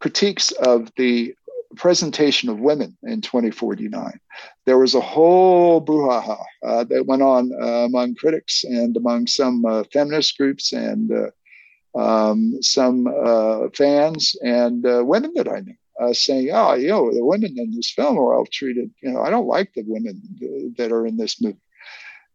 [0.02, 1.34] critiques of the
[1.76, 4.20] presentation of women in 2049.
[4.66, 9.64] There was a whole brouhaha uh, that went on uh, among critics and among some
[9.66, 16.14] uh, feminist groups and uh, um, some uh, fans and uh, women that I knew.
[16.14, 18.90] saying, "Oh, you know, the women in this film are all treated.
[19.02, 20.16] You know, I don't like the women
[20.78, 21.66] that are in this movie."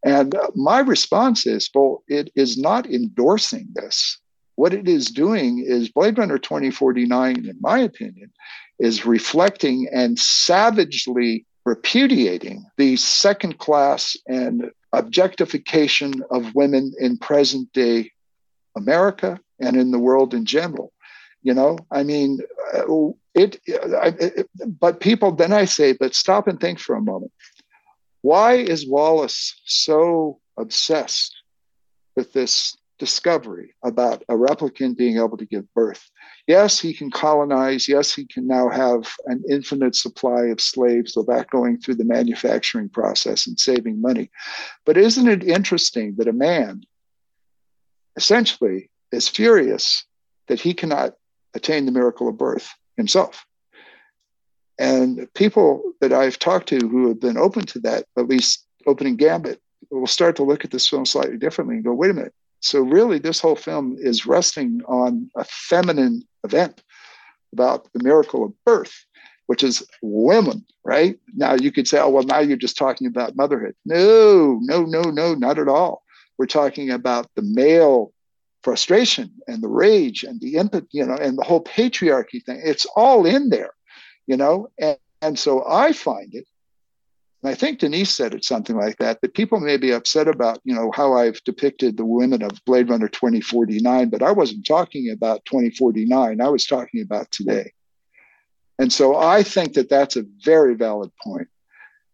[0.04, 4.18] And my response is, "Well, it is not endorsing this
[4.56, 8.32] what it is doing is Blade Runner 2049, in my opinion,
[8.78, 18.10] is reflecting and savagely repudiating the second class and objectification of women in present day
[18.76, 20.92] America and in the world in general.
[21.42, 22.40] You know, I mean,
[22.74, 24.48] uh, it, it,
[24.80, 27.32] but people, then I say, but stop and think for a moment.
[28.22, 31.36] Why is Wallace so obsessed
[32.16, 36.10] with this discovery about a replicant being able to give birth?
[36.46, 37.88] Yes, he can colonize.
[37.88, 42.88] Yes, he can now have an infinite supply of slaves without going through the manufacturing
[42.88, 44.30] process and saving money.
[44.84, 46.82] But isn't it interesting that a man
[48.16, 50.04] essentially is furious
[50.48, 51.14] that he cannot
[51.54, 53.44] attain the miracle of birth himself?
[54.78, 59.16] And people that I've talked to who have been open to that, at least opening
[59.16, 59.60] gambit,
[59.90, 62.34] will start to look at this film slightly differently and go, wait a minute.
[62.66, 66.82] So, really, this whole film is resting on a feminine event
[67.52, 68.94] about the miracle of birth,
[69.46, 71.18] which is women, right?
[71.34, 73.74] Now, you could say, oh, well, now you're just talking about motherhood.
[73.84, 76.02] No, no, no, no, not at all.
[76.38, 78.12] We're talking about the male
[78.62, 82.60] frustration and the rage and the impetus, you know, and the whole patriarchy thing.
[82.64, 83.70] It's all in there
[84.26, 86.46] you know and, and so i find it
[87.46, 90.60] and i think Denis said it something like that that people may be upset about
[90.64, 95.10] you know how i've depicted the women of blade runner 2049 but i wasn't talking
[95.10, 97.72] about 2049 i was talking about today
[98.78, 101.48] and so i think that that's a very valid point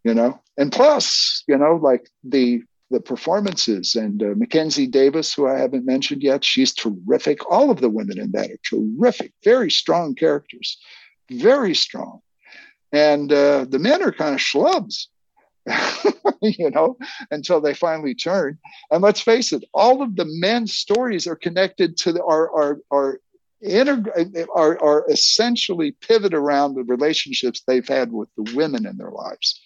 [0.04, 5.48] you know and plus you know like the the performances and uh, Mackenzie Davis, who
[5.48, 7.50] I haven't mentioned yet, she's terrific.
[7.50, 10.76] All of the women in that are terrific, very strong characters
[11.30, 12.20] very strong.
[12.92, 15.06] And uh, the men are kind of schlubs,
[16.42, 16.96] you know,
[17.30, 18.58] until they finally turn.
[18.90, 22.78] And let's face it, all of the men's stories are connected to the, our are,
[22.90, 23.20] are,
[23.64, 29.10] integ- are, are essentially pivot around the relationships they've had with the women in their
[29.10, 29.60] lives.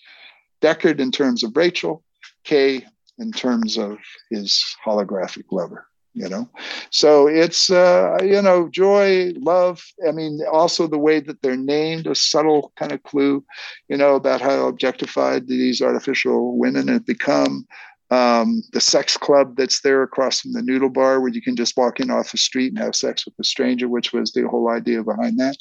[0.61, 2.03] Deckard in terms of Rachael,
[2.45, 2.85] Kay
[3.19, 3.99] in terms of
[4.31, 5.87] his holographic lover
[6.17, 6.49] you know?
[6.91, 12.07] So it's uh, you know joy Luv i mean also the way that they're named
[12.07, 13.45] a subtle kind of clue
[13.89, 17.67] you know about how objectified these artificial women have become.
[18.09, 21.77] Um, the sex club that's there across from the noodle bar where you can just
[21.77, 24.71] walk in off the street and have sex with a stranger which was the whole
[24.71, 25.57] idea behind that.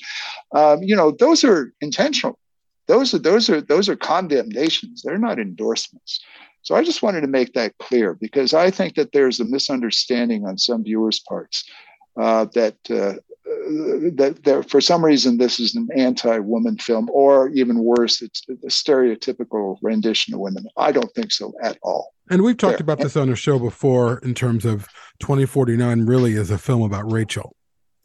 [0.52, 2.38] Um, you know those are intentional.
[2.88, 5.02] Those are those are those are condemnations.
[5.02, 6.20] They're not endorsements
[6.66, 10.46] so I just wanted to make that clear because I think that there's a misunderstanding
[10.48, 11.64] on some viewers' parts
[12.20, 13.22] uh, that uh,
[14.16, 18.68] that there, for some reason this is an anti-woman film, or even worse, it's a
[18.68, 20.66] stereotypical rendition of women.
[20.76, 22.12] I don't think so at all.
[22.32, 22.84] And we've talked there.
[22.84, 24.88] about this on a show before in terms of
[25.20, 27.56] 2049 really is a film about Rachael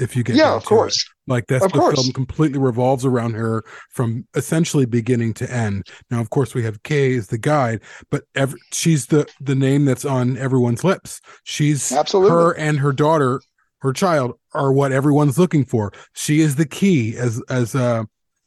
[0.00, 1.30] if you get yeah of course it.
[1.30, 2.00] like that's of the course.
[2.00, 6.82] film completely revolves around her from essentially beginning to end now of course we have
[6.82, 11.92] kay as the guide but every, she's the the name that's on everyone's lips she's
[11.92, 13.40] absolutely her and her daughter
[13.78, 18.02] her child are what everyone's looking for she is the key as as uh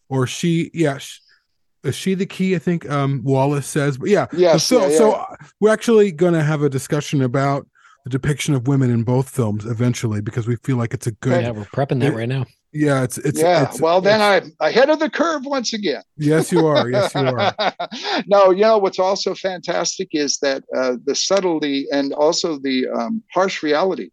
[0.09, 1.19] or she yeah she,
[1.83, 2.55] is she the key?
[2.55, 4.97] I think um, Wallace says, but yeah, yes, so yeah, yeah.
[4.97, 5.25] so
[5.59, 7.67] we're actually going to have a discussion about
[8.03, 11.41] the depiction of women in both films eventually because we feel like it's a good.
[11.41, 12.45] Yeah, we're prepping that right now.
[12.73, 13.69] Yeah, it's it's yeah.
[13.69, 16.01] It's, well, it's, then I'm ahead of the curve once again.
[16.17, 16.89] Yes, you are.
[16.89, 17.53] Yes, you are.
[18.27, 23.23] no, you know what's also fantastic is that uh, the subtlety and also the um,
[23.31, 24.09] harsh reality.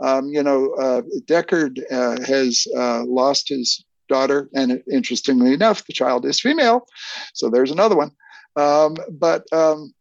[0.00, 5.92] Um, you know, uh, Deckard uh, has uh, lost his daughter, and interestingly enough, the
[5.92, 6.86] child is female.
[7.32, 8.12] So there's another one.
[8.56, 9.92] Um, but um,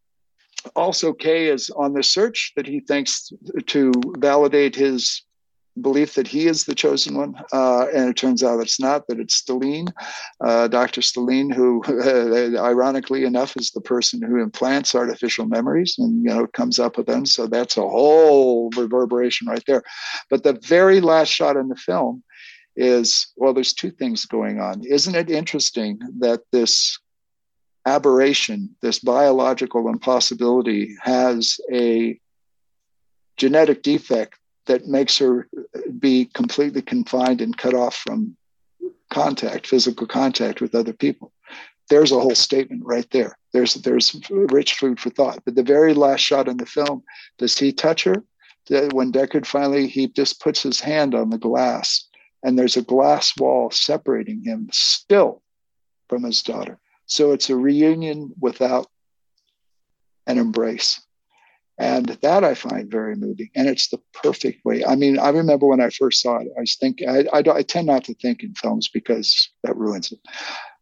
[0.75, 3.31] also Kay is on the search that he thinks
[3.67, 5.23] to validate his
[5.81, 9.07] belief that he is the chosen one, uh, and it turns out it's not.
[9.07, 9.91] That it's Stelline,
[10.43, 11.01] uh, Dr.
[11.01, 11.83] Stelline, who,
[12.59, 17.07] ironically enough, is the person who implants artificial memories, and you know comes up with
[17.07, 17.25] them.
[17.25, 19.83] So that's a whole reverberation right there.
[20.29, 22.23] But the very last shot in the film
[22.75, 24.83] is well, there's two things going on.
[24.85, 26.99] Isn't it interesting that this
[27.85, 32.19] aberration, this biological impossibility, has a
[33.37, 35.47] genetic defect that makes her
[35.99, 38.37] be completely confined and cut off from
[39.09, 41.31] contact, physical contact with other people.
[41.89, 43.37] There's a whole statement right there.
[43.51, 45.39] There's there's rich food for thought.
[45.43, 47.03] But the very last shot in the film,
[47.37, 48.23] does he touch her?
[48.69, 52.07] When Deckard finally he just puts his hand on the glass,
[52.41, 55.41] and there's a glass wall separating him still
[56.07, 56.79] from his daughter.
[57.05, 58.87] So it's a reunion without
[60.27, 61.01] an embrace.
[61.77, 63.49] And that I find very moving.
[63.55, 64.85] And it's the perfect way.
[64.85, 67.61] I mean, I remember when I first saw it, I was thinking, I, I, I
[67.63, 70.19] tend not to think in films because that ruins it.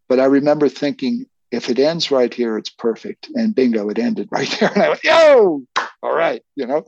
[0.10, 3.30] But I remember thinking, if it ends right here, it's perfect.
[3.35, 4.72] And bingo, it ended right there.
[4.73, 5.64] And I went, yo,
[6.03, 6.84] all right, you know.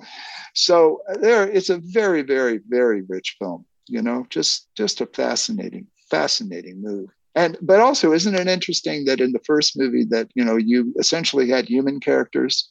[0.53, 3.65] So uh, there, it's a very, very, very rich film.
[3.87, 7.09] You know, just just a fascinating, fascinating move.
[7.35, 10.93] And but also, isn't it interesting that in the first movie that you know you
[10.99, 12.69] essentially had human characters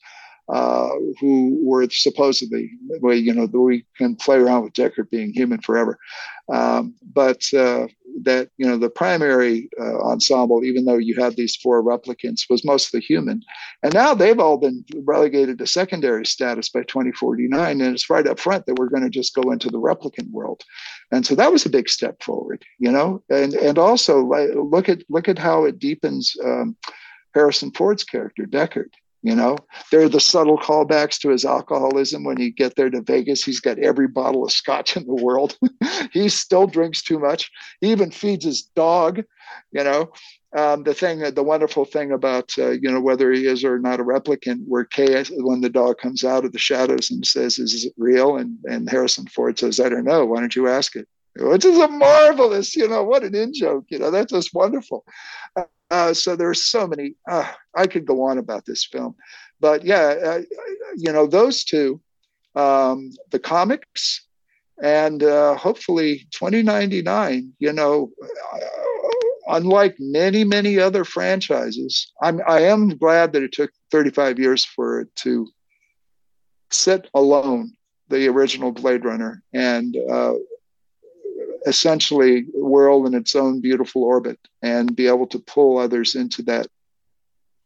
[0.49, 0.91] uh,
[1.21, 2.71] who were supposedly,
[3.01, 5.99] well, you know, we can play around with Deckard being human forever,
[6.53, 7.87] um, but uh,
[8.23, 12.65] that you know the primary uh, ensemble, even though you had these four replicants, was
[12.65, 13.43] mostly human,
[13.83, 18.39] and now they've all been relegated to secondary status by 2049, and it's right up
[18.39, 20.63] front that we're going to just go into the replicant world,
[21.11, 25.03] and so that was a big step forward, you know, and and also look at
[25.09, 26.77] look at how it deepens um,
[27.35, 28.91] Harrison Ford's character Deckard
[29.23, 29.57] you know,
[29.91, 32.25] there are the subtle callbacks to his alcoholism.
[32.25, 35.57] When you get there to Vegas, he's got every bottle of scotch in the world.
[36.13, 37.51] he still drinks too much.
[37.81, 39.23] He even feeds his dog.
[39.71, 40.13] You know,
[40.57, 44.01] um, the thing, the wonderful thing about uh, you know whether he is or not
[44.01, 47.85] a replicant, where Kay, when the dog comes out of the shadows and says, "Is
[47.85, 50.27] it real?" and and Harrison Ford says, "I don't know.
[50.27, 53.87] Why don't you ask it?" Which is a marvelous, you know, what an in joke.
[53.89, 55.05] You know, that's just wonderful.
[55.57, 55.65] Uh,
[56.15, 57.15] so there are so many.
[57.29, 59.15] Uh, I could go on about this film,
[59.61, 60.41] but yeah, uh,
[60.97, 62.01] you know those two,
[62.55, 64.27] um, the comics,
[64.83, 67.53] and uh, hopefully 2099.
[67.59, 68.59] You know, uh,
[69.49, 75.01] unlike many many other franchises, I'm I am glad that it took 35 years for
[75.01, 75.47] it to
[76.71, 77.73] sit alone,
[78.09, 80.35] the original Blade Runner, and uh,
[81.67, 86.67] essentially whirl in its own beautiful orbit and be able to pull others into that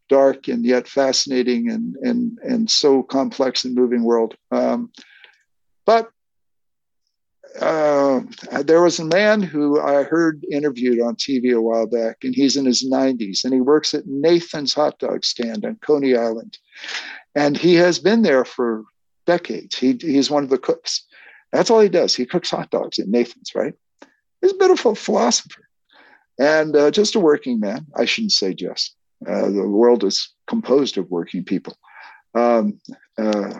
[0.09, 4.35] dark and yet fascinating and and and so complex and moving world.
[4.51, 4.91] Um,
[5.85, 6.11] but
[7.59, 8.21] uh,
[8.63, 12.55] there was a man who I heard interviewed on TV a while back, and he's
[12.55, 16.57] in his 90s, and he works at Nathan's hot dog stand on Coney Island,
[17.35, 18.83] and he has been there for
[19.25, 19.75] decades.
[19.77, 21.05] He he's one of the cooks.
[21.51, 22.15] That's all he does.
[22.15, 23.73] He cooks hot dogs at Nathan's, right?
[24.47, 25.67] He's a bit of a philosopher
[26.39, 27.85] and uh, just a working man.
[27.97, 28.95] I shouldn't say just.
[29.27, 31.75] Uh, the world is composed of working people.
[32.33, 32.79] Um,
[33.17, 33.59] uh,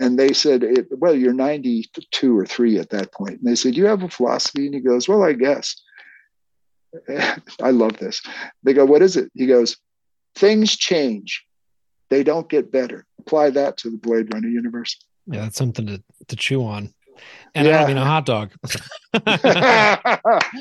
[0.00, 3.40] and they said, Well, you're 92 or three at that point.
[3.40, 4.64] And they said, You have a philosophy?
[4.64, 5.76] And he goes, Well, I guess.
[7.62, 8.22] I love this.
[8.62, 9.30] They go, What is it?
[9.34, 9.76] He goes,
[10.34, 11.44] Things change,
[12.08, 13.04] they don't get better.
[13.18, 14.96] Apply that to the Blade Runner universe.
[15.26, 16.94] Yeah, that's something to, to chew on.
[17.54, 17.74] And yeah.
[17.74, 18.52] I don't mean a hot dog.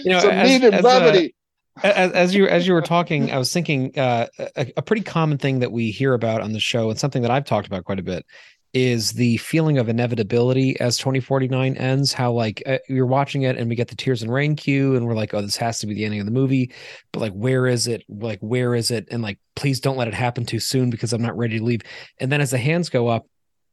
[0.03, 1.36] you know, Some as, brevity.
[1.84, 5.38] As, as, you as you were talking, I was thinking uh, a, a pretty common
[5.38, 7.99] thing that we hear about on the show, and something that I've talked about quite
[7.99, 8.26] a bit,
[8.73, 12.14] is the feeling of inevitability as 2049 ends.
[12.14, 15.06] How like uh, you're watching it, and we get the tears and rain cue, and
[15.06, 16.73] we're like, oh, this has to be the ending of the movie.
[17.11, 18.03] But like, where is it?
[18.07, 19.07] Like, where is it?
[19.11, 21.82] And like, please don't let it happen too soon because I'm not ready to leave.
[22.19, 23.26] And then as the hands go up,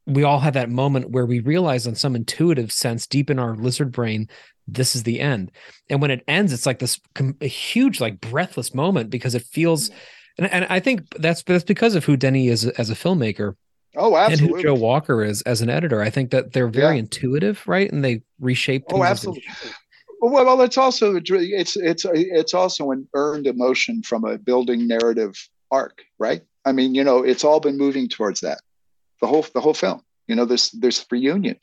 [0.07, 3.55] we all have that moment where we realize on some intuitive sense deep in our
[3.55, 4.29] lizard brain
[4.69, 5.51] this is the end.
[5.91, 7.01] And when it ends it's like this
[7.41, 10.45] a huge like breathless moment because it feels mm-hmm.
[10.45, 13.55] and, and i think that's that's because of who denny is as a filmmaker
[13.97, 16.01] oh absolutely and who joe walker is as an editor.
[16.01, 17.01] I think that they're very yeah.
[17.01, 17.91] intuitive right?
[17.91, 19.45] And they reshape oh absolutely
[20.24, 25.35] well, well, it's also it's it's it's also an earned emotion from a building narrative
[25.73, 26.43] arc, right?
[26.65, 28.61] I mean, you know, it's all been moving towards that
[29.23, 31.57] the whole the whole film you know this this reunion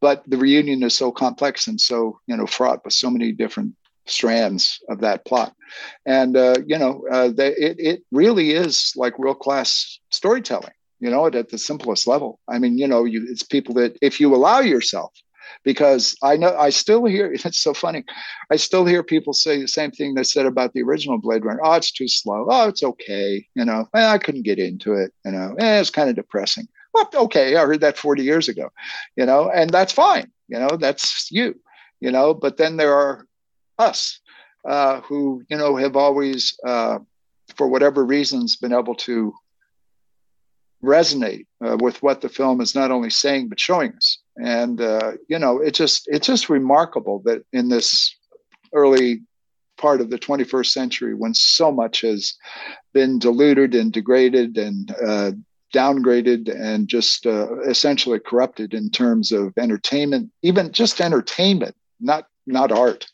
[0.00, 3.74] but the reunion is so complex and so you know fraught with so many different
[4.06, 5.54] strands of that plot
[6.06, 11.10] and uh, you know uh, they, it, it really is like world class storytelling you
[11.10, 14.34] know at the simplest level i mean you know you it's people that if you
[14.34, 15.12] allow yourself
[15.64, 18.04] because I know I still hear it's so funny.
[18.50, 21.60] I still hear people say the same thing they said about the original Blade Runner.
[21.62, 22.46] Oh, it's too slow.
[22.48, 23.46] Oh, it's okay.
[23.54, 25.12] You know, eh, I couldn't get into it.
[25.24, 26.68] You know, eh, it's kind of depressing.
[26.92, 28.70] Well, okay, I heard that 40 years ago,
[29.16, 30.30] you know, and that's fine.
[30.48, 31.54] You know, that's you,
[32.00, 33.26] you know, but then there are
[33.78, 34.20] us
[34.68, 36.98] uh, who, you know, have always, uh,
[37.56, 39.32] for whatever reasons, been able to
[40.82, 45.12] resonate uh, with what the film is not only saying but showing us and uh,
[45.28, 48.14] you know it just it's just remarkable that in this
[48.72, 49.20] early
[49.76, 52.34] part of the 21st century when so much has
[52.94, 55.32] been diluted and degraded and uh,
[55.74, 62.72] downgraded and just uh, essentially corrupted in terms of entertainment, even just entertainment, not not
[62.72, 63.10] art.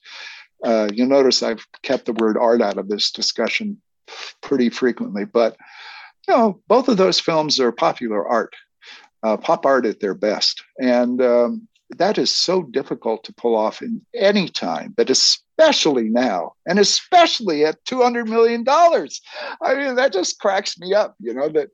[0.64, 3.80] Uh, you'll notice I've kept the word art out of this discussion
[4.40, 5.56] pretty frequently, but
[6.28, 8.54] you know, both of those films are popular art.
[9.22, 11.68] uh, pop art at their best, and um,
[11.98, 17.64] that is so difficult to pull off in any time, but especially now, and especially
[17.64, 19.20] at two hundred million dollars.
[19.60, 21.48] I mean, that just cracks me up, you know.
[21.48, 21.70] That,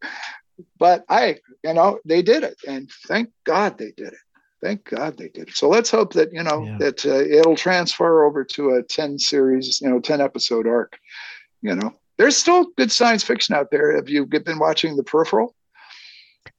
[0.79, 4.19] but I, you know, they did it, and thank God they did it.
[4.63, 5.57] Thank God they did it.
[5.57, 6.79] So let's hope that you know Yeah.
[6.79, 10.99] that uh, it'll transfer over to a ten series, you know, ten episode arc.
[11.63, 13.95] You know, there's still good science fiction out there.
[13.97, 15.55] Have you been watching The Peripheral?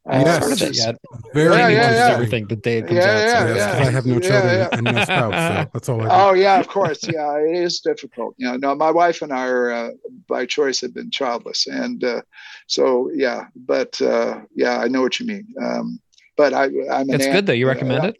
[0.06, 0.38] Uh, Yes.
[0.38, 0.96] Started that which is- yet.
[1.34, 1.96] Very Yeah, yeah, interesting.
[1.98, 2.14] yeah.
[2.14, 3.08] everything the day it comes Yeah, out.
[3.08, 3.78] yeah, so- Yes, yeah.
[3.78, 4.70] 'cause I have no children yeah.
[4.74, 6.10] and no spouse, so that's all I do.
[6.12, 7.00] Oh yeah, of course.
[7.08, 8.36] Yeah, it is difficult.
[8.38, 9.90] You know, no, my wife and I are uh,
[10.28, 12.22] by choice have been childless, and uh,
[12.68, 13.46] so yeah.
[13.56, 15.48] But uh, yeah, I know what you mean.
[15.62, 16.00] Um,
[16.36, 17.54] but I, I'm an It's aunt- good though.
[17.54, 18.18] You uh, recommend it?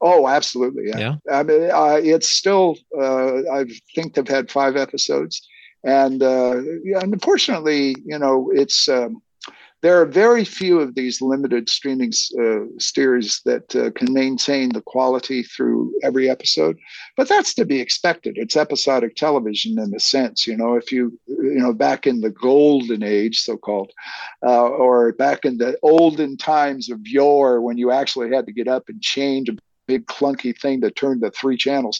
[0.00, 0.88] Oh, absolutely.
[0.88, 0.98] Yeah.
[0.98, 1.14] Yeah.
[1.38, 2.76] I mean, uh, it's still.
[2.96, 5.34] Uh, I think they've had five episodes,
[5.84, 8.88] and uh, yeah, and unfortunately, you know, it's.
[8.88, 9.22] Um,
[9.80, 14.80] there are very few of these limited streaming uh, series that uh, can maintain the
[14.80, 16.76] quality through every episode,
[17.16, 18.36] but that's to be expected.
[18.36, 20.74] It's episodic television in a sense, you know.
[20.74, 23.92] If you, you know, back in the golden age, so-called,
[24.44, 28.66] uh, or back in the olden times of yore, when you actually had to get
[28.66, 29.48] up and change
[29.88, 31.98] big clunky thing that turned to three channels.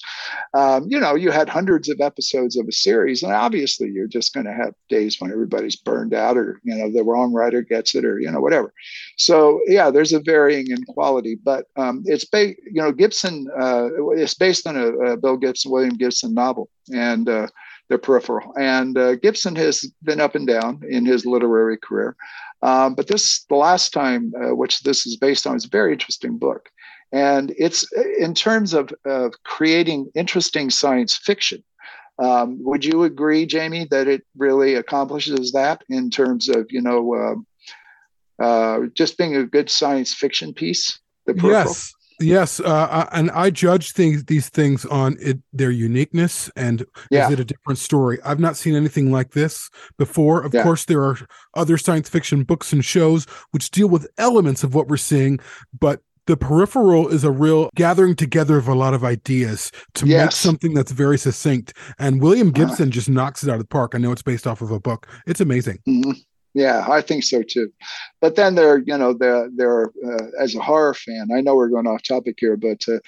[0.55, 4.35] Um, you know, you had hundreds of episodes of a series, and obviously you're just
[4.35, 7.95] going to have days when everybody's burned out, or you know, the wrong writer gets
[7.97, 8.73] it, or you know, whatever.
[9.17, 13.49] So yeah, there's a varying in quality, but um, it's ba- you know, Gibson.
[13.59, 17.49] Uh, it's based on a, a Bill Gibson, William Gibson novel, and uh,
[17.89, 18.53] the peripheral.
[18.59, 22.17] And uh, Gibson has been up and down in his literary career.
[22.63, 25.93] Um, but this, the last time, uh, which this is based on, is a very
[25.93, 26.69] interesting book.
[27.13, 27.87] And it's
[28.19, 31.65] in terms of, of creating interesting science fiction.
[32.19, 37.15] Um, would you agree, Jamie, that it really accomplishes that in terms of, you know,
[37.15, 37.47] um
[38.41, 41.01] uh, just being a good science fiction piece?
[41.27, 41.75] The peripheral?
[41.75, 41.95] Yes.
[42.21, 47.27] Yes, uh, and I judge things these things on it, their uniqueness and Yeah.
[47.27, 48.19] is it a different story?
[48.25, 50.43] I've not seen anything like this before.
[50.43, 50.65] Of Yeah.
[50.65, 51.17] course, there are
[51.55, 55.39] other science fiction books and shows which deal with elements of what we're seeing,
[55.79, 60.31] but the peripheral is a real gathering together of a lot of ideas to make
[60.31, 61.73] something that's very succinct.
[61.99, 62.67] And William Uh-huh.
[62.67, 63.95] Gibson just knocks it out of the park.
[63.95, 65.09] I know it's based off of a book.
[65.27, 65.79] It's amazing.
[65.89, 66.15] Mhm.
[66.55, 67.71] Yeah, I think so too.
[68.21, 71.69] But then there, you know, there, there, uh, as a horror fan, I know we're
[71.69, 72.99] going off topic here, but uh,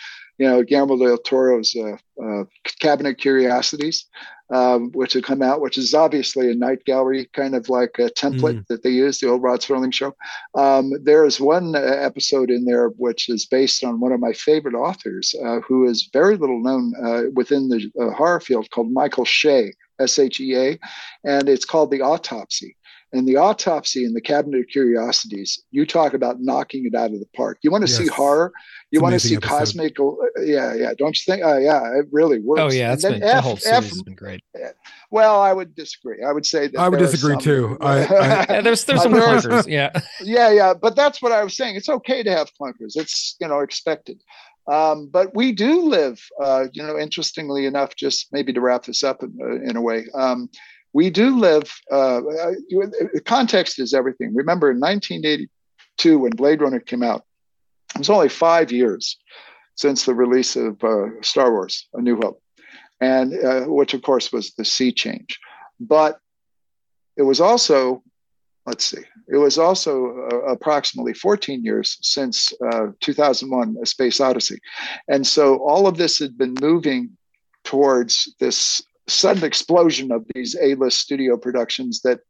[0.41, 2.45] you know, Guillermo del Toro's uh, uh,
[2.81, 4.07] Cabinet Curiosities,
[4.51, 8.09] um, which had come out, which is obviously a night gallery kind of like a
[8.09, 10.17] template that they use, the old Rod Serling show.
[10.55, 14.33] Um, there is one uh, episode in there which is based on one of my
[14.33, 18.91] favorite authors, uh, who is very little known uh, within the uh, horror field, called
[18.91, 20.79] Michael Shea, S H E A,
[21.23, 22.77] and it's called The Autopsy.
[23.12, 27.19] And the autopsy in the Cabinet of Curiosities, you talk about knocking it out of
[27.19, 27.59] the park.
[27.62, 28.53] You want to see horror,
[28.93, 29.49] you It's want to see episode.
[29.59, 29.97] cosmic,
[30.45, 30.93] yeah, yeah.
[30.97, 31.45] Don't you think?
[31.45, 32.61] Uh, yeah, it really works.
[32.62, 34.43] Oh yeah, And it's then been the whole series F- has been great.
[35.11, 36.23] well, I would disagree.
[36.23, 37.78] I would say that I would disagree some- too.
[37.81, 39.66] I- I- Yeah, there's there's some there's- clunkers.
[39.66, 39.91] Yeah.
[40.23, 41.74] yeah, yeah, but that's what I was saying.
[41.77, 42.97] It's okay to have clunkers.
[42.97, 44.23] It's you know expected.
[44.70, 49.03] Um, but we do live, uh, you know, interestingly enough, just maybe to wrap this
[49.03, 50.49] up in, uh, in a way, um,
[50.93, 51.73] we do live.
[51.91, 54.35] Uh, uh, the context is everything.
[54.35, 57.25] Remember, in 1982, when Blade Runner came out,
[57.95, 59.19] it was only five years
[59.75, 62.43] since the release of uh, Star Wars: A New Hope,
[63.01, 65.39] and uh, which, of course, was the sea change.
[65.79, 66.19] But
[67.17, 68.03] it was also
[68.67, 74.61] let's see, it was also uh, approximately 14 years since uh, 2001 A Space Odyssey.
[75.09, 77.17] And so all of this had been moving
[77.65, 82.20] towards this sudden explosion of these A list studio productions that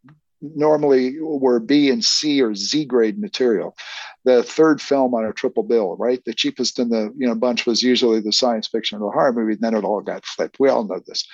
[0.41, 3.77] normally were B and C or Z grade material.
[4.25, 6.23] The third film on a triple bill, right?
[6.25, 9.55] The cheapest in the you know bunch was usually the science fiction or horror movie.
[9.55, 10.61] Then it all got flipped.
[10.61, 11.27] We all know this,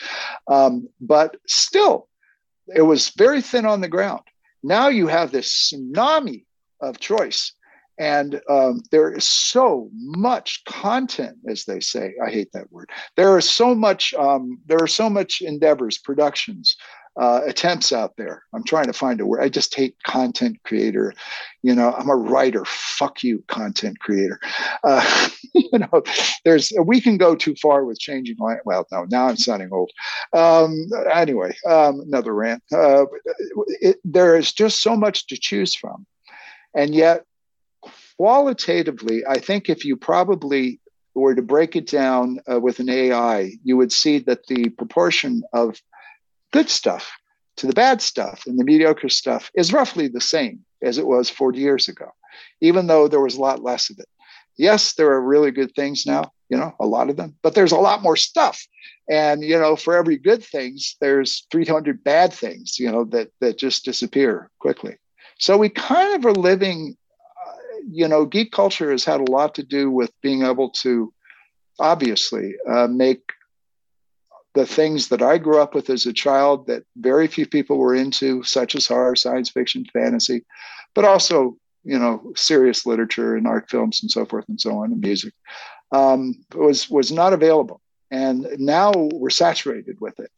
[0.49, 2.09] um, but still,
[2.75, 4.23] it was very thin on the ground.
[4.63, 6.45] Now you have this tsunami
[6.81, 7.53] of choice.
[7.99, 12.15] And um, there is so much content, as they say.
[12.25, 12.91] I hate that word.
[13.17, 14.13] There is so much.
[14.15, 16.77] Um, there are so much endeavors, productions,
[17.17, 18.43] uh, attempts out there.
[18.55, 19.41] I'm trying to find a word.
[19.41, 21.15] I just hate content creator.
[21.63, 22.65] You know, I'm a writer.
[22.67, 24.39] Fuck you, content creator.
[24.85, 26.03] Uh, you know,
[26.45, 28.37] there's we can go too far with changing.
[28.39, 29.91] Well, no, now I'm sounding old.
[30.35, 32.63] Um, anyway, um, another rant.
[32.71, 33.07] Uh,
[33.81, 36.07] it, there is just so much to choose from,
[36.75, 37.25] and yet
[38.19, 40.81] qualitatively, I think if you probably
[41.15, 45.43] were to break it down uh, with an AI, you would see that the proportion
[45.53, 45.81] of
[46.53, 47.11] good stuff
[47.57, 50.65] to the bad stuff and the mediocre stuff is roughly the same.
[50.83, 52.13] as it was 40 years ago,
[52.61, 54.09] even though there was a lot less of it.
[54.59, 57.73] Yes, there are really good things now, you know, a lot of them, but there's
[57.73, 58.67] a lot more stuff.
[59.09, 63.59] And, you know, for every good things, there's 300 bad things, you know, that, that
[63.59, 64.97] just disappear quickly.
[65.39, 66.97] So we kind of are living,
[67.89, 71.13] you know, geek culture has had a lot to do with being able to
[71.79, 73.33] obviously uh, make
[74.55, 77.95] the things that I grew up with as a child that very few people were
[77.95, 80.45] into, such as horror, science fiction, fantasy,
[80.95, 84.93] but also, you know, serious literature and art films and so forth and so on,
[84.93, 85.35] and music,
[85.93, 87.81] um, was was not available.
[88.11, 90.31] And now we're saturated with it.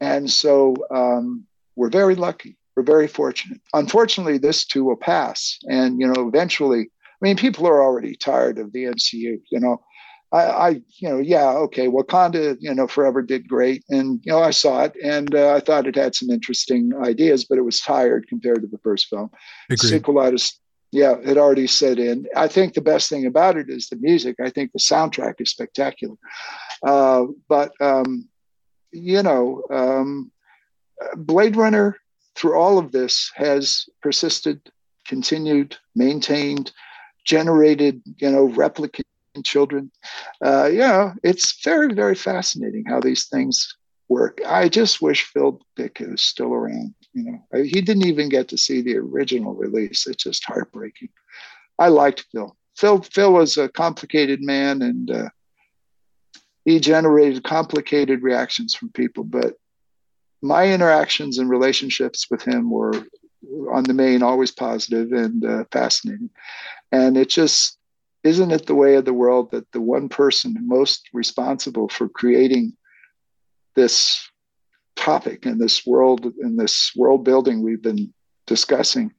[0.00, 2.56] And so um, we're very lucky.
[2.76, 3.60] We're very fortunate.
[3.72, 5.58] Unfortunately, this too will pass.
[5.64, 9.82] And, you know, eventually, I mean, people are already tired of the MCU, you know.
[10.32, 14.42] I, I, you know, yeah, okay, Wakanda, you know, forever did great, and you know,
[14.42, 17.80] I saw it, and uh, I thought it had some interesting ideas, but it was
[17.80, 19.30] tired compared to the first film.
[19.70, 20.02] Agreed.
[20.02, 20.54] Sequelitis,
[20.90, 22.26] yeah, it already set in.
[22.34, 24.36] I think the best thing about it is the music.
[24.42, 26.16] I think the soundtrack is spectacular,
[26.84, 28.28] uh, but um,
[28.90, 30.32] you know, um,
[31.14, 31.96] Blade Runner
[32.36, 34.60] through all of this has persisted,
[35.06, 36.72] continued, maintained,
[37.24, 39.04] generated, you know, replicated
[39.42, 39.90] children.
[40.44, 43.76] Uh, you know, it's very, very fascinating how these things
[44.08, 44.40] work.
[44.46, 46.94] I just wish Phil Dick was still around.
[47.12, 50.06] You know, he didn't even get to see the original release.
[50.06, 51.08] It's just heartbreaking.
[51.78, 52.56] I liked Phil.
[52.76, 55.28] Phil Phil was a complicated man, and uh,
[56.64, 59.24] he generated complicated reactions from people.
[59.24, 59.56] But
[60.46, 62.92] my interactions and relationships with him were,
[63.72, 66.30] on the main, always positive and uh, fascinating.
[66.92, 67.78] And it just
[68.26, 72.72] isn't it the way of the world that the one person most responsible for creating
[73.76, 74.28] this
[74.96, 78.12] topic and this world and this world building we've been
[78.46, 79.12] discussing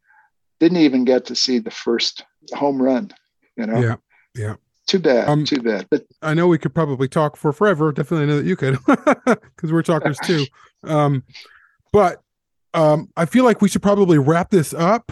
[0.60, 3.10] didn't even get to see the first home run
[3.56, 3.96] you know Yeah,
[4.36, 4.56] yeah.
[4.88, 7.92] Too bad Um, too bad but I know we could probably talk for forever.
[7.92, 10.46] Definitely know that you could, because we're talkers too.
[10.84, 11.24] Um,
[11.92, 12.22] but
[12.74, 15.12] um, I feel like we should probably wrap this up.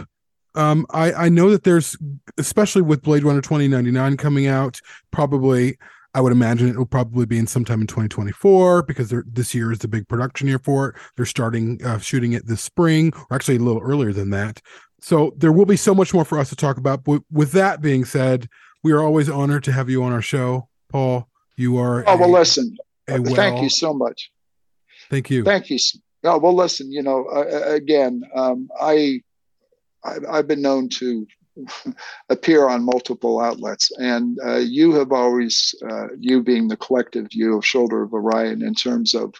[0.54, 1.96] Um, I I know that there's,
[2.38, 4.80] especially with Blade Runner 2099 coming out,
[5.10, 5.76] probably
[6.14, 9.80] I would imagine it will probably be in sometime in 2024 because this year is
[9.80, 10.94] the big production year for it.
[11.14, 14.62] They're starting uh, shooting it this spring, or actually a little earlier than that.
[15.00, 17.04] So there will be so much more for us to talk about.
[17.04, 18.48] But with that being said,
[18.86, 21.28] we are always honored to have you on our show, Paul.
[21.56, 22.04] You are.
[22.06, 22.76] oh well listen
[23.08, 24.30] a thank you so much
[25.10, 25.44] Thank you.
[25.44, 25.78] Thank you.
[26.24, 29.20] Oh, well, listen, you know, uh, again, um, I,
[30.04, 31.26] I, I've been known to
[32.28, 37.56] appear on multiple outlets, and uh, you have always, uh, you being the collective view
[37.56, 39.34] of Shoulder of Orion in terms of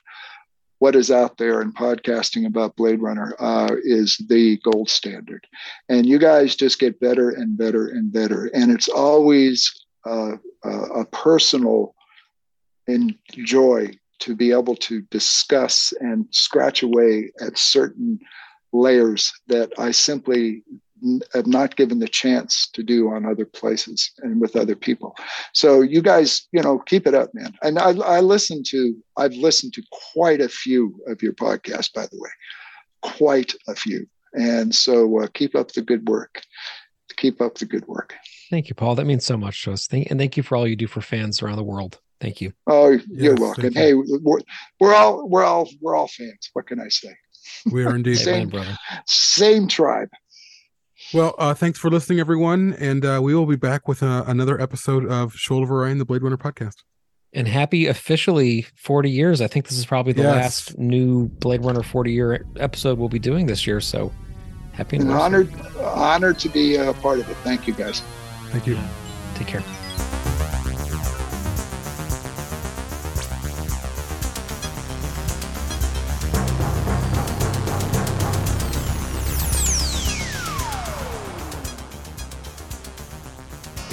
[0.79, 5.47] what is out there in podcasting about Blade Runner uh, is the gold standard.
[5.89, 8.47] And you guys just get better and better and better.
[8.55, 9.73] And it's always
[10.07, 11.95] uh, a, a personal
[12.87, 18.19] enjoy to be able to discuss and scratch away at certain
[18.73, 20.63] layers that I simply
[21.07, 25.15] n- have not given the chance to do on other places and with other people.
[25.53, 27.55] So you guys, you know, keep it up, man.
[27.63, 32.07] And I, I listen to, I've listened to quite a few of your podcasts, by
[32.07, 32.31] the way,
[33.03, 34.07] quite a few.
[34.35, 36.43] And so uh, keep up the good work.
[37.17, 38.15] Keep up the good work.
[38.51, 38.95] Thank you, Paul.
[38.95, 39.87] That means so much to us.
[39.87, 41.99] Thank, and thank you for all you do for fans around the world.
[42.21, 42.53] Thank you.
[42.67, 43.73] Oh, you're Yes, welcome.
[43.73, 44.41] Hey, we're,
[44.81, 46.51] we're all we're all we're all fans.
[46.53, 47.15] What can I say?
[47.71, 48.19] We are indeed.
[48.19, 48.49] Same.
[48.49, 48.77] Brother.
[49.07, 50.09] Same tribe.
[51.15, 54.61] Well, uh, thanks for listening, everyone, and uh, we will be back with uh, another
[54.61, 56.83] episode of Shoulder of Orion, the Blade Runner podcast.
[57.33, 59.41] And happy officially 40 years.
[59.41, 60.35] I think this is probably the Yes.
[60.71, 63.81] last new Blade Runner 40 year episode we'll be doing this year.
[63.81, 64.13] So
[64.73, 65.49] happy And anniversary.
[65.61, 67.37] honored honored to be a part of it.
[67.39, 68.03] Thank you, guys.
[68.51, 68.79] Thank you.
[69.35, 69.63] Take care.